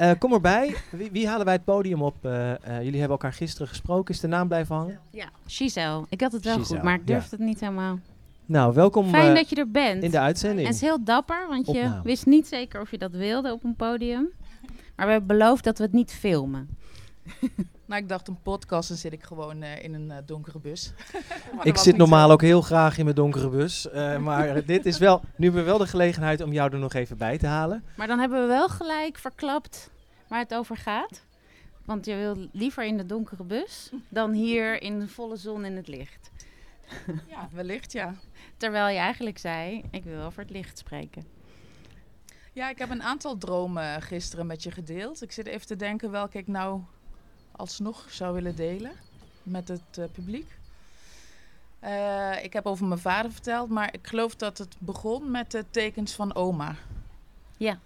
Uh, 0.00 0.10
kom 0.18 0.32
erbij. 0.32 0.74
Wie, 0.90 1.10
wie, 1.10 1.28
halen 1.28 1.44
wij 1.44 1.54
het 1.54 1.64
podium 1.64 2.02
op? 2.02 2.16
jullie 2.62 2.98
hebben 2.98 3.10
elkaar 3.10 3.32
gisteren 3.32 3.68
gesproken. 3.68 4.14
Is 4.14 4.20
de 4.20 4.26
naam 4.26 4.48
blijven 4.48 4.76
hangen? 4.76 5.00
Ja, 5.10 5.28
Giselle. 5.46 6.04
Ik 6.08 6.20
had 6.20 6.32
het 6.32 6.44
wel 6.44 6.56
Giselle, 6.56 6.76
goed, 6.76 6.84
maar 6.84 6.94
ik 6.94 7.06
durfde 7.06 7.28
ja. 7.30 7.36
het 7.36 7.46
niet 7.46 7.60
helemaal. 7.60 7.98
Nou, 8.46 8.74
welkom 8.74 9.08
Fijn 9.08 9.34
dat 9.34 9.48
je 9.48 9.56
er 9.56 9.70
bent. 9.70 10.02
in 10.02 10.10
de 10.10 10.18
uitzending. 10.18 10.60
En 10.60 10.66
het 10.66 10.74
is 10.74 10.88
heel 10.88 11.04
dapper, 11.04 11.46
want 11.48 11.66
je 11.66 12.00
wist 12.02 12.26
niet 12.26 12.46
zeker 12.46 12.80
of 12.80 12.90
je 12.90 12.98
dat 12.98 13.12
wilde 13.12 13.52
op 13.52 13.64
een 13.64 13.76
podium. 13.76 14.28
Maar 14.96 15.06
we 15.06 15.12
hebben 15.12 15.38
beloofd 15.38 15.64
dat 15.64 15.78
we 15.78 15.84
het 15.84 15.92
niet 15.92 16.12
filmen. 16.12 16.68
nou, 17.86 18.02
ik 18.02 18.08
dacht 18.08 18.28
een 18.28 18.42
podcast, 18.42 18.88
dan 18.88 18.96
zit 18.96 19.12
ik 19.12 19.22
gewoon 19.22 19.62
uh, 19.62 19.84
in 19.84 19.94
een 19.94 20.10
uh, 20.10 20.16
donkere 20.26 20.58
bus. 20.58 20.92
ik 21.62 21.76
zit 21.76 21.96
normaal 21.96 22.26
zo. 22.26 22.32
ook 22.32 22.42
heel 22.42 22.62
graag 22.62 22.98
in 22.98 23.04
mijn 23.04 23.16
donkere 23.16 23.48
bus. 23.48 23.86
Uh, 23.94 24.18
maar 24.18 24.64
dit 24.64 24.86
is 24.86 24.98
wel, 24.98 25.20
nu 25.36 25.44
hebben 25.44 25.64
we 25.64 25.68
wel 25.68 25.78
de 25.78 25.86
gelegenheid 25.86 26.40
om 26.40 26.52
jou 26.52 26.72
er 26.72 26.78
nog 26.78 26.92
even 26.92 27.16
bij 27.16 27.38
te 27.38 27.46
halen. 27.46 27.84
Maar 27.96 28.06
dan 28.06 28.18
hebben 28.18 28.40
we 28.40 28.46
wel 28.46 28.68
gelijk 28.68 29.18
verklapt 29.18 29.90
waar 30.28 30.38
het 30.38 30.54
over 30.54 30.76
gaat. 30.76 31.24
Want 31.84 32.06
je 32.06 32.16
wil 32.16 32.48
liever 32.52 32.84
in 32.84 32.96
de 32.96 33.06
donkere 33.06 33.44
bus 33.44 33.90
dan 34.08 34.32
hier 34.32 34.82
in 34.82 35.00
de 35.00 35.08
volle 35.08 35.36
zon 35.36 35.64
in 35.64 35.76
het 35.76 35.88
licht. 35.88 36.30
ja, 37.28 37.48
wellicht 37.52 37.92
ja. 37.92 38.14
Terwijl 38.56 38.88
je 38.88 38.98
eigenlijk 38.98 39.38
zei, 39.38 39.84
ik 39.90 40.04
wil 40.04 40.22
over 40.22 40.42
het 40.42 40.50
licht 40.50 40.78
spreken. 40.78 41.24
Ja, 42.52 42.70
ik 42.70 42.78
heb 42.78 42.90
een 42.90 43.02
aantal 43.02 43.38
dromen 43.38 44.02
gisteren 44.02 44.46
met 44.46 44.62
je 44.62 44.70
gedeeld. 44.70 45.22
Ik 45.22 45.32
zit 45.32 45.46
even 45.46 45.66
te 45.66 45.76
denken 45.76 46.10
welke 46.10 46.38
ik 46.38 46.46
nou 46.46 46.80
alsnog 47.60 48.06
zou 48.10 48.34
willen 48.34 48.56
delen 48.56 48.92
met 49.42 49.68
het 49.68 49.98
uh, 49.98 50.04
publiek. 50.12 50.58
Uh, 51.84 52.44
ik 52.44 52.52
heb 52.52 52.66
over 52.66 52.86
mijn 52.86 53.00
vader 53.00 53.32
verteld, 53.32 53.68
maar 53.68 53.94
ik 53.94 54.06
geloof 54.06 54.34
dat 54.36 54.58
het 54.58 54.76
begon 54.78 55.30
met 55.30 55.50
de 55.50 55.64
tekens 55.70 56.14
van 56.14 56.34
oma. 56.34 56.74
Ja. 57.56 57.78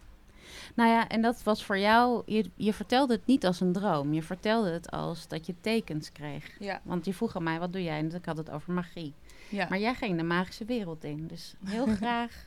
Nou 0.75 0.91
ja, 0.91 1.09
en 1.09 1.23
dat 1.23 1.43
was 1.43 1.65
voor 1.65 1.79
jou, 1.79 2.23
je, 2.27 2.51
je 2.55 2.73
vertelde 2.73 3.15
het 3.15 3.27
niet 3.27 3.47
als 3.47 3.61
een 3.61 3.73
droom. 3.73 4.15
Je 4.15 4.23
vertelde 4.23 4.71
het 4.71 4.91
als 4.91 5.29
dat 5.29 5.47
je 5.47 5.55
tekens 5.61 6.13
kreeg. 6.13 6.57
Ja. 6.59 6.81
Want 6.83 7.05
je 7.05 7.15
vroeg 7.15 7.37
aan 7.37 7.43
mij, 7.43 7.59
wat 7.59 7.73
doe 7.73 7.83
jij? 7.83 7.99
En 7.99 8.15
ik 8.15 8.25
had 8.25 8.37
het 8.37 8.51
over 8.51 8.73
magie. 8.73 9.15
Ja. 9.51 9.67
Maar 9.69 9.79
jij 9.79 9.95
ging 9.95 10.17
de 10.17 10.23
magische 10.23 10.65
wereld 10.65 11.05
in. 11.05 11.27
Dus 11.27 11.55
heel 11.65 11.87
graag 12.01 12.47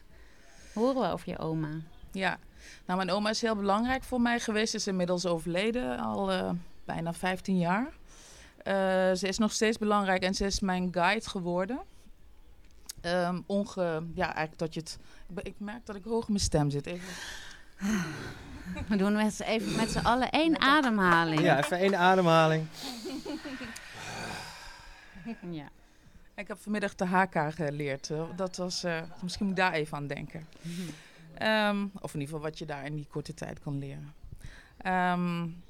horen 0.74 1.02
we 1.02 1.12
over 1.12 1.30
je 1.30 1.38
oma. 1.38 1.70
Ja, 2.12 2.40
nou 2.86 2.98
mijn 2.98 3.12
oma 3.12 3.30
is 3.30 3.42
heel 3.42 3.56
belangrijk 3.56 4.04
voor 4.04 4.22
mij 4.22 4.40
geweest. 4.40 4.72
Ze 4.72 4.78
is 4.78 4.88
inmiddels 4.88 5.26
overleden, 5.26 6.00
al 6.00 6.32
uh, 6.32 6.50
bijna 6.88 7.14
15 7.14 7.58
jaar. 7.58 7.86
Uh, 7.88 8.74
ze 9.16 9.28
is 9.28 9.38
nog 9.38 9.52
steeds 9.52 9.78
belangrijk 9.78 10.24
en 10.24 10.34
ze 10.34 10.46
is 10.46 10.60
mijn 10.60 10.94
guide 10.94 11.30
geworden. 11.30 11.80
Um, 13.02 13.44
onge, 13.46 14.04
ja, 14.14 14.26
eigenlijk 14.26 14.58
dat 14.58 14.74
je 14.74 14.80
het... 14.80 14.98
Ik 15.44 15.56
merk 15.58 15.86
dat 15.86 15.96
ik 15.96 16.04
hoog 16.04 16.28
in 16.28 16.34
mijn 16.34 16.44
stem 16.44 16.70
zit. 16.70 16.86
Even. 16.86 17.08
We 18.90 18.96
doen 18.96 19.14
met, 19.14 19.40
even 19.40 19.76
met 19.76 19.92
z'n 19.92 20.06
allen 20.06 20.30
één 20.30 20.62
ademhaling. 20.62 21.42
Ja, 21.42 21.58
even 21.58 21.78
één 21.78 21.98
ademhaling. 21.98 22.68
ja. 25.52 25.70
Ik 26.36 26.48
heb 26.48 26.58
vanmiddag 26.60 26.96
de 26.96 27.06
HK 27.06 27.54
geleerd. 27.54 28.12
Dat 28.36 28.56
was, 28.56 28.84
uh, 28.84 29.02
misschien 29.22 29.46
moet 29.46 29.58
ik 29.58 29.64
daar 29.64 29.74
even 29.74 29.98
aan 29.98 30.08
denken. 30.08 30.48
Um, 31.42 31.92
of 32.00 32.14
in 32.14 32.20
ieder 32.20 32.36
geval 32.36 32.40
wat 32.50 32.60
je 32.60 32.66
daar 32.66 32.86
in 32.86 32.96
die 32.96 33.08
korte 33.10 33.34
tijd 33.34 33.60
kan 33.60 33.80
leren. 33.80 34.14
Um, 34.86 35.64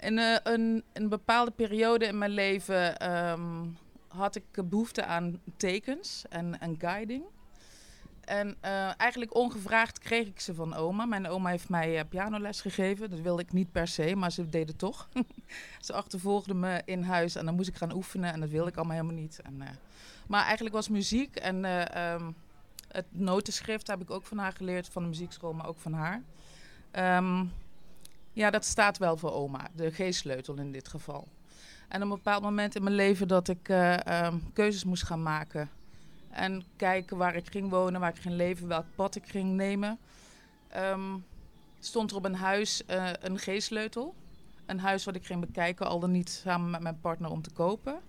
in 0.00 0.18
uh, 0.18 0.36
een, 0.42 0.84
een, 0.92 1.08
bepaalde 1.08 1.50
periode 1.50 2.06
in 2.06 2.18
mijn 2.18 2.30
leven 2.30 3.10
um, 3.12 3.76
had 4.08 4.36
ik 4.36 4.44
behoefte 4.68 5.04
aan 5.04 5.40
tekens 5.56 6.24
en, 6.28 6.76
guiding. 6.78 7.24
En 8.20 8.56
uh, 8.64 9.00
eigenlijk 9.00 9.34
ongevraagd 9.34 9.98
kreeg 9.98 10.26
ik 10.26 10.40
ze 10.40 10.54
van 10.54 10.74
oma. 10.74 11.04
Mijn 11.04 11.28
oma 11.28 11.50
heeft 11.50 11.68
mij 11.68 11.98
uh, 11.98 12.00
pianoles 12.08 12.60
gegeven. 12.60 13.10
Dat 13.10 13.20
wilde 13.20 13.42
ik 13.42 13.52
niet 13.52 13.72
per 13.72 13.88
se, 13.88 14.16
maar 14.16 14.32
ze 14.32 14.48
deed 14.48 14.68
het 14.68 14.78
toch. 14.78 15.08
ze 15.80 15.92
achtervolgde 15.92 16.54
me 16.54 16.82
in 16.84 17.02
huis 17.02 17.34
en 17.34 17.44
dan 17.44 17.54
moest 17.54 17.68
ik 17.68 17.76
gaan 17.76 17.94
oefenen. 17.94 18.32
En 18.32 18.40
dat 18.40 18.48
wilde 18.48 18.70
ik 18.70 18.76
allemaal 18.76 18.96
helemaal 18.96 19.20
niet. 19.20 19.40
En, 19.42 19.62
maar 20.26 20.44
eigenlijk 20.44 20.74
was 20.74 20.88
muziek 20.88 21.36
en 21.36 21.64
um, 22.02 22.34
het 22.88 23.06
notenschrift 23.10 23.86
heb 23.86 24.00
ik 24.00 24.10
ook 24.10 24.26
van 24.26 24.38
haar 24.38 24.52
geleerd, 24.52 24.88
van 24.88 25.02
de 25.02 25.08
muziekschool, 25.08 25.52
maar 25.52 25.68
ook 25.68 25.78
van 25.78 25.92
haar. 25.92 26.22
Um, 27.18 27.52
ja, 28.32 28.50
dat 28.50 28.64
staat 28.64 28.98
wel 28.98 29.16
voor 29.16 29.32
oma, 29.32 29.68
de 29.74 29.90
G-sleutel 29.90 30.56
in 30.56 30.72
dit 30.72 30.88
geval. 30.88 31.28
En 31.88 31.96
op 31.96 32.02
een 32.02 32.16
bepaald 32.16 32.42
moment 32.42 32.74
in 32.74 32.82
mijn 32.82 32.94
leven 32.94 33.28
dat 33.28 33.48
ik 33.48 33.68
uh, 33.68 33.96
um, 34.24 34.52
keuzes 34.52 34.84
moest 34.84 35.02
gaan 35.02 35.22
maken. 35.22 35.70
En 36.30 36.64
kijken 36.76 37.16
waar 37.16 37.36
ik 37.36 37.50
ging 37.50 37.70
wonen, 37.70 38.00
waar 38.00 38.14
ik 38.14 38.20
ging 38.22 38.34
leven, 38.34 38.68
welk 38.68 38.84
pad 38.94 39.16
ik 39.16 39.26
ging 39.26 39.52
nemen. 39.52 39.98
Um, 40.76 41.24
stond 41.80 42.10
er 42.10 42.16
op 42.16 42.24
een 42.24 42.34
huis 42.34 42.82
uh, 42.90 43.10
een 43.20 43.38
G-sleutel. 43.38 44.14
Een 44.66 44.80
huis 44.80 45.04
wat 45.04 45.14
ik 45.14 45.26
ging 45.26 45.40
bekijken, 45.40 45.86
al 45.86 46.00
dan 46.00 46.10
niet 46.10 46.30
samen 46.30 46.70
met 46.70 46.80
mijn 46.80 47.00
partner 47.00 47.30
om 47.30 47.42
te 47.42 47.50
kopen. 47.50 48.00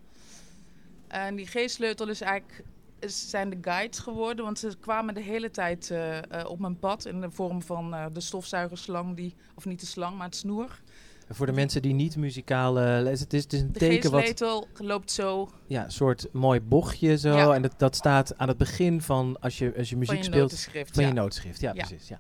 En 1.07 1.35
die 1.35 1.45
G-sleutel 1.45 2.07
is 2.07 2.21
eigenlijk 2.21 2.63
zijn 3.05 3.49
de 3.49 3.57
guides 3.61 3.99
geworden. 3.99 4.45
Want 4.45 4.59
ze 4.59 4.71
kwamen 4.79 5.13
de 5.13 5.21
hele 5.21 5.51
tijd 5.51 5.89
uh, 5.91 6.15
uh, 6.15 6.21
op 6.45 6.59
mijn 6.59 6.79
pad 6.79 7.05
in 7.05 7.21
de 7.21 7.31
vorm 7.31 7.61
van 7.61 7.93
uh, 7.93 8.05
de 8.13 8.19
stofzuigerslang, 8.19 9.15
die, 9.15 9.35
of 9.55 9.65
niet 9.65 9.79
de 9.79 9.85
slang, 9.85 10.17
maar 10.17 10.25
het 10.25 10.35
snoer. 10.35 10.81
En 11.27 11.35
voor 11.35 11.45
de 11.45 11.51
mensen 11.51 11.81
die 11.81 11.93
niet 11.93 12.17
muzikaal 12.17 12.73
lezen, 12.73 13.23
het 13.23 13.33
is, 13.33 13.43
het 13.43 13.53
is 13.53 13.61
een 13.61 13.71
de 13.71 13.79
teken 13.79 14.11
wat... 14.11 14.37
De 14.37 14.65
loopt 14.77 15.11
zo. 15.11 15.49
Ja, 15.67 15.83
een 15.83 15.91
soort 15.91 16.27
mooi 16.31 16.61
bochtje 16.61 17.17
zo. 17.17 17.35
Ja. 17.35 17.53
En 17.53 17.61
dat, 17.61 17.73
dat 17.77 17.95
staat 17.95 18.37
aan 18.37 18.47
het 18.47 18.57
begin 18.57 19.01
van 19.01 19.37
als 19.39 19.57
je, 19.57 19.73
als 19.77 19.89
je 19.89 19.97
muziek 19.97 20.23
van 20.23 20.39
je 20.39 20.49
speelt. 20.49 20.87
Van 20.91 21.03
ja. 21.03 21.09
je 21.09 21.15
noodschrift, 21.15 21.61
ja, 21.61 21.73
ja, 21.73 21.85
precies. 21.85 22.07
Ja. 22.07 22.19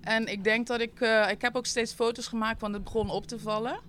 En 0.00 0.26
ik 0.26 0.44
denk 0.44 0.66
dat 0.66 0.80
ik... 0.80 1.00
ik 1.30 1.42
heb 1.42 1.56
ook 1.56 1.66
steeds 1.66 1.92
foto's 1.92 2.26
gemaakt, 2.26 2.60
want 2.60 2.74
het 2.74 2.84
begon 2.84 3.10
op 3.10 3.26
te 3.26 3.38
vallen. 3.38 3.80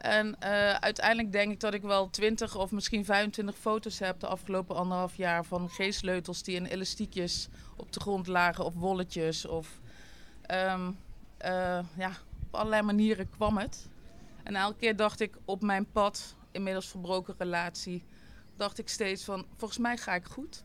En 0.00 0.26
uh, 0.26 0.74
uiteindelijk 0.74 1.32
denk 1.32 1.52
ik 1.52 1.60
dat 1.60 1.74
ik 1.74 1.82
wel 1.82 2.10
20 2.10 2.56
of 2.56 2.70
misschien 2.70 3.04
25 3.04 3.56
foto's 3.56 3.98
heb 3.98 4.20
de 4.20 4.26
afgelopen 4.26 4.76
anderhalf 4.76 5.14
jaar 5.16 5.44
van 5.44 5.68
G-sleutels 5.68 6.42
die 6.42 6.56
in 6.56 6.66
elastiekjes 6.66 7.48
op 7.76 7.92
de 7.92 8.00
grond 8.00 8.26
lagen 8.26 8.64
of 8.64 8.74
wolletjes. 8.74 9.46
Of 9.46 9.80
um, 10.50 10.96
ja, 11.96 12.12
op 12.46 12.54
allerlei 12.54 12.82
manieren 12.82 13.30
kwam 13.30 13.58
het. 13.58 13.88
En 14.42 14.56
elke 14.56 14.78
keer 14.78 14.96
dacht 14.96 15.20
ik 15.20 15.36
op 15.44 15.62
mijn 15.62 15.90
pad, 15.92 16.36
inmiddels 16.50 16.88
verbroken 16.88 17.34
relatie, 17.38 18.04
dacht 18.56 18.78
ik 18.78 18.88
steeds 18.88 19.24
van 19.24 19.46
volgens 19.56 19.80
mij 19.80 19.96
ga 19.96 20.14
ik 20.14 20.24
goed. 20.24 20.64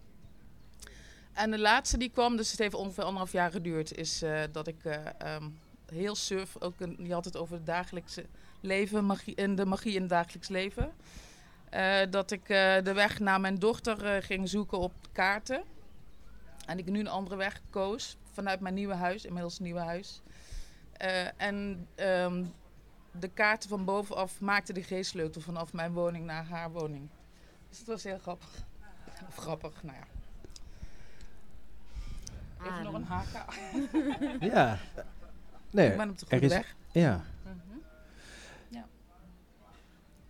En 1.34 1.52
de 1.52 1.60
laatste 1.60 1.98
die 1.98 2.10
kwam, 2.10 2.38
dus 2.38 2.52
het 2.52 2.60
heeft 2.60 2.74
ongeveer 2.74 3.04
anderhalf 3.04 3.32
jaar 3.32 3.52
geduurd, 3.52 3.98
is 3.98 4.24
uh, 4.24 4.42
dat 4.52 4.68
ik 4.68 4.84
um, 5.26 5.60
heel 5.86 6.16
surf, 6.16 6.56
ook 6.60 6.80
een, 6.80 6.98
je 7.00 7.14
had 7.14 7.26
het 7.26 7.38
over 7.38 7.56
het 7.56 7.66
dagelijkse 7.66 8.26
leven 8.66 9.06
magie, 9.06 9.36
in 9.36 9.56
de 9.56 9.66
magie 9.66 9.94
in 9.94 10.02
het 10.02 10.10
dagelijks 10.10 10.48
leven. 10.48 10.94
Uh, 11.74 12.00
dat 12.10 12.32
ik 12.32 12.42
uh, 12.42 12.48
de 12.84 12.94
weg 12.94 13.20
naar 13.20 13.42
mijn 13.42 13.60
dochter 13.60 14.16
uh, 14.16 14.24
ging 14.24 14.50
zoeken 14.50 14.80
op 14.80 14.94
kaarten. 15.12 15.64
En 16.66 16.78
ik 16.78 16.86
nu 16.86 17.00
een 17.00 17.08
andere 17.08 17.36
weg 17.36 17.62
koos 17.70 18.18
vanuit 18.32 18.60
mijn 18.60 18.74
nieuwe 18.74 18.94
huis, 18.94 19.26
inmiddels 19.26 19.60
nieuwe 19.60 19.80
huis. 19.80 20.22
en 21.38 21.88
ehm, 21.96 22.44
de 23.12 23.28
kaarten 23.28 23.70
van 23.70 23.86
bovenaf 23.86 24.42
maakte 24.42 24.74
de 24.74 24.84
geestsleutel 24.84 25.42
vanaf 25.42 25.74
mijn 25.74 25.92
woning 25.92 26.26
naar 26.26 26.46
haar 26.46 26.72
woning. 26.72 27.10
Dus 27.70 27.78
het 27.78 27.88
was 27.88 28.04
heel 28.04 28.20
grappig. 28.20 28.50
Of 29.28 29.36
grappig, 29.36 29.84
nou 29.84 29.98
ja. 29.98 30.06
Even 32.66 32.84
nog 32.84 32.94
een 32.94 33.04
haka. 33.04 33.46
ja. 34.56 34.78
Nee, 35.72 35.90
ik 35.90 35.98
ben 35.98 36.10
op 36.10 36.20
de 36.20 36.26
goede 36.26 36.48
weg. 36.48 36.76
Ja. 36.92 37.24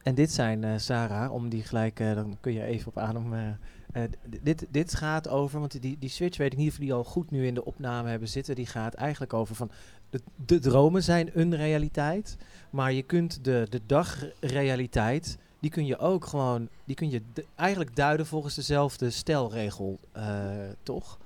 En 0.06 0.16
dit 0.16 0.32
zijn, 0.32 0.64
uh, 0.64 0.74
Sarah, 0.78 1.34
om 1.34 1.50
die 1.50 1.64
gelijk, 1.64 2.00
uh, 2.00 2.14
dan 2.16 2.38
kun 2.42 2.54
je 2.54 2.64
even 2.64 2.88
op 2.88 2.98
adem... 2.98 3.34
Uh, 3.34 4.04
dit, 4.42 4.66
dit 4.70 4.96
gaat 4.96 5.28
over, 5.28 5.60
want 5.60 5.82
die, 5.82 5.98
die 6.00 6.10
switch 6.10 6.38
weet 6.38 6.52
ik 6.52 6.58
niet 6.58 6.72
of 6.72 6.78
die 6.78 6.94
al 6.94 7.04
goed 7.04 7.32
nu 7.32 7.46
in 7.46 7.54
de 7.54 7.66
opname 7.66 8.10
hebben 8.10 8.28
zitten. 8.28 8.56
Die 8.56 8.66
gaat 8.66 8.94
eigenlijk 8.94 9.34
over 9.34 9.56
van 9.56 9.72
de, 10.10 10.22
de 10.46 10.60
dromen 10.60 11.04
zijn 11.04 11.30
een 11.34 11.56
realiteit. 11.56 12.38
Maar 12.70 12.94
je 12.94 13.02
kunt 13.04 13.44
de, 13.44 13.68
de 13.70 13.82
dagrealiteit, 13.86 15.38
die 15.60 15.70
kun 15.70 15.86
je 15.86 15.98
ook 15.98 16.26
gewoon, 16.26 16.70
die 16.84 16.96
kun 16.96 17.10
je 17.10 17.22
eigenlijk 17.56 17.96
duiden 17.96 18.26
volgens 18.26 18.56
dezelfde 18.56 19.10
stelregel, 19.10 20.00
toch? 20.84 21.18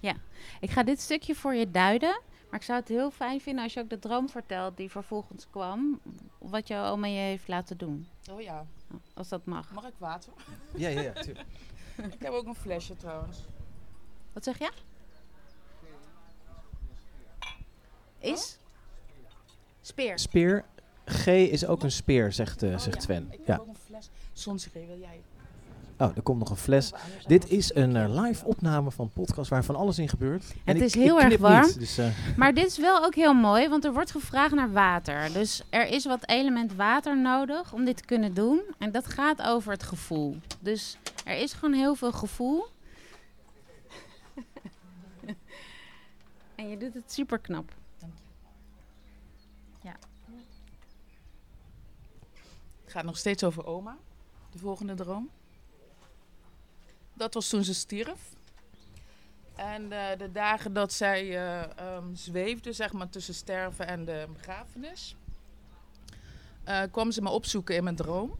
Ja, 0.00 0.14
ik 0.60 0.70
ga 0.70 0.82
dit 0.82 1.00
stukje 1.00 1.34
voor 1.34 1.54
je 1.54 1.70
duiden. 1.70 2.20
Maar 2.50 2.60
ik 2.60 2.66
zou 2.66 2.78
het 2.78 2.88
heel 2.88 3.10
fijn 3.10 3.40
vinden 3.40 3.64
als 3.64 3.72
je 3.72 3.80
ook 3.80 3.90
de 3.90 3.98
droom 3.98 4.28
vertelt 4.28 4.76
die 4.76 4.90
vervolgens 4.90 5.46
kwam. 5.50 6.00
Wat 6.38 6.68
jouw 6.68 6.92
oma 6.92 7.06
je 7.06 7.18
heeft 7.18 7.48
laten 7.48 7.76
doen. 7.78 8.08
Oh 8.30 8.40
ja. 8.40 8.66
Als 9.14 9.28
dat 9.28 9.44
mag. 9.44 9.72
Mag 9.72 9.86
ik 9.86 9.94
water? 9.98 10.32
Ja, 10.76 10.88
ja, 10.88 11.00
ja. 11.00 11.12
Tuurlijk. 11.12 11.48
ik 12.14 12.22
heb 12.22 12.32
ook 12.32 12.46
een 12.46 12.54
flesje 12.54 12.96
trouwens. 12.96 13.38
Wat 14.32 14.44
zeg 14.44 14.58
je? 14.58 14.70
Is? 18.18 18.58
Speer. 19.80 20.18
Speer. 20.18 20.64
G 21.04 21.26
is 21.26 21.66
ook 21.66 21.82
een 21.82 21.90
speer, 21.90 22.32
zegt, 22.32 22.62
uh, 22.62 22.78
zegt 22.78 23.02
Sven. 23.02 23.28
Ik 23.30 23.46
heb 23.46 23.60
ook 23.60 23.66
een 23.66 23.76
fles. 23.76 24.10
Soms 24.32 24.72
wil 24.72 24.98
jij 24.98 25.22
Oh, 26.00 26.16
er 26.16 26.22
komt 26.22 26.38
nog 26.38 26.50
een 26.50 26.56
fles. 26.56 26.92
Dit 27.26 27.48
is 27.48 27.74
een 27.74 27.94
uh, 27.94 28.22
live 28.22 28.44
opname 28.44 28.90
van 28.90 29.10
podcast 29.10 29.50
waar 29.50 29.64
van 29.64 29.76
alles 29.76 29.98
in 29.98 30.08
gebeurt. 30.08 30.54
En 30.64 30.74
het 30.74 30.84
is 30.84 30.94
heel 30.94 31.20
erg 31.20 31.38
warm. 31.38 31.72
dus, 31.78 31.98
uh... 31.98 32.36
Maar 32.36 32.54
dit 32.54 32.66
is 32.66 32.78
wel 32.78 33.04
ook 33.04 33.14
heel 33.14 33.34
mooi, 33.34 33.68
want 33.68 33.84
er 33.84 33.92
wordt 33.92 34.10
gevraagd 34.10 34.54
naar 34.54 34.72
water. 34.72 35.32
Dus 35.32 35.62
er 35.70 35.86
is 35.86 36.04
wat 36.04 36.28
element 36.28 36.74
water 36.74 37.20
nodig 37.20 37.72
om 37.72 37.84
dit 37.84 37.96
te 37.96 38.04
kunnen 38.04 38.34
doen. 38.34 38.62
En 38.78 38.90
dat 38.90 39.06
gaat 39.06 39.42
over 39.42 39.72
het 39.72 39.82
gevoel. 39.82 40.36
Dus 40.60 40.96
er 41.24 41.36
is 41.36 41.52
gewoon 41.52 41.74
heel 41.74 41.94
veel 41.94 42.12
gevoel. 42.12 42.66
en 46.54 46.68
je 46.68 46.76
doet 46.76 46.94
het 46.94 47.12
super 47.12 47.38
knap. 47.38 47.72
Dank 47.98 48.12
je. 48.16 48.22
Ja. 49.88 49.96
Het 52.82 52.92
gaat 52.92 53.04
nog 53.04 53.16
steeds 53.18 53.44
over 53.44 53.66
oma, 53.66 53.96
de 54.50 54.58
volgende 54.58 54.94
droom. 54.94 55.30
Dat 57.20 57.34
was 57.34 57.48
toen 57.48 57.64
ze 57.64 57.74
stierf. 57.74 58.20
En 59.56 59.82
uh, 59.82 60.06
de 60.18 60.32
dagen 60.32 60.72
dat 60.72 60.92
zij 60.92 61.24
uh, 61.24 61.60
um, 61.96 62.16
zweefde, 62.16 62.72
zeg 62.72 62.92
maar, 62.92 63.08
tussen 63.08 63.34
sterven 63.34 63.86
en 63.86 64.04
de 64.04 64.26
begrafenis, 64.32 65.16
uh, 66.68 66.82
kwam 66.90 67.10
ze 67.10 67.22
me 67.22 67.28
opzoeken 67.28 67.76
in 67.76 67.84
mijn 67.84 67.96
droom. 67.96 68.38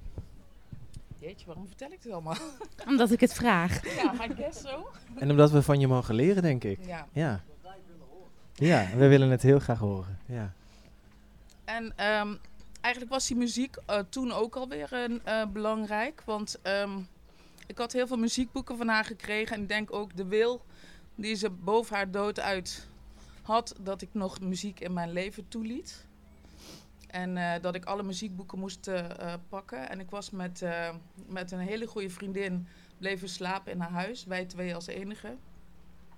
Jeetje, 1.18 1.46
waarom 1.46 1.66
vertel 1.66 1.90
ik 1.90 2.02
dit 2.02 2.12
allemaal? 2.12 2.36
Omdat 2.88 3.10
ik 3.10 3.20
het 3.20 3.32
vraag. 3.32 3.94
Ja, 3.96 4.14
I 4.14 4.34
guess 4.34 4.60
zo. 4.60 4.90
En 5.18 5.30
omdat 5.30 5.50
we 5.50 5.62
van 5.62 5.80
je 5.80 5.86
mogen 5.86 6.14
leren, 6.14 6.42
denk 6.42 6.64
ik. 6.64 6.78
Ja. 6.86 7.06
Ja, 7.12 7.42
ja 8.54 8.88
we 8.96 9.08
willen 9.08 9.30
het 9.30 9.42
heel 9.42 9.58
graag 9.58 9.78
horen. 9.78 10.18
Ja. 10.26 10.52
En 11.64 11.84
um, 11.84 12.38
eigenlijk 12.80 13.12
was 13.12 13.26
die 13.26 13.36
muziek 13.36 13.76
toen 14.08 14.32
ook 14.32 14.56
alweer 14.56 14.92
een, 14.92 15.22
belangrijk. 15.52 16.22
Want 16.24 16.58
um, 16.62 17.08
ik 17.70 17.78
had 17.78 17.92
heel 17.92 18.06
veel 18.06 18.16
muziekboeken 18.16 18.76
van 18.76 18.88
haar 18.88 19.04
gekregen. 19.04 19.56
En 19.56 19.62
ik 19.62 19.68
denk 19.68 19.92
ook 19.92 20.16
de 20.16 20.24
wil 20.24 20.64
die 21.14 21.34
ze 21.34 21.50
boven 21.50 21.96
haar 21.96 22.10
dood 22.10 22.40
uit 22.40 22.88
had, 23.42 23.74
dat 23.80 24.02
ik 24.02 24.08
nog 24.12 24.40
muziek 24.40 24.80
in 24.80 24.92
mijn 24.92 25.12
leven 25.12 25.48
toeliet. 25.48 26.06
En 27.06 27.36
uh, 27.36 27.52
dat 27.60 27.74
ik 27.74 27.84
alle 27.84 28.02
muziekboeken 28.02 28.58
moest 28.58 28.88
uh, 28.88 29.34
pakken. 29.48 29.88
En 29.90 30.00
ik 30.00 30.10
was 30.10 30.30
met, 30.30 30.64
met 31.26 31.50
een 31.52 31.58
hele 31.58 31.86
goede 31.86 32.10
vriendin 32.10 32.66
bleven 32.98 33.28
slapen 33.28 33.72
in 33.72 33.80
haar 33.80 33.90
huis. 33.90 34.24
Wij 34.24 34.44
twee 34.44 34.74
als 34.74 34.86
enige. 34.86 35.36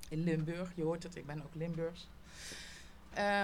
In 0.08 0.24
Limburg. 0.24 0.72
Je 0.74 0.82
hoort 0.82 1.02
het, 1.02 1.16
ik 1.16 1.26
ben 1.26 1.42
ook 1.42 1.54
Limburgs. 1.54 2.08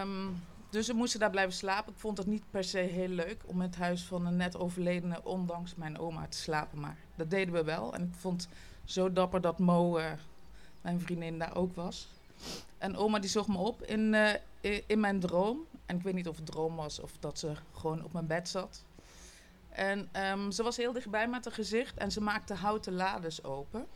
Um, 0.01 0.43
dus 0.71 0.87
we 0.87 0.93
moesten 0.93 1.21
daar 1.21 1.31
blijven 1.31 1.55
slapen. 1.55 1.93
Ik 1.93 1.99
vond 1.99 2.19
het 2.19 2.27
niet 2.27 2.51
per 2.51 2.65
se 2.65 2.79
heel 2.79 3.09
leuk 3.09 3.43
om 3.47 3.57
met 3.57 3.67
het 3.67 3.85
huis 3.85 4.05
van 4.05 4.27
een 4.27 4.37
net 4.37 4.57
overledene, 4.57 5.25
ondanks 5.25 5.75
mijn 5.75 5.99
oma, 5.99 6.27
te 6.27 6.39
slapen. 6.39 6.81
Maar 6.81 6.97
dat 7.17 7.31
deden 7.31 7.55
we 7.55 7.65
wel. 7.65 7.95
En 7.95 8.03
ik 8.03 8.15
vond 8.15 8.49
zo 8.85 9.13
dapper 9.13 9.41
dat 9.41 9.59
Mo, 9.59 9.99
uh, 9.99 10.13
mijn 10.81 11.01
vriendin, 11.01 11.39
daar 11.39 11.57
ook 11.57 11.75
was. 11.75 12.09
En 12.79 12.97
oma 12.97 13.19
die 13.19 13.31
zocht 13.31 13.49
me 13.49 13.57
op 13.57 13.83
in, 13.83 14.13
uh, 14.13 14.81
in 14.87 15.01
mijn 15.01 15.21
droom. 15.21 15.67
En 15.87 15.97
ik 15.97 16.03
weet 16.03 16.15
niet 16.15 16.29
of 16.29 16.37
het 16.37 16.47
droom 16.47 16.77
was 16.77 17.01
of 17.01 17.13
dat 17.21 17.39
ze 17.39 17.53
gewoon 17.73 18.05
op 18.05 18.13
mijn 18.13 18.27
bed 18.27 18.49
zat. 18.49 18.85
En 19.69 20.09
um, 20.31 20.51
ze 20.51 20.63
was 20.63 20.77
heel 20.77 20.93
dichtbij 20.93 21.29
met 21.29 21.45
haar 21.45 21.55
gezicht 21.55 21.97
en 21.97 22.13
ze 22.13 22.21
maakte 22.21 22.55
houten 22.55 22.93
lades 22.93 23.45
open. 23.45 23.87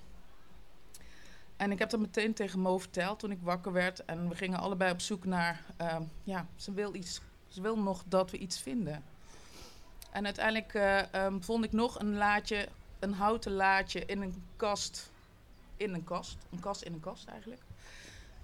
En 1.63 1.73
ik 1.73 1.79
heb 1.79 1.91
dat 1.91 2.01
meteen 2.01 2.35
tegen 2.35 2.61
Mo 2.61 2.79
verteld 2.79 3.19
toen 3.19 3.31
ik 3.31 3.39
wakker 3.43 3.73
werd. 3.73 4.05
En 4.05 4.29
we 4.29 4.35
gingen 4.35 4.59
allebei 4.59 4.93
op 4.93 5.01
zoek 5.01 5.25
naar, 5.25 5.65
uh, 5.81 5.97
ja, 6.25 6.47
ze 6.57 6.73
wil, 6.73 6.95
iets, 6.95 7.21
ze 7.49 7.61
wil 7.61 7.79
nog 7.79 8.03
dat 8.07 8.31
we 8.31 8.39
iets 8.39 8.61
vinden. 8.61 9.05
En 10.11 10.25
uiteindelijk 10.25 10.75
uh, 10.75 11.25
um, 11.25 11.43
vond 11.43 11.65
ik 11.65 11.73
nog 11.73 12.01
een 12.01 12.15
laadje, 12.15 12.69
een 12.99 13.13
houten 13.13 13.53
laadje 13.53 14.05
in 14.05 14.23
een 14.23 14.43
kast. 14.57 15.11
In 15.77 15.95
een 15.95 16.05
kast. 16.05 16.37
Een 16.51 16.61
kast 16.61 16.83
in 16.83 16.93
een 16.93 17.01
kast 17.01 17.27
eigenlijk. 17.27 17.63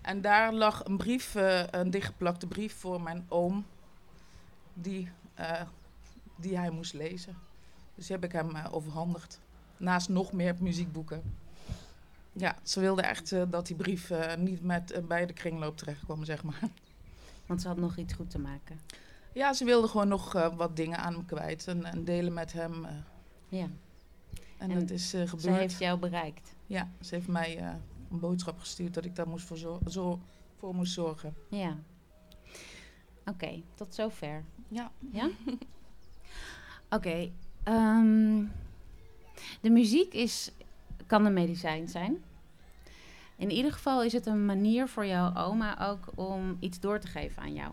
En 0.00 0.20
daar 0.20 0.52
lag 0.52 0.84
een 0.84 0.96
brief, 0.96 1.34
uh, 1.34 1.62
een 1.70 1.90
dichtgeplakte 1.90 2.46
brief 2.46 2.74
voor 2.74 3.02
mijn 3.02 3.26
oom. 3.28 3.66
Die, 4.74 5.10
die 6.36 6.58
hij 6.58 6.70
moest 6.70 6.92
lezen. 6.92 7.36
Dus 7.94 8.06
die 8.06 8.16
heb 8.16 8.24
ik 8.24 8.32
hem 8.32 8.56
overhandigd. 8.56 9.40
Naast 9.76 10.08
nog 10.08 10.32
meer 10.32 10.56
muziekboeken. 10.58 11.22
Ja, 12.38 12.56
ze 12.62 12.80
wilde 12.80 13.02
echt 13.02 13.32
uh, 13.32 13.42
dat 13.48 13.66
die 13.66 13.76
brief 13.76 14.10
uh, 14.10 14.34
niet 14.34 14.62
met, 14.62 14.92
uh, 14.92 14.98
bij 14.98 15.26
de 15.26 15.32
kringloop 15.32 15.76
terecht 15.76 16.04
kwam, 16.04 16.24
zeg 16.24 16.42
maar. 16.42 16.60
Want 17.46 17.60
ze 17.60 17.68
had 17.68 17.76
nog 17.76 17.96
iets 17.96 18.14
goed 18.14 18.30
te 18.30 18.38
maken. 18.38 18.80
Ja, 19.32 19.52
ze 19.52 19.64
wilde 19.64 19.88
gewoon 19.88 20.08
nog 20.08 20.32
wat 20.32 20.76
dingen 20.76 20.98
aan 20.98 21.12
hem 21.12 21.26
kwijt 21.26 21.66
en, 21.66 21.84
en 21.84 22.04
delen 22.04 22.32
met 22.32 22.52
hem. 22.52 22.86
ja. 23.48 23.66
En, 24.58 24.70
en, 24.70 24.78
dat 24.78 24.90
is 24.90 25.10
gebeurd. 25.10 25.42
Ze 25.42 25.50
heeft 25.50 25.78
jou 25.78 25.98
bereikt. 25.98 26.54
Ja, 26.66 26.88
ze 27.00 27.14
heeft 27.14 27.28
mij 27.28 27.58
een 28.10 28.18
boodschap 28.20 28.58
gestuurd 28.58 28.94
dat 28.94 29.04
ik 29.04 29.16
daar 29.16 29.28
moest 29.28 29.46
voor, 29.46 29.58
zo 29.58 29.80
zo 29.88 30.20
voor 30.56 30.74
moest 30.74 30.92
zorgen. 30.92 31.34
Ja. 31.48 31.76
Oké, 33.20 33.30
okay, 33.30 33.64
tot 33.74 33.94
zover. 33.94 34.44
Ja. 34.68 34.90
Ja? 35.12 35.24
Oké. 36.90 36.96
Okay, 36.96 37.32
um, 37.64 37.72
ehm, 37.74 38.44
de 39.60 39.70
muziek 39.70 40.14
is, 40.14 40.52
kan 41.06 41.24
een 41.24 41.32
medicijn 41.32 41.88
zijn. 41.88 42.22
In 43.38 43.50
ieder 43.50 43.72
geval 43.72 44.02
is 44.02 44.12
het 44.12 44.26
een 44.26 44.46
manier 44.46 44.88
voor 44.88 45.06
jouw 45.06 45.34
oma 45.34 45.88
ook 45.88 46.08
om 46.14 46.56
iets 46.60 46.80
door 46.80 46.98
te 46.98 47.06
geven 47.06 47.42
aan 47.42 47.54
jou. 47.54 47.72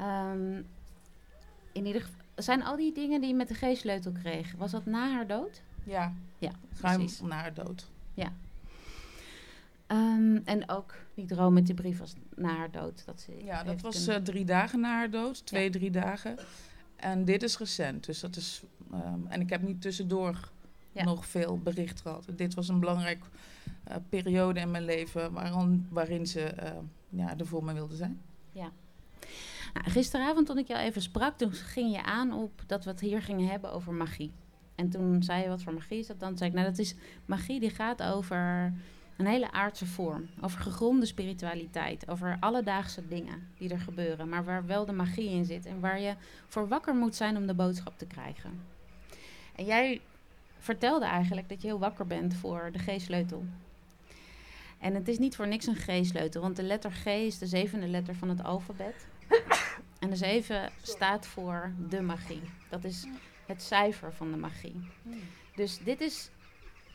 Um, 0.00 0.66
in 1.72 1.86
ieder 1.86 2.02
geval, 2.02 2.24
zijn 2.34 2.62
al 2.62 2.76
die 2.76 2.92
dingen 2.92 3.20
die 3.20 3.28
je 3.28 3.34
met 3.34 3.48
de 3.48 3.54
geestsleutel 3.54 4.12
kreeg, 4.12 4.54
was 4.56 4.70
dat 4.70 4.86
na 4.86 5.10
haar 5.10 5.26
dood? 5.26 5.62
Ja, 5.84 6.12
ja 6.38 6.50
ruim 6.80 7.06
na 7.22 7.36
haar 7.36 7.54
dood. 7.54 7.90
Ja. 8.14 8.32
Um, 9.88 10.42
en 10.44 10.68
ook 10.68 10.94
die 11.14 11.26
droom 11.26 11.52
met 11.52 11.66
die 11.66 11.74
brief 11.74 11.98
was 11.98 12.14
na 12.36 12.56
haar 12.56 12.70
dood. 12.70 13.02
Dat 13.04 13.20
ze 13.20 13.44
ja, 13.44 13.64
dat 13.64 13.80
was 13.80 14.08
uh, 14.08 14.16
drie 14.16 14.44
dagen 14.44 14.80
na 14.80 14.88
haar 14.88 15.10
dood, 15.10 15.46
twee, 15.46 15.64
ja. 15.64 15.70
drie 15.70 15.90
dagen. 15.90 16.38
En 16.96 17.24
dit 17.24 17.42
is 17.42 17.58
recent, 17.58 18.06
dus 18.06 18.20
dat 18.20 18.36
is. 18.36 18.62
Um, 18.92 19.26
en 19.28 19.40
ik 19.40 19.50
heb 19.50 19.62
niet 19.62 19.82
tussendoor 19.82 20.50
ja. 20.96 21.04
nog 21.04 21.26
veel 21.26 21.58
bericht 21.58 22.00
gehad. 22.00 22.26
Dit 22.36 22.54
was 22.54 22.68
een 22.68 22.80
belangrijke 22.80 23.26
uh, 23.88 23.96
periode 24.08 24.60
in 24.60 24.70
mijn 24.70 24.84
leven 24.84 25.32
waarin, 25.32 25.86
waarin 25.90 26.26
ze 26.26 26.54
uh, 26.62 26.70
ja, 27.08 27.38
er 27.38 27.46
voor 27.46 27.64
me 27.64 27.72
wilde 27.72 27.96
zijn. 27.96 28.20
Ja. 28.52 28.70
Nou, 29.74 29.90
gisteravond 29.90 30.46
toen 30.46 30.58
ik 30.58 30.66
jou 30.66 30.80
even 30.80 31.02
sprak, 31.02 31.38
toen 31.38 31.52
ging 31.52 31.92
je 31.92 32.02
aan 32.02 32.32
op 32.32 32.62
dat 32.66 32.84
we 32.84 32.90
het 32.90 33.00
hier 33.00 33.22
gingen 33.22 33.48
hebben 33.48 33.72
over 33.72 33.92
magie. 33.92 34.32
En 34.74 34.90
toen 34.90 35.22
zei 35.22 35.42
je 35.42 35.48
wat 35.48 35.62
voor 35.62 35.74
magie 35.74 35.98
is 35.98 36.06
dat 36.06 36.20
dan? 36.20 36.36
zei 36.36 36.50
ik, 36.50 36.56
nou 36.56 36.68
dat 36.68 36.78
is 36.78 36.94
magie 37.24 37.60
die 37.60 37.70
gaat 37.70 38.02
over 38.02 38.72
een 39.16 39.26
hele 39.26 39.52
aardse 39.52 39.86
vorm. 39.86 40.28
Over 40.40 40.60
gegronde 40.60 41.06
spiritualiteit. 41.06 42.08
Over 42.08 42.36
alledaagse 42.40 43.08
dingen 43.08 43.48
die 43.58 43.68
er 43.68 43.80
gebeuren. 43.80 44.28
Maar 44.28 44.44
waar 44.44 44.66
wel 44.66 44.84
de 44.84 44.92
magie 44.92 45.30
in 45.30 45.44
zit. 45.44 45.66
En 45.66 45.80
waar 45.80 46.00
je 46.00 46.14
voor 46.46 46.68
wakker 46.68 46.94
moet 46.94 47.14
zijn 47.14 47.36
om 47.36 47.46
de 47.46 47.54
boodschap 47.54 47.98
te 47.98 48.06
krijgen. 48.06 48.60
En 49.54 49.64
jij 49.64 50.00
vertelde 50.66 51.04
eigenlijk 51.04 51.48
dat 51.48 51.62
je 51.62 51.66
heel 51.66 51.78
wakker 51.78 52.06
bent 52.06 52.34
voor 52.34 52.70
de 52.72 52.78
G-sleutel. 52.78 53.44
En 54.78 54.94
het 54.94 55.08
is 55.08 55.18
niet 55.18 55.36
voor 55.36 55.48
niks 55.48 55.66
een 55.66 55.76
G-sleutel, 55.76 56.42
want 56.42 56.56
de 56.56 56.62
letter 56.62 56.90
G 56.90 57.06
is 57.06 57.38
de 57.38 57.46
zevende 57.46 57.86
letter 57.86 58.14
van 58.14 58.28
het 58.28 58.44
alfabet. 58.44 59.06
En 59.98 60.10
de 60.10 60.16
7 60.16 60.70
staat 60.82 61.26
voor 61.26 61.72
de 61.88 62.00
magie. 62.00 62.42
Dat 62.68 62.84
is 62.84 63.06
het 63.46 63.62
cijfer 63.62 64.12
van 64.12 64.30
de 64.30 64.36
magie. 64.36 64.88
Dus 65.54 65.78
dit 65.78 66.00
is 66.00 66.30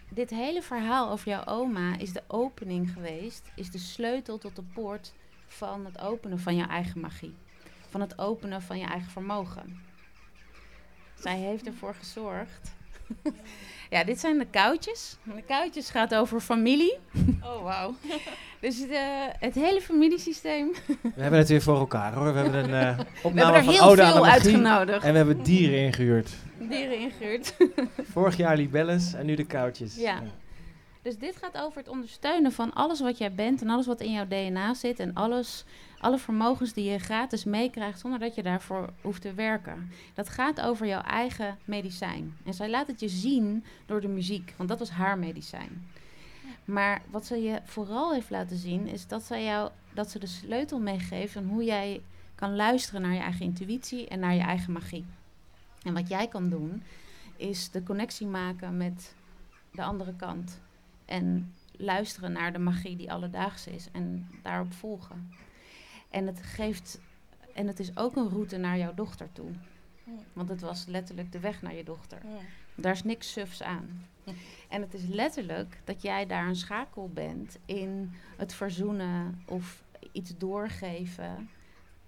dit 0.09 0.29
hele 0.29 0.61
verhaal 0.61 1.09
over 1.09 1.27
jouw 1.27 1.45
oma 1.45 1.97
is 1.97 2.13
de 2.13 2.23
opening 2.27 2.91
geweest, 2.91 3.51
is 3.55 3.71
de 3.71 3.77
sleutel 3.77 4.37
tot 4.37 4.55
de 4.55 4.63
poort 4.73 5.13
van 5.47 5.85
het 5.85 5.99
openen 5.99 6.39
van 6.39 6.55
je 6.55 6.65
eigen 6.65 6.99
magie. 6.99 7.35
Van 7.89 8.01
het 8.01 8.19
openen 8.19 8.61
van 8.61 8.79
je 8.79 8.85
eigen 8.85 9.11
vermogen. 9.11 9.81
Zij 11.15 11.37
heeft 11.37 11.67
ervoor 11.67 11.95
gezorgd. 11.95 12.75
ja, 13.89 14.03
dit 14.03 14.19
zijn 14.19 14.37
de 14.37 14.47
koudjes. 14.51 15.17
De 15.23 15.43
koudjes 15.47 15.89
gaat 15.89 16.15
over 16.15 16.39
familie. 16.39 16.97
Oh, 17.43 17.63
wauw. 17.63 17.95
dus 18.61 18.79
uh, 18.79 18.99
het 19.39 19.55
hele 19.55 19.81
familiesysteem. 19.81 20.71
we 21.15 21.21
hebben 21.21 21.39
het 21.39 21.49
weer 21.49 21.61
voor 21.61 21.77
elkaar 21.77 22.13
hoor. 22.13 22.33
We 22.33 22.39
hebben 22.39 22.73
een 22.73 22.97
uh, 22.97 23.05
opname 23.23 23.51
we 23.51 23.57
hebben 23.57 23.73
er 23.73 23.79
van 23.79 23.89
Ode 23.89 24.05
veel 24.05 24.25
uitgenodigd. 24.25 25.03
En 25.03 25.11
we 25.11 25.17
hebben 25.17 25.43
dieren 25.43 25.79
ingehuurd. 25.79 26.29
Dieren 26.59 26.99
ingehuurd. 26.99 27.55
Vorig 28.11 28.37
jaar 28.37 28.57
libelles 28.57 29.13
en 29.13 29.25
nu 29.25 29.35
de 29.35 29.45
koudjes. 29.45 29.95
ja. 29.95 30.01
ja. 30.01 30.21
Dus 31.01 31.17
dit 31.17 31.35
gaat 31.35 31.57
over 31.57 31.77
het 31.77 31.87
ondersteunen 31.87 32.51
van 32.51 32.73
alles 32.73 32.99
wat 32.99 33.17
jij 33.17 33.33
bent 33.33 33.61
en 33.61 33.69
alles 33.69 33.85
wat 33.85 34.01
in 34.01 34.11
jouw 34.11 34.27
DNA 34.27 34.73
zit 34.73 34.99
en 34.99 35.13
alles, 35.13 35.63
alle 35.99 36.17
vermogens 36.17 36.73
die 36.73 36.91
je 36.91 36.99
gratis 36.99 37.43
meekrijgt 37.43 37.99
zonder 37.99 38.19
dat 38.19 38.35
je 38.35 38.43
daarvoor 38.43 38.89
hoeft 39.01 39.21
te 39.21 39.33
werken. 39.33 39.91
Dat 40.13 40.29
gaat 40.29 40.61
over 40.61 40.87
jouw 40.87 41.01
eigen 41.01 41.57
medicijn. 41.65 42.37
En 42.45 42.53
zij 42.53 42.69
laat 42.69 42.87
het 42.87 42.99
je 42.99 43.09
zien 43.09 43.63
door 43.85 44.01
de 44.01 44.07
muziek, 44.07 44.53
want 44.57 44.69
dat 44.69 44.79
was 44.79 44.89
haar 44.89 45.17
medicijn. 45.17 45.87
Maar 46.65 47.01
wat 47.09 47.25
ze 47.25 47.41
je 47.41 47.61
vooral 47.63 48.13
heeft 48.13 48.29
laten 48.29 48.57
zien 48.57 48.87
is 48.87 49.07
dat, 49.07 49.23
zij 49.23 49.43
jou, 49.43 49.71
dat 49.93 50.11
ze 50.11 50.19
de 50.19 50.27
sleutel 50.27 50.79
meegeeft 50.79 51.33
van 51.33 51.45
hoe 51.45 51.63
jij 51.63 52.01
kan 52.35 52.55
luisteren 52.55 53.01
naar 53.01 53.13
je 53.13 53.19
eigen 53.19 53.45
intuïtie 53.45 54.07
en 54.07 54.19
naar 54.19 54.33
je 54.33 54.41
eigen 54.41 54.73
magie. 54.73 55.05
En 55.83 55.93
wat 55.93 56.09
jij 56.09 56.27
kan 56.27 56.49
doen 56.49 56.83
is 57.35 57.71
de 57.71 57.83
connectie 57.83 58.27
maken 58.27 58.77
met 58.77 59.15
de 59.71 59.83
andere 59.83 60.15
kant. 60.15 60.59
En 61.11 61.55
luisteren 61.71 62.31
naar 62.31 62.53
de 62.53 62.59
magie 62.59 62.95
die 62.95 63.11
alledaags 63.11 63.67
is 63.67 63.87
en 63.91 64.29
daarop 64.41 64.73
volgen. 64.73 65.33
En 66.09 66.27
het 66.27 66.41
geeft. 66.41 66.99
En 67.53 67.67
het 67.67 67.79
is 67.79 67.97
ook 67.97 68.15
een 68.15 68.29
route 68.29 68.57
naar 68.57 68.77
jouw 68.77 68.93
dochter 68.93 69.31
toe. 69.31 69.51
Want 70.33 70.49
het 70.49 70.61
was 70.61 70.85
letterlijk 70.85 71.31
de 71.31 71.39
weg 71.39 71.61
naar 71.61 71.75
je 71.75 71.83
dochter. 71.83 72.21
Daar 72.75 72.91
is 72.91 73.03
niks 73.03 73.31
sufs 73.31 73.63
aan. 73.63 74.05
En 74.69 74.81
het 74.81 74.93
is 74.93 75.05
letterlijk 75.05 75.81
dat 75.83 76.01
jij 76.01 76.25
daar 76.25 76.47
een 76.47 76.55
schakel 76.55 77.09
bent 77.09 77.57
in 77.65 78.13
het 78.37 78.53
verzoenen 78.53 79.43
of 79.45 79.83
iets 80.11 80.37
doorgeven 80.37 81.49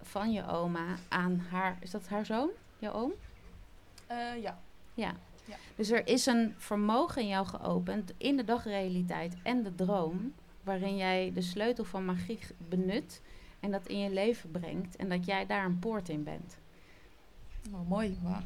van 0.01 0.31
je 0.31 0.47
oma 0.47 0.95
aan 1.07 1.39
haar. 1.49 1.77
Is 1.79 1.91
dat 1.91 2.07
haar 2.07 2.25
zoon? 2.25 2.49
Je 2.79 2.91
oom? 2.91 3.11
Uh, 4.11 4.41
ja. 4.41 4.59
Ja. 4.93 5.13
Ja. 5.45 5.55
Dus 5.75 5.89
er 5.89 6.07
is 6.07 6.25
een 6.25 6.53
vermogen 6.57 7.21
in 7.21 7.27
jou 7.27 7.45
geopend 7.45 8.13
in 8.17 8.37
de 8.37 8.43
dagrealiteit 8.43 9.35
en 9.43 9.63
de 9.63 9.75
droom, 9.75 10.33
waarin 10.63 10.97
jij 10.97 11.31
de 11.33 11.41
sleutel 11.41 11.83
van 11.83 12.05
magie 12.05 12.39
benut 12.69 13.21
en 13.59 13.71
dat 13.71 13.87
in 13.87 13.99
je 13.99 14.09
leven 14.09 14.51
brengt 14.51 14.95
en 14.95 15.09
dat 15.09 15.25
jij 15.25 15.45
daar 15.45 15.65
een 15.65 15.79
poort 15.79 16.09
in 16.09 16.23
bent. 16.23 16.57
Oh, 17.71 17.89
mooi. 17.89 18.17
Wow. 18.21 18.41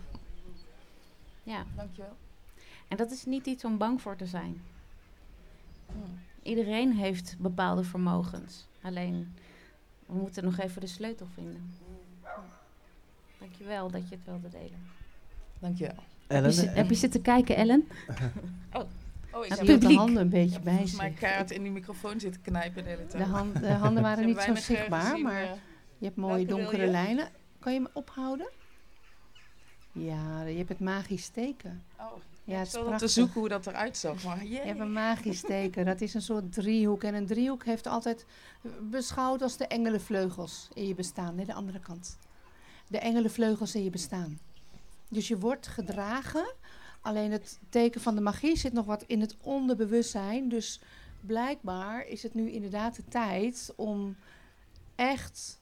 Ja. 1.44 1.66
Dankjewel. 1.76 2.16
En 2.88 2.98
dat 2.98 3.12
is 3.12 3.26
niet 3.26 3.46
iets 3.46 3.66
om 3.66 3.78
bang 3.78 4.02
voor 4.02 4.16
te 4.16 4.26
zijn. 4.26 4.62
Hmm. 5.86 6.20
Iedereen 6.44 6.94
heeft 6.94 7.36
bepaalde 7.40 7.84
vermogens. 7.84 8.66
Alleen, 8.82 9.36
we 10.06 10.14
moeten 10.14 10.44
nog 10.44 10.58
even 10.58 10.82
de 10.82 10.88
sleutel 10.88 11.28
vinden. 11.34 11.74
Dankjewel 13.40 13.92
dat 13.92 14.10
je 14.10 14.16
het 14.16 14.26
wilde 14.26 14.50
delen. 14.50 14.90
Dankjewel. 15.60 16.04
Ellen, 16.28 16.56
heb, 16.56 16.64
je, 16.64 16.70
heb 16.70 16.90
je 16.90 16.96
zitten 16.96 17.22
kijken, 17.22 17.56
Ellen? 17.56 17.88
oh. 18.74 18.82
Oh, 19.38 19.46
ik 19.46 19.68
heb 19.68 19.82
de 19.82 19.94
handen 19.94 20.22
een 20.22 20.30
beetje 20.30 20.60
bij 20.60 20.88
zich. 20.88 20.98
Maar 20.98 21.10
kaart 21.10 21.52
in 21.52 21.64
die 21.64 21.72
microfoon 21.72 22.20
zitten 22.20 22.42
knijpen 22.42 22.84
de 22.84 22.90
hele 22.90 23.06
tijd. 23.08 23.24
De, 23.24 23.30
hand, 23.30 23.60
de 23.60 23.72
handen 23.86 24.04
waren 24.04 24.26
niet 24.26 24.42
zo 24.42 24.56
zichtbaar, 24.56 25.20
maar 25.20 25.44
uh, 25.44 25.50
je 25.98 26.06
hebt 26.06 26.18
mooie 26.18 26.46
donkere 26.46 26.86
je? 26.86 26.92
lijnen. 26.92 27.30
Kan 27.60 27.74
je 27.74 27.80
me 27.80 27.90
ophouden? 27.94 28.50
Ja, 29.92 30.44
je 30.44 30.58
hebt 30.58 30.70
het 30.70 30.80
magisch 30.80 31.28
teken. 31.28 31.84
Oh, 32.00 32.06
ja, 32.44 32.60
het 32.60 32.68
is 32.68 33.00
te 33.00 33.08
zoeken 33.08 33.40
hoe 33.40 33.50
dat 33.50 33.68
eruit 33.68 33.98
zag. 33.98 34.24
Maar 34.24 34.46
Je 34.46 34.60
hebt 34.60 34.80
een 34.80 34.94
magisch 34.94 35.42
teken. 35.42 35.86
Dat 35.86 36.02
is 36.02 36.14
een 36.14 36.22
soort 36.22 36.54
driehoek. 36.54 37.04
En 37.04 37.14
een 37.14 37.26
driehoek 37.26 37.66
heeft 37.66 37.88
altijd 37.88 38.26
beschouwd 38.82 39.42
als 39.42 39.58
de 39.58 39.68
engelenvleugels 39.68 40.70
in 40.74 40.88
je 40.88 40.96
bestaan. 40.96 41.36
Nee, 41.36 41.46
de 41.46 41.54
andere 41.54 41.80
kant. 41.80 42.18
De 42.88 43.00
engelenvleugels 43.00 43.76
in 43.76 43.84
je 43.84 43.90
bestaan. 43.90 44.40
Dus 45.10 45.28
je 45.28 45.40
wordt 45.40 45.68
gedragen. 45.68 46.54
Alleen 47.02 47.32
het 47.32 47.60
teken 47.70 48.02
van 48.02 48.16
de 48.16 48.22
magie 48.22 48.58
zit 48.58 48.74
nog 48.74 48.86
wat 48.86 49.04
in 49.04 49.22
het 49.22 49.36
onderbewustzijn. 49.42 50.50
Dus 50.50 50.82
blijkbaar 51.22 52.08
is 52.08 52.24
het 52.24 52.34
nu 52.34 52.52
inderdaad 52.52 52.96
de 52.96 53.04
tijd 53.10 53.74
om 53.76 54.16
echt 54.96 55.60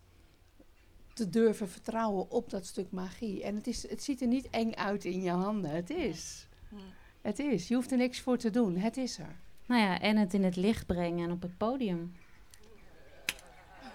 te 1.13 1.29
durven 1.29 1.69
vertrouwen 1.69 2.31
op 2.31 2.49
dat 2.49 2.65
stuk 2.65 2.91
magie. 2.91 3.43
En 3.43 3.55
het, 3.55 3.67
is, 3.67 3.89
het 3.89 4.03
ziet 4.03 4.21
er 4.21 4.27
niet 4.27 4.49
eng 4.49 4.73
uit 4.73 5.05
in 5.05 5.21
je 5.21 5.31
handen. 5.31 5.71
Het 5.71 5.89
is. 5.89 6.47
Het 7.21 7.39
is. 7.39 7.67
Je 7.67 7.75
hoeft 7.75 7.91
er 7.91 7.97
niks 7.97 8.19
voor 8.19 8.37
te 8.37 8.49
doen. 8.49 8.77
Het 8.77 8.97
is 8.97 9.17
er. 9.17 9.35
Nou 9.65 9.81
ja, 9.81 9.99
en 9.99 10.17
het 10.17 10.33
in 10.33 10.43
het 10.43 10.55
licht 10.55 10.85
brengen 10.85 11.25
en 11.25 11.31
op 11.31 11.41
het 11.41 11.57
podium. 11.57 12.13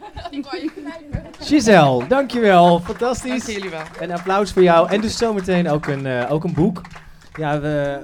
Giselle, 1.41 2.07
dankjewel. 2.07 2.81
Fantastisch. 2.81 3.45
Dank 3.45 3.57
jullie 3.57 3.71
wel. 3.71 3.83
Een 4.01 4.13
applaus 4.13 4.53
voor 4.53 4.63
jou. 4.63 4.91
En 4.91 5.01
dus 5.01 5.17
zometeen 5.17 5.69
ook 5.69 5.87
een, 5.87 6.07
uh, 6.07 6.33
ook 6.33 6.45
een 6.45 6.55
boek. 6.55 6.81
Ja, 7.35 7.61
we, 7.61 8.01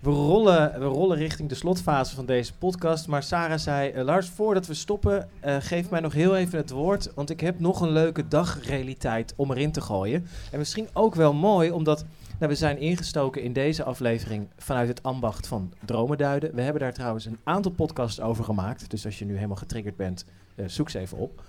we, 0.00 0.10
rollen, 0.10 0.72
we 0.78 0.84
rollen 0.84 1.16
richting 1.16 1.48
de 1.48 1.54
slotfase 1.54 2.14
van 2.14 2.26
deze 2.26 2.54
podcast. 2.54 3.06
Maar 3.06 3.22
Sarah 3.22 3.58
zei, 3.58 3.92
uh, 3.92 4.04
Lars, 4.04 4.28
voordat 4.28 4.66
we 4.66 4.74
stoppen, 4.74 5.28
uh, 5.46 5.56
geef 5.58 5.90
mij 5.90 6.00
nog 6.00 6.12
heel 6.12 6.36
even 6.36 6.58
het 6.58 6.70
woord. 6.70 7.10
Want 7.14 7.30
ik 7.30 7.40
heb 7.40 7.60
nog 7.60 7.80
een 7.80 7.92
leuke 7.92 8.28
dagrealiteit 8.28 9.34
om 9.36 9.50
erin 9.50 9.72
te 9.72 9.80
gooien. 9.80 10.26
En 10.50 10.58
misschien 10.58 10.88
ook 10.92 11.14
wel 11.14 11.32
mooi, 11.32 11.70
omdat 11.70 12.04
nou, 12.38 12.50
we 12.50 12.58
zijn 12.58 12.78
ingestoken 12.78 13.42
in 13.42 13.52
deze 13.52 13.84
aflevering 13.84 14.48
vanuit 14.56 14.88
het 14.88 15.02
ambacht 15.02 15.46
van 15.46 15.72
dromenduiden. 15.84 16.54
We 16.54 16.62
hebben 16.62 16.82
daar 16.82 16.92
trouwens 16.92 17.24
een 17.24 17.38
aantal 17.44 17.72
podcasts 17.72 18.20
over 18.20 18.44
gemaakt. 18.44 18.90
Dus 18.90 19.04
als 19.04 19.18
je 19.18 19.24
nu 19.24 19.34
helemaal 19.34 19.56
getriggerd 19.56 19.96
bent, 19.96 20.24
uh, 20.54 20.68
zoek 20.68 20.90
ze 20.90 20.98
even 20.98 21.18
op. 21.18 21.42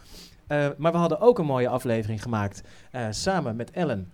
Uh, 0.48 0.68
maar 0.78 0.92
we 0.92 0.98
hadden 0.98 1.20
ook 1.20 1.40
een 1.40 1.46
mooie 1.46 1.70
aflevering 1.70 2.22
gemaakt 2.22 2.62
uh, 2.92 3.08
samen 3.10 3.56
met 3.56 3.72
Ellen 3.72 4.12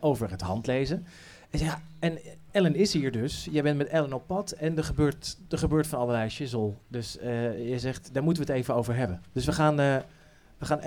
over 0.00 0.30
het 0.30 0.40
handlezen. 0.40 1.06
En, 1.50 1.58
ja, 1.58 1.82
en 1.98 2.18
Ellen 2.50 2.74
is 2.74 2.92
hier 2.92 3.12
dus. 3.12 3.48
Jij 3.50 3.62
bent 3.62 3.76
met 3.76 3.86
Ellen 3.88 4.12
op 4.12 4.26
pad 4.26 4.50
en 4.50 4.76
er 4.76 4.84
gebeurt, 4.84 5.38
er 5.48 5.58
gebeurt 5.58 5.86
van 5.86 5.98
allerlei 5.98 6.28
shizzle. 6.28 6.74
Dus 6.88 7.18
je 7.56 7.74
zegt, 7.76 8.14
daar 8.14 8.22
moeten 8.22 8.46
we 8.46 8.52
het 8.52 8.60
even 8.60 8.74
over 8.74 8.94
hebben. 8.94 9.22
Dus 9.32 9.44
we 9.44 9.52
gaan, 9.52 9.76
we 9.76 10.04
gaan 10.58 10.80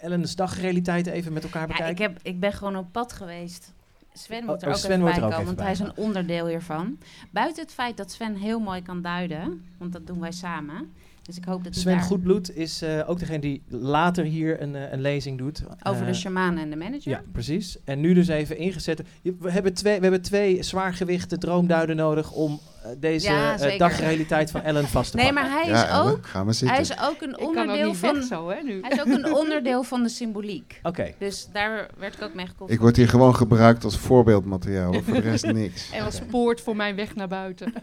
Ellen's 0.00 0.36
dagrealiteit 0.36 1.06
even 1.06 1.32
met 1.32 1.42
elkaar 1.42 1.66
bekijken. 1.66 1.86
Ja, 1.86 1.92
ik, 1.92 1.98
heb, 1.98 2.18
ik 2.22 2.40
ben 2.40 2.52
gewoon 2.52 2.76
op 2.76 2.86
pad 2.92 3.12
geweest. 3.12 3.72
Sven 4.12 4.44
moet 4.44 4.62
er 4.62 4.68
oh, 4.68 4.74
ook 4.74 4.80
Sven 4.80 5.06
even 5.06 5.20
bij 5.20 5.30
komen, 5.30 5.44
want 5.44 5.60
hij 5.60 5.70
is 5.70 5.78
een 5.78 5.96
onderdeel 5.96 6.46
hiervan. 6.46 6.98
Buiten 7.30 7.62
het 7.62 7.72
feit 7.72 7.96
dat 7.96 8.10
Sven 8.10 8.36
heel 8.36 8.60
mooi 8.60 8.82
kan 8.82 9.02
duiden, 9.02 9.64
want 9.78 9.92
dat 9.92 10.06
doen 10.06 10.20
wij 10.20 10.32
samen 10.32 10.92
dus 11.22 11.36
ik 11.36 11.44
hoop 11.44 11.64
dat 11.64 11.76
Sven 11.76 11.94
daar... 11.94 12.02
Goedbloed 12.02 12.56
is 12.56 12.82
uh, 12.82 13.08
ook 13.08 13.18
degene 13.18 13.38
die 13.38 13.62
later 13.68 14.24
hier 14.24 14.62
een, 14.62 14.74
uh, 14.74 14.92
een 14.92 15.00
lezing 15.00 15.38
doet. 15.38 15.62
Over 15.82 16.04
de 16.04 16.10
eh, 16.10 16.16
shaman 16.16 16.58
en 16.58 16.70
de 16.70 16.76
manager. 16.76 17.10
Ja, 17.10 17.22
precies. 17.32 17.78
En 17.84 18.00
nu 18.00 18.14
dus 18.14 18.28
even 18.28 18.56
ingezet. 18.56 19.02
We 19.22 19.50
hebben 19.50 19.74
twee, 19.74 19.96
we 19.96 20.02
hebben 20.02 20.22
twee 20.22 20.62
zwaargewichte 20.62 21.38
droomduiden 21.38 21.96
nodig 21.96 22.32
om 22.32 22.60
deze 22.98 23.30
ja, 23.30 23.56
dagrealiteit 23.76 24.50
van 24.50 24.62
Ellen 24.62 24.88
vast 24.88 25.10
te 25.10 25.16
nee, 25.16 25.32
pakken. 25.32 25.50
Nee, 25.50 25.52
maar 25.52 25.64
hij 25.64 25.82
is, 25.82 26.10
ook, 26.10 26.26
hij 26.68 26.80
is 26.80 27.00
ook 27.00 27.20
een 27.20 27.38
onderdeel 27.38 27.94
van. 27.94 28.22
Zo, 28.22 28.48
hè, 28.48 28.62
nu. 28.62 28.80
Hij 28.80 28.90
is 28.90 29.00
ook 29.00 29.06
een 29.06 29.34
onderdeel 29.42 29.82
van 29.82 30.02
de 30.02 30.08
symboliek. 30.08 30.80
Oké. 30.82 31.14
Dus 31.18 31.48
daar 31.52 31.88
werd 31.98 32.14
ik 32.14 32.22
ook 32.22 32.34
mee 32.34 32.46
gekomen. 32.46 32.74
Ik 32.74 32.80
word 32.80 32.96
hier 32.96 33.08
gewoon 33.08 33.36
gebruikt 33.36 33.84
als 33.84 33.98
voorbeeldmateriaal. 33.98 34.92
voor 34.92 35.14
de 35.14 35.20
rest 35.20 35.52
niks. 35.62 35.90
En 35.90 36.04
als 36.04 36.20
poort 36.30 36.60
voor 36.60 36.76
mijn 36.76 36.96
weg 36.96 37.14
naar 37.14 37.28
buiten. 37.28 37.72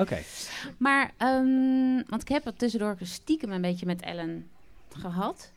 Oké. 0.00 0.22
Maar, 0.76 1.12
um, 1.18 2.04
want 2.06 2.22
ik 2.22 2.28
heb 2.28 2.44
het 2.44 2.58
tussendoor 2.58 2.96
stiekem 3.02 3.52
een 3.52 3.60
beetje 3.60 3.86
met 3.86 4.00
Ellen 4.00 4.50
gehad. 4.98 5.52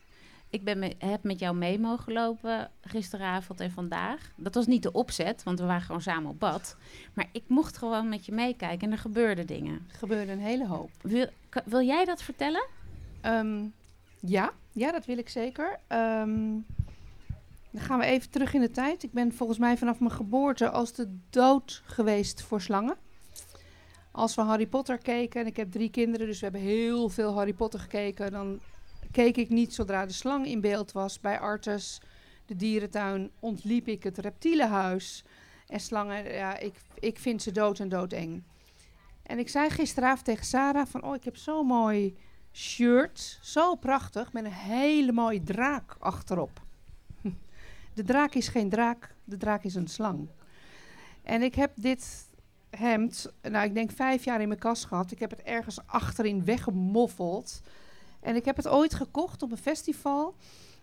Ik 0.50 0.64
ben 0.64 0.78
me, 0.78 0.94
heb 0.98 1.22
met 1.22 1.38
jou 1.38 1.56
mee 1.56 1.78
mogen 1.78 2.12
lopen 2.12 2.70
gisteravond 2.82 3.60
en 3.60 3.70
vandaag. 3.70 4.30
Dat 4.36 4.54
was 4.54 4.66
niet 4.66 4.82
de 4.82 4.92
opzet, 4.92 5.42
want 5.42 5.58
we 5.58 5.66
waren 5.66 5.82
gewoon 5.82 6.02
samen 6.02 6.30
op 6.30 6.40
bad. 6.40 6.76
Maar 7.12 7.26
ik 7.32 7.42
mocht 7.46 7.76
gewoon 7.76 8.08
met 8.08 8.26
je 8.26 8.32
meekijken 8.32 8.86
en 8.86 8.92
er 8.92 8.98
gebeurden 8.98 9.46
dingen. 9.46 9.86
Er 9.90 9.98
gebeurde 9.98 10.32
een 10.32 10.38
hele 10.38 10.66
hoop. 10.66 10.90
Wil, 11.00 11.26
wil 11.64 11.82
jij 11.82 12.04
dat 12.04 12.22
vertellen? 12.22 12.66
Um, 13.22 13.72
ja, 14.20 14.52
ja, 14.72 14.92
dat 14.92 15.06
wil 15.06 15.18
ik 15.18 15.28
zeker. 15.28 15.78
Um, 15.88 16.66
dan 17.70 17.82
gaan 17.82 17.98
we 17.98 18.04
even 18.04 18.30
terug 18.30 18.54
in 18.54 18.60
de 18.60 18.70
tijd. 18.70 19.02
Ik 19.02 19.12
ben 19.12 19.32
volgens 19.32 19.58
mij 19.58 19.76
vanaf 19.76 20.00
mijn 20.00 20.12
geboorte 20.12 20.70
als 20.70 20.92
de 20.92 21.16
dood 21.30 21.82
geweest 21.84 22.42
voor 22.42 22.60
slangen. 22.60 22.96
Als 24.16 24.34
we 24.34 24.42
Harry 24.42 24.66
Potter 24.66 24.98
keken, 24.98 25.40
en 25.40 25.46
ik 25.46 25.56
heb 25.56 25.70
drie 25.70 25.90
kinderen, 25.90 26.26
dus 26.26 26.38
we 26.40 26.44
hebben 26.44 26.60
heel 26.62 27.08
veel 27.08 27.34
Harry 27.34 27.52
Potter 27.52 27.80
gekeken, 27.80 28.30
dan 28.30 28.60
keek 29.10 29.36
ik 29.36 29.48
niet 29.48 29.74
zodra 29.74 30.06
de 30.06 30.12
slang 30.12 30.46
in 30.46 30.60
beeld 30.60 30.92
was. 30.92 31.20
Bij 31.20 31.38
Artes, 31.38 32.00
de 32.46 32.56
dierentuin, 32.56 33.30
ontliep 33.40 33.88
ik 33.88 34.02
het 34.02 34.18
reptielenhuis. 34.18 35.24
En 35.66 35.80
slangen, 35.80 36.32
ja, 36.32 36.58
ik, 36.58 36.74
ik 36.98 37.18
vind 37.18 37.42
ze 37.42 37.52
dood 37.52 37.78
en 37.78 37.88
doodeng. 37.88 38.42
En 39.22 39.38
ik 39.38 39.48
zei 39.48 39.70
gisteravond 39.70 40.24
tegen 40.24 40.46
Sarah 40.46 40.86
van, 40.86 41.02
oh, 41.02 41.14
ik 41.14 41.24
heb 41.24 41.36
zo'n 41.36 41.66
mooi 41.66 42.16
shirt, 42.52 43.38
zo 43.42 43.74
prachtig, 43.74 44.32
met 44.32 44.44
een 44.44 44.52
hele 44.52 45.12
mooie 45.12 45.42
draak 45.42 45.96
achterop. 45.98 46.60
De 47.94 48.02
draak 48.02 48.34
is 48.34 48.48
geen 48.48 48.68
draak, 48.68 49.14
de 49.24 49.36
draak 49.36 49.64
is 49.64 49.74
een 49.74 49.88
slang. 49.88 50.28
En 51.22 51.42
ik 51.42 51.54
heb 51.54 51.72
dit 51.74 52.23
hemd, 52.76 53.32
nou 53.42 53.64
ik 53.64 53.74
denk 53.74 53.90
vijf 53.90 54.24
jaar 54.24 54.40
in 54.40 54.48
mijn 54.48 54.60
kast 54.60 54.84
gehad. 54.84 55.10
Ik 55.10 55.18
heb 55.18 55.30
het 55.30 55.42
ergens 55.42 55.78
achterin 55.86 56.44
weggemoffeld. 56.44 57.60
En 58.20 58.36
ik 58.36 58.44
heb 58.44 58.56
het 58.56 58.68
ooit 58.68 58.94
gekocht 58.94 59.42
op 59.42 59.50
een 59.50 59.56
festival. 59.56 60.34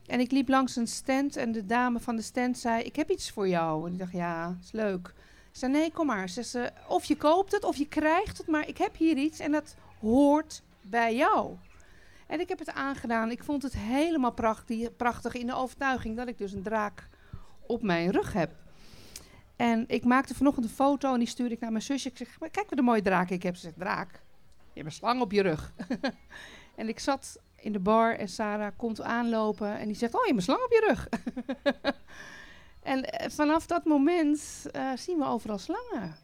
En 0.06 0.20
ik 0.20 0.32
liep 0.32 0.50
langs 0.50 0.76
een 0.76 0.88
stand 0.88 1.36
en 1.36 1.52
de 1.52 1.66
dame 1.66 2.00
van 2.00 2.16
de 2.16 2.22
stand 2.22 2.58
zei: 2.58 2.84
Ik 2.84 2.96
heb 2.96 3.10
iets 3.10 3.32
voor 3.32 3.48
jou. 3.48 3.88
En 3.88 3.94
ik 3.94 4.00
dacht: 4.00 4.12
Ja, 4.12 4.58
is 4.64 4.72
leuk. 4.72 5.14
Ze 5.52 5.60
zei: 5.60 5.72
Nee, 5.72 5.92
kom 5.92 6.06
maar. 6.06 6.30
Ze 6.30 6.44
zei: 6.44 6.70
Of 6.88 7.06
je 7.06 7.16
koopt 7.16 7.52
het 7.52 7.64
of 7.64 7.76
je 7.76 7.88
krijgt 7.88 8.38
het, 8.38 8.48
maar 8.48 8.68
ik 8.68 8.78
heb 8.78 8.98
hier 8.98 9.18
iets 9.18 9.39
en 9.39 9.52
dat 9.52 9.76
hoort 10.00 10.62
bij 10.82 11.16
jou. 11.16 11.56
En 12.28 12.39
ik 12.39 12.50
heb 12.50 12.60
het 12.60 12.72
aangedaan. 12.72 13.32
Ik 13.32 13.44
vond 13.44 13.64
het 13.64 13.74
helemaal 13.78 14.34
prachtig, 14.34 14.96
prachtig 14.96 15.34
in 15.34 15.48
de 15.48 15.56
overtuiging 15.56 16.18
dat 16.18 16.28
ik 16.28 16.38
dus 16.38 16.52
een 16.52 16.62
draak 16.62 17.08
op 17.68 17.82
mijn 17.82 18.12
rug 18.12 18.34
heb. 18.34 18.61
En 19.62 19.84
ik 19.88 20.05
maakte 20.05 20.36
vanochtend 20.36 20.66
een 20.66 20.72
foto 20.72 21.14
en 21.14 21.20
die 21.20 21.28
stuurde 21.28 21.53
ik 21.53 21.59
naar 21.59 21.72
mijn 21.72 21.84
zusje. 21.84 22.09
Ik 22.09 22.18
zeg, 22.18 22.38
kijk 22.51 22.70
wat 22.70 22.80
een 22.80 22.86
mooie 22.86 23.01
draak 23.01 23.30
ik 23.30 23.43
heb. 23.43 23.55
Ze 23.55 23.62
zegt, 23.62 23.80
draak, 23.80 24.12
je 24.74 24.82
hebt 24.82 24.86
een 24.86 24.91
slang 24.91 25.22
op 25.22 25.32
je 25.32 25.41
rug. 25.41 25.74
en 26.76 26.88
ik 26.88 26.99
zat 26.99 27.39
in 27.55 27.72
de 27.72 27.80
bar 27.80 28.16
en 28.16 28.28
Sarah 28.28 28.72
komt 28.78 29.01
aanlopen 29.01 29.78
en 29.78 29.88
die 29.88 29.95
zegt, 29.95 30.14
oh, 30.16 30.26
je 30.26 30.34
hebt 30.34 30.38
een 30.38 30.43
slang 30.43 30.64
op 30.64 30.72
je 30.72 30.86
rug. 30.88 31.09
en 32.93 33.03
eh, 33.03 33.30
vanaf 33.30 33.66
dat 33.66 33.86
moment 33.86 34.66
uh, 34.76 34.91
zien 34.95 35.18
we 35.18 35.26
overal 35.26 35.57
slangen. 35.57 36.16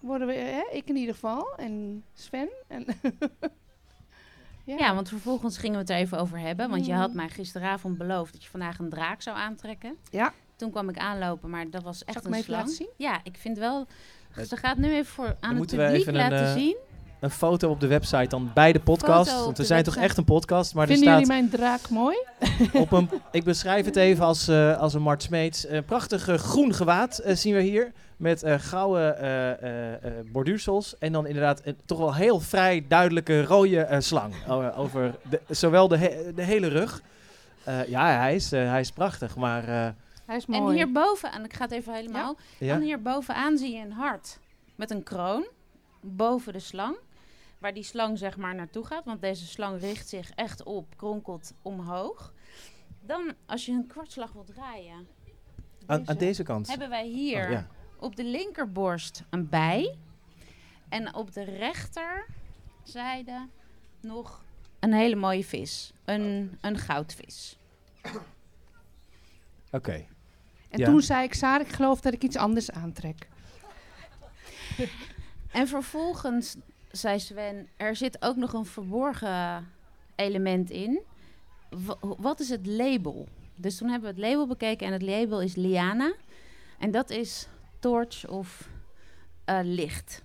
Worden 0.00 0.26
we, 0.26 0.32
hè, 0.32 0.64
ik 0.70 0.88
in 0.88 0.96
ieder 0.96 1.14
geval, 1.14 1.54
en 1.56 2.04
Sven. 2.14 2.48
En 2.66 2.86
ja. 4.64 4.76
ja. 4.78 4.94
want 4.94 5.08
vervolgens 5.08 5.58
gingen 5.58 5.74
we 5.74 5.80
het 5.80 5.90
er 5.90 5.96
even 5.96 6.18
over 6.18 6.38
hebben. 6.38 6.70
Want 6.70 6.86
je 6.86 6.94
had 6.94 7.10
mm. 7.10 7.16
mij 7.16 7.28
gisteravond 7.28 7.98
beloofd 7.98 8.32
dat 8.32 8.42
je 8.42 8.50
vandaag 8.50 8.78
een 8.78 8.90
draak 8.90 9.22
zou 9.22 9.36
aantrekken. 9.36 9.96
Ja. 10.10 10.32
Toen 10.60 10.70
kwam 10.70 10.88
ik 10.88 10.98
aanlopen, 10.98 11.50
maar 11.50 11.70
dat 11.70 11.82
was 11.82 12.04
echt 12.04 12.22
Zal 12.22 12.32
een 12.32 12.42
slang. 12.42 12.70
zien? 12.70 12.88
Ja, 12.96 13.20
ik 13.22 13.36
vind 13.38 13.58
wel... 13.58 13.86
Ze 14.48 14.56
gaat 14.56 14.76
nu 14.76 14.92
even 14.92 15.12
voor 15.12 15.36
aan 15.40 15.56
het 15.56 15.76
publiek 15.76 16.10
laten 16.10 16.38
een, 16.38 16.44
uh, 16.44 16.52
zien. 16.52 16.76
Een 17.20 17.30
foto 17.30 17.70
op 17.70 17.80
de 17.80 17.86
website 17.86 18.26
dan 18.28 18.50
bij 18.54 18.72
de 18.72 18.80
podcast. 18.80 19.44
want 19.44 19.58
we 19.58 19.64
zijn 19.64 19.84
toch 19.84 19.96
echt 19.96 20.16
een 20.16 20.24
podcast. 20.24 20.74
Maar 20.74 20.86
Vinden 20.86 21.08
er 21.08 21.12
staat 21.12 21.26
jullie 21.26 21.42
mijn 21.42 21.60
draak 21.60 21.88
mooi? 21.88 22.16
Op 22.72 22.92
een, 22.92 23.10
ik 23.30 23.44
beschrijf 23.44 23.84
het 23.84 23.96
even 23.96 24.24
als, 24.24 24.48
uh, 24.48 24.78
als 24.78 24.94
een 24.94 25.02
Mart 25.02 25.22
Smeets. 25.22 25.68
Een 25.68 25.84
prachtig 25.84 26.28
uh, 26.28 26.34
groen 26.34 26.74
gewaad 26.74 27.20
uh, 27.26 27.34
zien 27.34 27.54
we 27.54 27.60
hier. 27.60 27.92
Met 28.16 28.44
gouden 28.46 29.16
borduursels. 30.32 30.98
En 30.98 31.12
dan 31.12 31.26
inderdaad 31.26 31.60
een, 31.64 31.76
toch 31.84 31.98
wel 31.98 32.14
heel 32.14 32.40
vrij 32.40 32.84
duidelijke 32.88 33.44
rode 33.44 33.96
slang. 33.98 34.34
over 34.76 35.14
de, 35.30 35.40
zowel 35.48 35.88
de, 35.88 35.96
he 35.96 36.34
de 36.34 36.42
hele 36.42 36.68
rug. 36.68 37.02
ja, 37.86 38.18
hij 38.18 38.34
is, 38.34 38.50
hij 38.50 38.80
is 38.80 38.90
prachtig. 38.90 39.36
Maar 39.36 39.94
hij 40.30 40.38
is 40.38 40.46
mooi. 40.46 40.62
En 40.62 40.70
hierboven, 40.76 41.32
en 41.32 41.44
ik 41.44 41.54
ga 41.54 41.62
het 41.62 41.72
even 41.72 41.94
helemaal. 41.94 42.36
Ja? 42.58 42.74
En 42.74 42.80
hierbovenaan 42.80 43.58
zie 43.58 43.76
je 43.76 43.84
een 43.84 43.92
hart 43.92 44.38
met 44.74 44.90
een 44.90 45.02
kroon 45.02 45.46
boven 46.00 46.52
de 46.52 46.58
slang. 46.58 46.96
Waar 47.58 47.74
die 47.74 47.82
slang 47.82 48.18
zeg 48.18 48.36
maar 48.36 48.54
naartoe 48.54 48.84
gaat. 48.84 49.04
Want 49.04 49.20
deze 49.20 49.46
slang 49.46 49.80
richt 49.80 50.08
zich 50.08 50.30
echt 50.30 50.62
op, 50.62 50.96
kronkelt 50.96 51.52
omhoog. 51.62 52.32
Dan, 53.00 53.34
als 53.46 53.66
je 53.66 53.72
een 53.72 53.86
kwartslag 53.86 54.32
wilt 54.32 54.46
draaien. 54.46 55.08
Aan, 55.86 56.08
aan 56.08 56.16
deze 56.16 56.42
kant? 56.42 56.68
Hebben 56.68 56.88
wij 56.88 57.06
hier 57.06 57.44
oh, 57.44 57.50
ja. 57.50 57.66
op 57.98 58.16
de 58.16 58.24
linkerborst 58.24 59.24
een 59.30 59.48
bij. 59.48 59.96
En 60.88 61.14
op 61.14 61.32
de 61.32 61.44
rechterzijde 61.44 63.48
nog 64.00 64.44
een 64.80 64.92
hele 64.92 65.16
mooie 65.16 65.44
vis. 65.44 65.92
Een, 66.04 66.58
een 66.60 66.78
goudvis. 66.78 67.58
Oké. 69.70 70.06
En 70.70 70.84
toen 70.84 71.00
zei 71.00 71.24
ik, 71.24 71.34
Sarah, 71.34 71.66
ik 71.66 71.72
geloof 71.72 72.00
dat 72.00 72.12
ik 72.12 72.22
iets 72.22 72.36
anders 72.36 72.70
aantrek. 72.70 73.28
en 75.52 75.68
vervolgens 75.68 76.56
zei 76.90 77.20
Sven, 77.20 77.68
er 77.76 77.96
zit 77.96 78.22
ook 78.22 78.36
nog 78.36 78.52
een 78.52 78.66
verborgen 78.66 79.68
element 80.16 80.70
in. 80.70 81.00
wat 82.00 82.40
is 82.40 82.48
het 82.48 82.66
label? 82.66 83.28
Dus 83.54 83.76
toen 83.76 83.88
hebben 83.88 84.14
we 84.14 84.20
het 84.20 84.30
label 84.30 84.46
bekeken 84.46 84.86
en 84.86 84.92
het 84.92 85.02
label 85.02 85.42
is 85.42 85.54
Liana. 85.54 86.14
En 86.78 86.90
dat 86.90 87.10
is 87.10 87.48
torch 87.78 88.28
of 88.28 88.68
uh, 89.46 89.58
licht. 89.62 90.22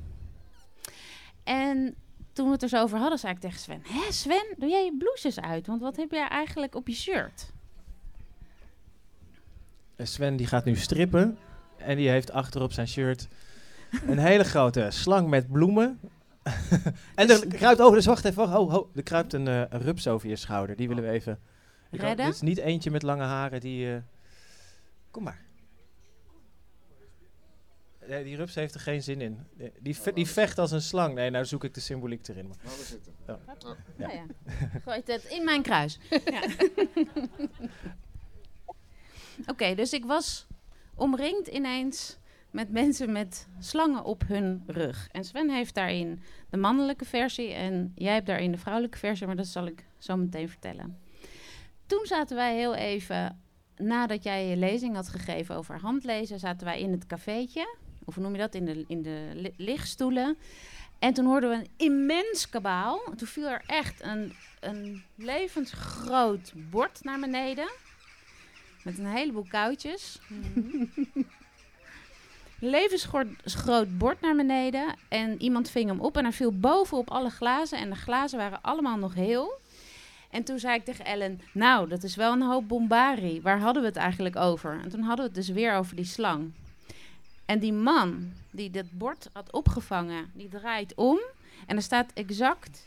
En 1.44 1.96
toen 2.34 2.46
we 2.46 2.52
het 2.52 2.64
er 2.64 2.70
zo 2.70 2.82
over 2.82 2.98
hadden, 2.98 3.20
zei 3.20 3.34
ik 3.34 3.40
tegen 3.40 3.60
Sven... 3.60 3.82
Hé 3.88 4.12
Sven, 4.12 4.56
doe 4.58 4.70
jij 4.70 4.86
je 4.86 4.98
blouses 4.98 5.40
uit? 5.40 5.68
Want 5.68 5.82
wat 5.82 5.96
heb 5.96 6.12
jij 6.12 6.28
eigenlijk 6.28 6.76
op 6.76 6.88
je 6.88 6.94
shirt? 6.94 7.52
Sven 9.98 10.36
die 10.36 10.48
gaat 10.48 10.66
nu 10.66 10.76
strippen. 10.76 11.38
En 11.78 11.98
die 11.98 12.10
heeft 12.10 12.32
achterop 12.32 12.72
zijn 12.72 12.88
shirt 12.88 13.28
een 14.08 14.18
hele 14.18 14.44
grote 14.44 14.88
slang 14.90 15.30
met 15.30 15.52
bloemen. 15.52 16.00
en 17.16 17.30
er 17.30 17.48
kruipt 17.48 17.82
over, 17.82 17.96
dus 17.96 18.06
wacht 18.06 18.26
even, 18.26 18.50
wacht, 18.50 18.72
ho, 18.72 18.90
er 18.96 19.04
kruipt 19.04 19.34
een, 19.34 19.48
uh, 19.48 19.60
een 19.60 19.82
rups 19.82 20.08
over 20.08 20.30
je 20.30 20.36
schouder. 20.36 20.76
Die 20.76 20.88
willen 20.88 21.04
we 21.04 21.10
even... 21.10 21.40
Redden? 21.92 22.26
dit 22.26 22.36
is 22.36 22.42
niet 22.42 22.58
eentje 22.58 22.92
met 22.92 23.04
lange 23.04 23.24
haren, 23.24 23.60
die... 23.60 23.86
Uh, 23.88 23.98
kom 25.12 25.24
maar. 25.24 25.44
Nee, 28.08 28.24
die 28.24 28.36
rups 28.36 28.56
heeft 28.56 28.74
er 28.74 28.80
geen 28.80 29.04
zin 29.04 29.22
in. 29.22 29.40
Die, 29.80 29.98
die 30.14 30.28
vecht 30.28 30.58
als 30.58 30.72
een 30.72 30.82
slang. 30.82 31.14
Nee, 31.14 31.30
nou 31.30 31.46
zoek 31.46 31.64
ik 31.64 31.74
de 31.74 31.80
symboliek 31.80 32.28
erin. 32.28 32.48
Maar. 32.48 32.58
Nou. 33.26 33.40
Oh. 33.66 33.72
Ja. 33.98 34.12
Ja. 34.12 34.26
Gooi 34.84 35.02
het 35.06 35.24
in 35.24 35.44
mijn 35.44 35.62
kruis. 35.62 36.00
ja. 36.10 36.42
Oké, 39.46 39.76
dus 39.76 39.94
ik 39.94 40.06
was 40.06 40.48
omringd 40.96 41.48
ineens 41.48 42.18
met 42.52 42.72
mensen 42.72 43.12
met 43.12 43.48
slangen 43.60 44.04
op 44.04 44.24
hun 44.28 44.64
rug. 44.68 45.08
En 45.12 45.24
Sven 45.24 45.50
heeft 45.50 45.76
daarin 45.76 46.22
de 46.50 46.58
mannelijke 46.58 47.06
versie 47.06 47.54
en 47.54 47.92
jij 47.96 48.14
hebt 48.14 48.28
daarin 48.28 48.52
de 48.52 48.58
vrouwelijke 48.58 48.98
versie, 48.98 49.28
maar 49.28 49.36
dat 49.36 49.48
zal 49.48 49.66
ik 49.66 49.86
zo 49.98 50.16
meteen 50.16 50.50
vertellen. 50.50 50.98
Toen 51.86 52.06
zaten 52.06 52.36
wij 52.36 52.56
heel 52.56 52.76
even, 52.76 53.42
nadat 53.78 54.24
jij 54.24 54.48
je 54.48 54.58
lezing 54.58 54.96
had 54.96 55.08
gegeven 55.08 55.56
over 55.56 55.80
handlezen, 55.80 56.40
zaten 56.40 56.66
wij 56.66 56.80
in 56.80 56.92
het 56.92 57.06
cafeetje, 57.06 57.78
of 58.06 58.16
hoe 58.16 58.24
noem 58.24 58.34
je 58.34 58.40
dat, 58.40 58.56
in 58.56 58.66
de, 58.66 58.84
in 58.88 59.02
de 59.02 59.52
lichtstoelen. 59.58 60.38
En 61.00 61.14
toen 61.14 61.26
hoorden 61.26 61.50
we 61.50 61.56
een 61.56 61.72
immens 61.78 62.50
kabaal. 62.50 63.02
Toen 63.16 63.28
viel 63.28 63.48
er 63.48 63.64
echt 63.68 64.04
een, 64.04 64.34
een 64.60 65.04
levensgroot 65.16 66.54
bord 66.70 67.04
naar 67.04 67.20
beneden. 67.20 67.68
Met 68.86 68.98
een 68.98 69.06
heleboel 69.06 69.46
koudjes. 69.50 70.20
Mm 70.28 70.90
Levensgroot 72.60 73.98
bord 73.98 74.22
naar 74.22 74.36
beneden. 74.36 74.96
En 75.08 75.42
iemand 75.42 75.70
ving 75.70 75.90
hem 75.90 76.00
op 76.00 76.18
en 76.18 76.24
hij 76.24 76.34
viel 76.34 76.60
bovenop 76.60 77.10
alle 77.10 77.30
glazen. 77.30 77.78
En 77.78 77.90
de 77.90 77.96
glazen 77.96 78.38
waren 78.38 78.62
allemaal 78.62 78.98
nog 78.98 79.14
heel. 79.14 79.60
En 80.30 80.44
toen 80.44 80.60
zei 80.60 80.76
ik 80.76 80.86
tegen 80.86 81.06
Ellen, 81.06 81.42
nou, 81.52 81.90
dat 81.90 82.04
is 82.04 82.16
wel 82.16 82.32
een 82.32 82.42
hoop 82.42 82.68
bombari. 82.68 83.42
Waar 83.42 83.60
hadden 83.60 83.82
we 83.82 83.88
het 83.88 83.98
eigenlijk 83.98 84.36
over? 84.36 84.80
En 84.84 84.90
toen 84.90 85.02
hadden 85.02 85.26
we 85.26 85.32
het 85.32 85.46
dus 85.46 85.56
weer 85.56 85.76
over 85.76 85.96
die 85.96 86.06
slang. 86.06 86.52
En 87.46 87.60
die 87.60 87.74
man 87.74 88.32
die 88.52 88.70
dat 88.70 88.92
bord 88.92 89.30
had 89.34 89.52
opgevangen, 89.52 90.32
die 90.34 90.50
draait 90.50 90.96
om. 90.96 91.20
En 91.66 91.76
er 91.76 91.82
staat 91.82 92.12
exact 92.14 92.86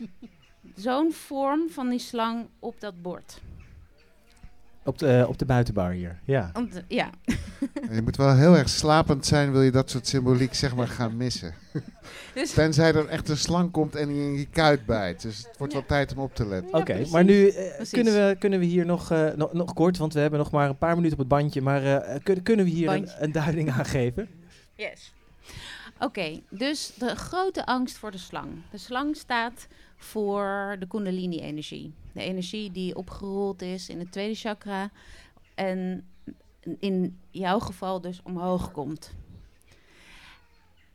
zo'n 0.75 1.13
vorm 1.13 1.71
van 1.71 1.89
die 1.89 1.99
slang 1.99 2.47
op 2.59 2.81
dat 2.81 3.03
bord. 3.03 3.41
Op 4.89 4.99
de, 4.99 5.25
op 5.29 5.39
de 5.39 5.45
buitenbar 5.45 5.91
hier, 5.91 6.19
ja. 6.25 6.53
ja. 6.89 7.11
Je 7.93 8.03
moet 8.03 8.17
wel 8.17 8.35
heel 8.35 8.57
erg 8.57 8.69
slapend 8.69 9.27
zijn, 9.27 9.53
wil 9.53 9.63
je 9.63 9.71
dat 9.71 9.91
soort 9.91 10.07
symboliek 10.07 10.55
zeg 10.55 10.75
maar 10.75 10.89
gaan 10.89 11.17
missen. 11.17 11.55
Dus 12.35 12.51
Tenzij 12.51 12.95
er 12.95 13.09
echt 13.09 13.29
een 13.29 13.37
slang 13.37 13.71
komt 13.71 13.95
en 13.95 14.09
die 14.09 14.23
in 14.23 14.39
je 14.39 14.47
kuit 14.47 14.87
bijt. 14.87 15.23
Dus 15.23 15.39
het 15.39 15.59
wordt 15.59 15.73
wel 15.73 15.87
tijd 15.87 16.13
om 16.13 16.19
op 16.19 16.35
te 16.35 16.47
letten. 16.47 16.75
Oké, 16.75 17.07
maar 17.11 17.25
nu 17.25 17.49
eh, 17.49 17.85
kunnen, 17.91 18.13
we, 18.13 18.37
kunnen 18.39 18.59
we 18.59 18.65
hier 18.65 18.87
nog, 18.87 19.13
uh, 19.13 19.33
nog, 19.37 19.53
nog 19.53 19.75
kort, 19.75 19.97
want 19.97 20.13
we 20.13 20.21
hebben 20.21 20.39
nog 20.39 20.51
maar 20.51 20.69
een 20.69 20.79
paar 20.79 20.95
minuten 20.95 21.13
op 21.13 21.19
het 21.19 21.29
bandje. 21.29 21.63
Maar 21.63 21.83
uh, 21.83 22.15
kunnen, 22.23 22.45
kunnen 22.45 22.65
we 22.65 22.71
hier 22.71 22.91
een, 22.91 23.09
een, 23.19 23.33
duiding 23.33 23.71
aan 23.71 23.85
geven? 23.85 24.29
Yes. 24.75 25.13
Oké, 26.01 26.41
dus 26.51 26.93
de 26.99 27.17
grote 27.17 27.67
angst 27.67 27.97
voor 27.97 28.11
de 28.11 28.19
slang. 28.19 28.49
De 28.71 28.79
slang 28.79 29.17
staat 29.17 29.67
voor 29.97 30.77
de 30.79 30.87
kundalini-energie. 30.87 31.95
De 32.19 32.25
energie 32.25 32.71
die 32.71 32.97
opgerold 32.97 33.63
is 33.63 33.89
in 33.89 33.99
het 33.99 34.13
tweede 34.13 34.35
chakra 34.35 34.91
en 35.55 36.09
in 36.79 37.21
jouw 37.31 37.59
geval 37.59 38.01
dus 38.01 38.23
omhoog 38.23 38.73
komt. 38.73 39.15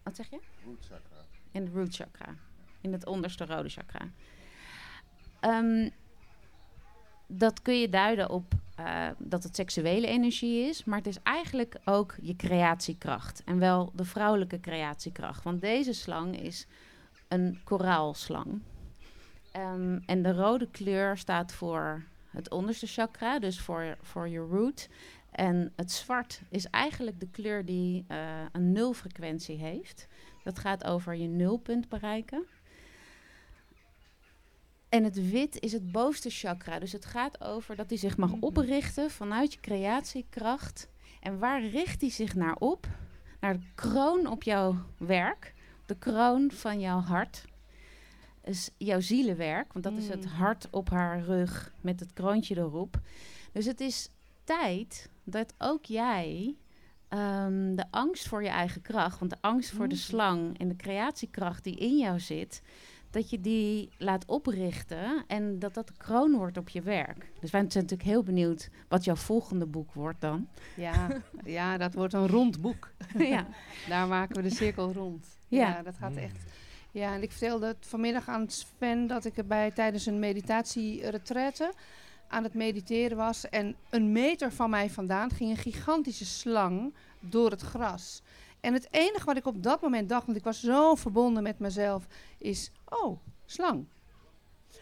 Wat 0.04 0.16
zeg 0.16 0.30
je? 0.30 0.40
Root 0.66 0.86
chakra. 0.86 1.26
In 1.52 1.66
de 1.66 1.72
root 1.72 1.96
chakra. 1.96 2.36
In 2.82 2.92
het 2.92 3.06
onderste 3.06 3.46
rode 3.46 3.70
chakra. 3.70 4.10
Um, 5.42 5.92
dat 7.28 7.62
kun 7.62 7.80
je 7.80 7.90
duiden 7.90 8.30
op 8.30 8.54
uh, 8.80 9.08
dat 9.18 9.44
het 9.44 9.56
seksuele 9.56 10.08
energie 10.08 10.68
is, 10.70 10.84
maar 10.84 10.98
het 10.98 11.08
is 11.08 11.22
eigenlijk 11.22 11.78
ook 11.86 12.16
je 12.22 12.36
creatiekracht. 12.36 13.44
En 13.44 13.60
wel 13.60 13.92
de 13.96 14.06
vrouwelijke 14.06 14.60
creatiekracht. 14.60 15.44
Want 15.44 15.62
deze 15.62 15.94
slang 15.94 16.40
is 16.40 16.68
een 17.28 17.60
koraalslang. 17.64 18.62
Um, 19.58 20.04
en 20.06 20.22
de 20.22 20.34
rode 20.34 20.68
kleur 20.72 21.18
staat 21.18 21.54
voor 21.54 22.04
het 22.30 22.50
onderste 22.50 22.88
chakra, 22.88 23.40
dus 23.40 23.60
voor, 23.60 23.98
voor 24.02 24.28
je 24.28 24.40
root. 24.40 24.90
En 25.32 25.74
het 25.76 25.92
zwart 25.92 26.42
is 26.50 26.66
eigenlijk 26.66 27.20
de 27.20 27.28
kleur 27.32 27.66
die 27.66 28.06
uh, 28.08 28.18
een 28.52 28.72
nulfrequentie 28.72 29.58
heeft. 29.58 30.08
Dat 30.44 30.60
gaat 30.60 30.84
over 30.84 31.16
je 31.16 31.28
nulpunt 31.28 31.90
bereiken. 31.90 32.46
En 34.90 35.04
het 35.04 35.30
wit 35.30 35.60
is 35.62 35.72
het 35.72 35.92
bovenste 35.92 36.30
chakra. 36.30 36.80
Dus 36.80 36.92
het 36.92 37.06
gaat 37.06 37.42
over 37.42 37.76
dat 37.76 37.90
hij 37.90 37.98
zich 37.98 38.18
mag 38.18 38.30
mm-hmm. 38.30 38.44
oprichten 38.44 39.12
vanuit 39.12 39.54
je 39.54 39.60
creatiekracht. 39.60 40.88
En 41.22 41.40
waar 41.40 41.66
richt 41.66 42.02
hij 42.02 42.10
zich 42.10 42.36
naar 42.36 42.56
op? 42.56 42.88
Naar 43.40 43.54
de 43.54 43.66
kroon 43.76 44.28
op 44.28 44.44
jouw 44.44 44.76
werk. 44.98 45.54
De 45.86 45.98
kroon 45.98 46.52
van 46.52 46.80
jouw 46.80 47.00
hart. 47.00 47.46
Dus 48.46 48.70
jouw 48.78 49.00
zielenwerk. 49.00 49.74
Want 49.74 49.86
dat 49.86 49.94
is 49.94 50.08
het 50.08 50.26
mm. 50.26 50.32
hart 50.32 50.68
op 50.70 50.90
haar 50.90 51.22
rug 51.22 51.74
met 51.82 52.00
het 52.00 52.14
kroontje 52.14 52.58
erop. 52.58 53.00
Dus 53.52 53.66
het 53.66 53.80
is 53.80 54.10
tijd 54.44 55.10
dat 55.24 55.54
ook 55.58 55.86
jij 55.86 56.56
ehm, 57.08 57.76
de 57.76 57.86
angst 57.90 58.28
voor 58.28 58.44
je 58.44 58.50
eigen 58.50 58.82
kracht, 58.82 59.20
want 59.20 59.32
de 59.32 59.38
angst 59.42 59.72
voor 59.72 59.88
de 59.88 59.96
mm. 59.96 60.02
slang 60.02 60.60
en 60.60 60.68
de 60.68 60.76
creatiekracht 60.76 61.64
die 61.64 61.76
in 61.76 61.98
jou 61.98 62.20
zit, 62.20 62.62
dat 63.14 63.30
je 63.30 63.42
die 63.42 63.90
laat 63.98 64.26
oprichten 64.26 65.24
en 65.28 65.60
dat 65.60 65.74
dat 65.74 65.88
de 65.88 65.94
kroon 65.98 66.36
wordt 66.36 66.58
op 66.58 66.70
je 66.70 66.82
werk. 66.82 67.32
Dus 67.40 67.52
wij 67.52 67.66
zijn 67.68 67.84
natuurlijk 67.84 68.10
heel 68.10 68.24
benieuwd 68.24 68.70
wat 68.88 69.04
jouw 69.04 69.16
volgende 69.16 69.66
boek 69.66 69.94
wordt 69.94 70.22
dan. 70.22 70.48
Ja, 70.76 71.22
ja 71.46 71.78
dat 71.78 71.94
wordt 71.94 72.14
een 72.14 72.28
rond 72.28 72.62
boek. 72.62 72.92
ja. 73.18 73.48
Daar 73.88 74.08
maken 74.08 74.36
we 74.36 74.42
de 74.42 74.56
cirkel 74.56 74.94
rond. 74.94 75.28
Ja, 75.48 75.82
dat 75.82 75.96
gaat 75.98 76.16
echt. 76.16 76.44
Ja, 76.94 77.14
en 77.14 77.22
ik 77.22 77.32
vertelde 77.32 77.76
vanmiddag 77.80 78.28
aan 78.28 78.50
Sven 78.50 79.08
dat 79.08 79.26
ik 79.26 79.38
erbij 79.38 79.72
tijdens 79.72 80.06
een 80.06 80.20
meditatieretraite 80.20 81.74
aan 82.28 82.44
het 82.44 82.54
mediteren 82.54 83.18
was. 83.18 83.50
En 83.50 83.76
een 83.90 84.12
meter 84.12 84.52
van 84.52 84.70
mij 84.70 84.90
vandaan 84.90 85.30
ging 85.30 85.50
een 85.50 85.58
gigantische 85.58 86.26
slang 86.26 86.94
door 87.20 87.50
het 87.50 87.62
gras. 87.62 88.22
En 88.60 88.74
het 88.74 88.88
enige 88.92 89.26
wat 89.26 89.38
ik 89.38 89.46
op 89.46 89.64
dat 89.64 89.82
moment 89.82 90.10
dacht, 90.10 90.26
want 90.26 90.38
ik 90.38 90.44
was 90.44 90.60
zo 90.60 90.96
verbonden 90.96 91.44
met 91.44 91.60
mezelf, 91.60 92.08
is: 92.38 92.72
oh, 92.90 93.20
slang. 93.46 93.86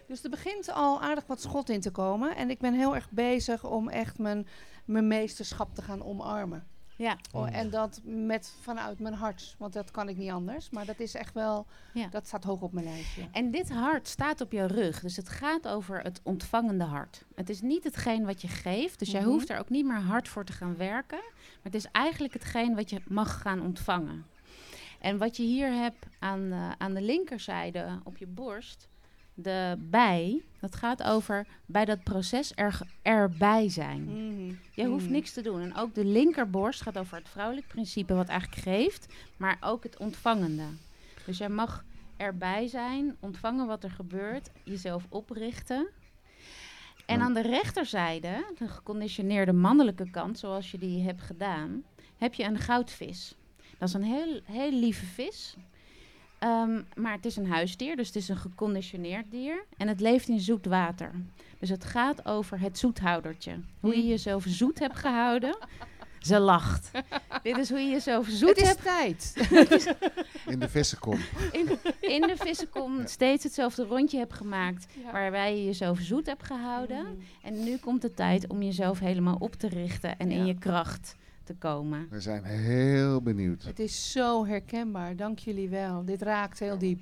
Dus 0.08 0.24
er 0.24 0.30
begint 0.30 0.72
al 0.72 1.02
aardig 1.02 1.26
wat 1.28 1.42
schot 1.42 1.70
in 1.70 1.82
te 1.82 1.92
komen. 1.92 2.36
En 2.36 2.50
ik 2.50 2.60
ben 2.60 2.74
heel 2.74 2.96
erg 2.96 3.10
bezig 3.10 3.64
om 3.64 3.90
echt 3.90 4.18
mijn, 4.18 4.48
mijn 4.86 5.08
meesterschap 5.08 5.76
te 5.76 5.82
gaan 5.82 6.04
omarmen. 6.04 6.68
Ja. 7.02 7.18
Oh, 7.34 7.56
en 7.56 7.70
dat 7.70 8.02
met 8.04 8.54
vanuit 8.62 9.00
mijn 9.00 9.14
hart, 9.14 9.56
want 9.58 9.74
dat 9.74 9.92
kan 9.92 10.10
ik 10.10 10.18
niet 10.18 10.32
anders. 10.32 10.70
Maar 10.70 10.86
dat 10.86 11.00
is 11.00 11.14
echt 11.14 11.34
wel, 11.34 11.66
ja. 11.94 12.08
dat 12.08 12.28
staat 12.28 12.44
hoog 12.44 12.62
op 12.62 12.74
mijn 12.74 12.86
lijstje. 12.86 13.28
En 13.32 13.52
dit 13.52 13.72
hart 13.72 14.08
staat 14.08 14.42
op 14.42 14.52
je 14.52 14.68
rug, 14.68 15.00
dus 15.00 15.16
het 15.16 15.30
gaat 15.30 15.68
over 15.68 16.02
het 16.02 16.20
ontvangende 16.24 16.84
hart. 16.84 17.26
Het 17.36 17.50
is 17.50 17.62
niet 17.62 17.84
hetgeen 17.84 18.26
wat 18.26 18.42
je 18.42 18.48
geeft, 18.48 19.00
dus 19.00 19.12
jij 19.12 19.22
mhm. 19.22 19.30
hoeft 19.30 19.50
er 19.50 19.60
ook 19.60 19.70
niet 19.70 19.86
meer 19.86 20.02
hard 20.02 20.28
voor 20.28 20.46
te 20.46 20.54
gaan 20.54 20.78
werken. 20.78 21.22
Maar 21.34 21.72
het 21.72 21.76
is 21.76 21.88
eigenlijk 21.92 22.34
hetgeen 22.34 22.76
wat 22.76 22.90
je 22.90 23.02
mag 23.08 23.42
gaan 23.42 23.62
ontvangen. 23.62 24.26
En 25.00 25.18
wat 25.18 25.38
je 25.38 25.44
hier 25.44 25.72
hebt 25.72 26.06
aan, 26.20 26.54
aan 26.78 26.94
de 26.94 27.02
linkerzijde 27.02 28.00
op 28.04 28.18
je 28.18 28.28
borst, 28.28 28.88
de 29.34 29.76
bij, 29.80 30.42
dat 30.60 30.76
gaat 30.76 31.04
over 31.04 31.48
bij 31.66 31.86
dat 31.86 32.04
proces 32.04 32.52
er, 32.56 32.80
erbij 33.02 33.70
zijn. 33.70 34.04
Mhm. 34.04 34.54
Je 34.74 34.86
hoeft 34.86 35.04
mhm. 35.04 35.14
niks 35.14 35.34
te 35.34 35.42
doen. 35.42 35.62
En 35.62 35.76
ook 35.76 35.94
de 35.94 36.06
linkerborst 36.06 36.82
gaat 36.82 36.98
over 36.98 37.18
het 37.18 37.30
vrouwelijk 37.30 37.68
principe, 37.68 38.14
wat 38.14 38.28
eigenlijk 38.28 38.62
geeft, 38.62 39.14
maar 39.38 39.58
ook 39.62 39.84
het 39.84 39.98
ontvangende. 39.98 40.66
Dus 41.26 41.38
jij 41.38 41.50
mag 41.50 41.84
erbij 42.18 42.68
zijn, 42.68 43.18
ontvangen 43.20 43.68
wat 43.68 43.84
er 43.84 43.92
gebeurt, 43.92 44.50
jezelf 44.64 45.06
oprichten. 45.10 45.88
En 47.06 47.22
aan 47.22 47.34
de 47.34 47.42
rechterzijde, 47.42 48.46
de 48.58 48.68
geconditioneerde 48.68 49.54
mannelijke 49.54 50.10
kant, 50.10 50.40
zoals 50.40 50.72
je 50.72 50.78
die 50.78 51.04
hebt 51.04 51.22
gedaan, 51.22 51.84
heb 52.18 52.34
je 52.34 52.44
een 52.44 52.60
goudvis. 52.60 53.36
Dat 53.78 53.88
is 53.88 53.94
een 53.94 54.04
heel, 54.04 54.42
heel 54.44 54.72
lieve 54.72 55.06
vis. 55.06 55.56
Ehm, 56.42 56.82
maar 56.96 57.12
het 57.12 57.26
is 57.26 57.36
een 57.36 57.48
huisdier, 57.48 57.96
dus 57.96 58.08
het 58.08 58.16
is 58.16 58.30
een 58.30 58.38
geconditioneerd 58.38 59.32
dier. 59.32 59.66
En 59.78 59.88
het 59.88 60.00
leeft 60.00 60.28
in 60.28 60.40
zoet 60.40 60.66
water. 60.66 61.12
Dus 61.60 61.70
het 61.70 61.84
gaat 61.84 62.26
over 62.26 62.60
het 62.60 62.78
zoethoudertje. 62.78 63.60
Hoe 63.80 63.96
je 63.96 64.08
jezelf 64.08 64.44
zoet 64.48 64.80
hebt 64.80 64.98
gehouden. 64.98 65.58
Ze 66.20 66.40
lacht. 66.40 66.92
Dit 67.44 67.58
is 67.58 67.70
hoe 67.70 67.80
je 67.80 67.90
jezelf 67.90 68.28
zoet 68.30 68.50
het 68.50 68.58
is 68.58 68.68
hebt. 68.68 68.84
tijd. 68.84 69.34
in 70.54 70.60
de 70.60 70.70
vissenkom. 70.70 71.20
In, 71.52 71.70
in 72.00 72.22
de 72.22 72.36
vissenkom 72.38 73.08
steeds 73.08 73.44
hetzelfde 73.44 73.84
rondje 73.84 74.18
hebt 74.18 74.34
gemaakt. 74.34 74.88
Waarbij 75.12 75.58
je 75.58 75.66
jezelf 75.66 76.00
zoet 76.00 76.26
hebt 76.26 76.44
gehouden. 76.44 77.06
Mm. 77.06 77.24
En 77.42 77.64
nu 77.64 77.78
komt 77.78 78.02
de 78.02 78.14
tijd 78.14 78.48
om 78.48 78.62
jezelf 78.62 79.00
helemaal 79.00 79.38
op 79.40 79.56
te 79.56 79.68
richten 79.68 80.18
en 80.18 80.32
in 80.32 80.46
je 80.46 80.58
kracht 80.58 81.16
te 81.44 81.54
komen. 81.54 82.08
We 82.10 82.22
zijn 82.22 82.44
heel 82.44 83.22
benieuwd. 83.22 83.64
Het 83.64 83.80
is 83.80 84.12
zo 84.12 84.46
herkenbaar. 84.46 85.16
Dank 85.16 85.40
jullie 85.40 85.70
wel. 85.70 86.06
Dit 86.06 86.22
raakt 86.22 86.60
heel 86.60 86.78
diep. 86.78 87.00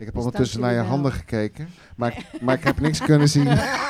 Ik 0.00 0.06
heb 0.06 0.14
dus 0.14 0.24
ondertussen 0.24 0.60
naar 0.60 0.72
je 0.72 0.80
handen 0.80 1.12
gekeken, 1.12 1.68
maar, 1.96 2.24
maar 2.42 2.54
ik 2.54 2.64
heb 2.64 2.80
niks 2.80 3.00
kunnen 3.00 3.28
zien. 3.28 3.46
Uh, 3.46 3.86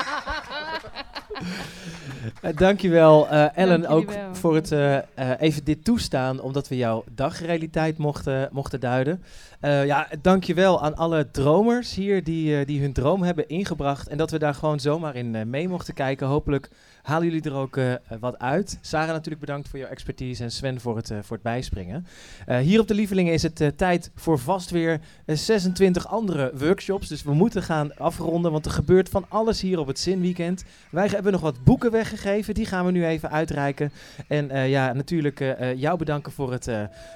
dankjewel 2.57 3.27
uh, 3.27 3.57
Ellen 3.57 3.87
ook 3.87 4.13
voor 4.33 4.55
het 4.55 4.71
uh, 4.71 4.99
even 5.39 5.65
dit 5.65 5.85
toestaan, 5.85 6.41
omdat 6.41 6.69
we 6.69 6.77
jouw 6.77 7.05
dagrealiteit 7.15 7.99
mochten, 7.99 8.49
mochten 8.53 8.81
duiden. 8.81 9.23
ja, 9.61 10.09
dankjewel 10.23 10.83
aan 10.83 10.97
alle 10.97 11.31
dromers 11.31 11.95
hier 11.95 12.25
die, 12.25 12.65
die 12.65 12.81
hun 12.81 12.93
droom 12.93 13.23
hebben 13.23 13.49
ingebracht 13.49 14.09
en 14.09 14.17
dat 14.17 14.31
we 14.31 14.39
daar 14.39 14.55
gewoon 14.55 14.81
zomaar 14.81 15.15
in 15.15 15.51
mee 15.51 15.69
mochten 15.69 15.95
kijken. 15.95 16.27
Hopelijk 16.27 16.71
halen 17.03 17.27
jullie 17.27 17.43
er 17.43 17.55
ook 17.55 17.77
uh, 17.77 17.93
wat 18.21 18.39
uit. 18.39 18.79
Sarah 18.81 19.09
natuurlijk 19.09 19.41
bedankt 19.41 19.69
voor 19.69 19.79
jouw 19.79 19.89
expertise 19.89 20.43
en 20.43 20.51
Sven 20.51 20.81
voor 20.81 20.97
het, 20.97 21.11
uh, 21.11 21.19
voor 21.23 21.37
het 21.37 21.43
bijspringen. 21.45 22.07
Uh, 22.49 22.59
hier 22.59 22.81
op 22.81 22.89
de 22.89 22.95
Lievelingen 22.95 23.33
is 23.33 23.43
het 23.43 23.73
tijd 23.77 24.11
voor 24.15 24.39
vast 24.39 24.71
weer 24.71 25.01
26 25.27 26.09
andere 26.09 26.53
workshops. 26.55 27.09
Dus 27.09 27.23
we 27.23 27.35
moeten 27.35 27.63
gaan 27.63 27.97
afronden, 27.97 28.53
want 28.53 28.65
er 28.65 28.71
gebeurt 28.71 29.09
van 29.09 29.25
alles 29.29 29.61
hier 29.61 29.79
op 29.79 29.87
het 29.87 29.99
Zinweekend. 29.99 30.65
Wij 30.91 31.07
hebben 31.07 31.33
nog 31.33 31.41
wat 31.41 31.65
boeken 31.65 31.91
weggegeven, 31.91 32.55
die 32.55 32.67
gaan 32.67 32.87
we 32.87 32.93
nu 32.93 33.07
even 33.07 33.31
uitreiken. 33.31 33.93
En 34.29 34.69
ja, 34.69 34.93
natuurlijk 34.93 35.57
jou 35.77 35.99
bedanken 35.99 36.33
voor 36.33 36.53
het, 36.53 36.69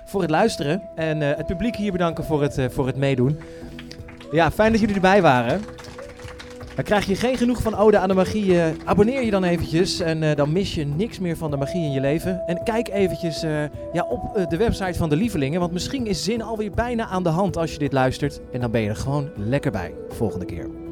voor 0.05 0.21
het 0.21 0.31
luisteren. 0.31 0.83
En 0.95 1.21
het 1.21 1.47
publiek 1.47 1.77
hier 1.77 1.93
bedanken 1.93 2.25
voor 2.25 2.43
het, 2.43 2.73
voor 2.73 2.87
het 2.87 2.97
meedoen. 2.97 3.39
Ja, 4.31 4.51
fijn 4.51 4.71
dat 4.73 4.81
jullie 4.81 4.95
erbij 4.95 5.23
waren. 5.23 5.61
Maar 6.75 6.85
krijg 6.85 7.07
je 7.07 7.15
geen 7.15 7.37
genoeg 7.37 7.63
van 7.63 7.77
Ode 7.77 7.99
aan 7.99 8.09
de 8.09 8.15
Magie, 8.15 8.47
uh, 8.47 8.67
abonneer 8.85 9.25
je 9.25 9.31
dan 9.31 9.45
eventjes 9.45 10.01
en 10.01 10.23
uh, 10.23 10.35
dan 10.35 10.53
mis 10.53 10.75
je 10.75 10.87
niks 10.87 11.19
meer 11.19 11.37
van 11.37 11.51
de 11.51 11.57
magie 11.57 11.85
in 11.85 11.93
je 11.93 12.01
leven. 12.01 12.47
En 12.47 12.63
kijk 12.63 12.89
eventjes 12.89 13.45
uh, 13.45 13.63
ja, 13.93 14.07
op 14.09 14.47
de 14.49 14.57
website 14.57 14.99
van 14.99 15.09
de 15.09 15.17
Lievelingen, 15.17 15.61
want 15.61 15.73
misschien 15.73 16.07
is 16.07 16.25
zin 16.25 16.43
alweer 16.43 16.71
bijna 16.71 17.07
aan 17.07 17.23
de 17.23 17.29
hand 17.29 17.57
als 17.57 17.73
je 17.73 17.79
dit 17.79 17.93
luistert. 17.93 18.41
En 18.53 18.61
dan 18.61 18.71
ben 18.71 18.81
je 18.81 18.89
er 18.89 18.97
gewoon 18.97 19.31
lekker 19.37 19.71
bij 19.71 19.95
volgende 20.09 20.45
keer. 20.45 20.84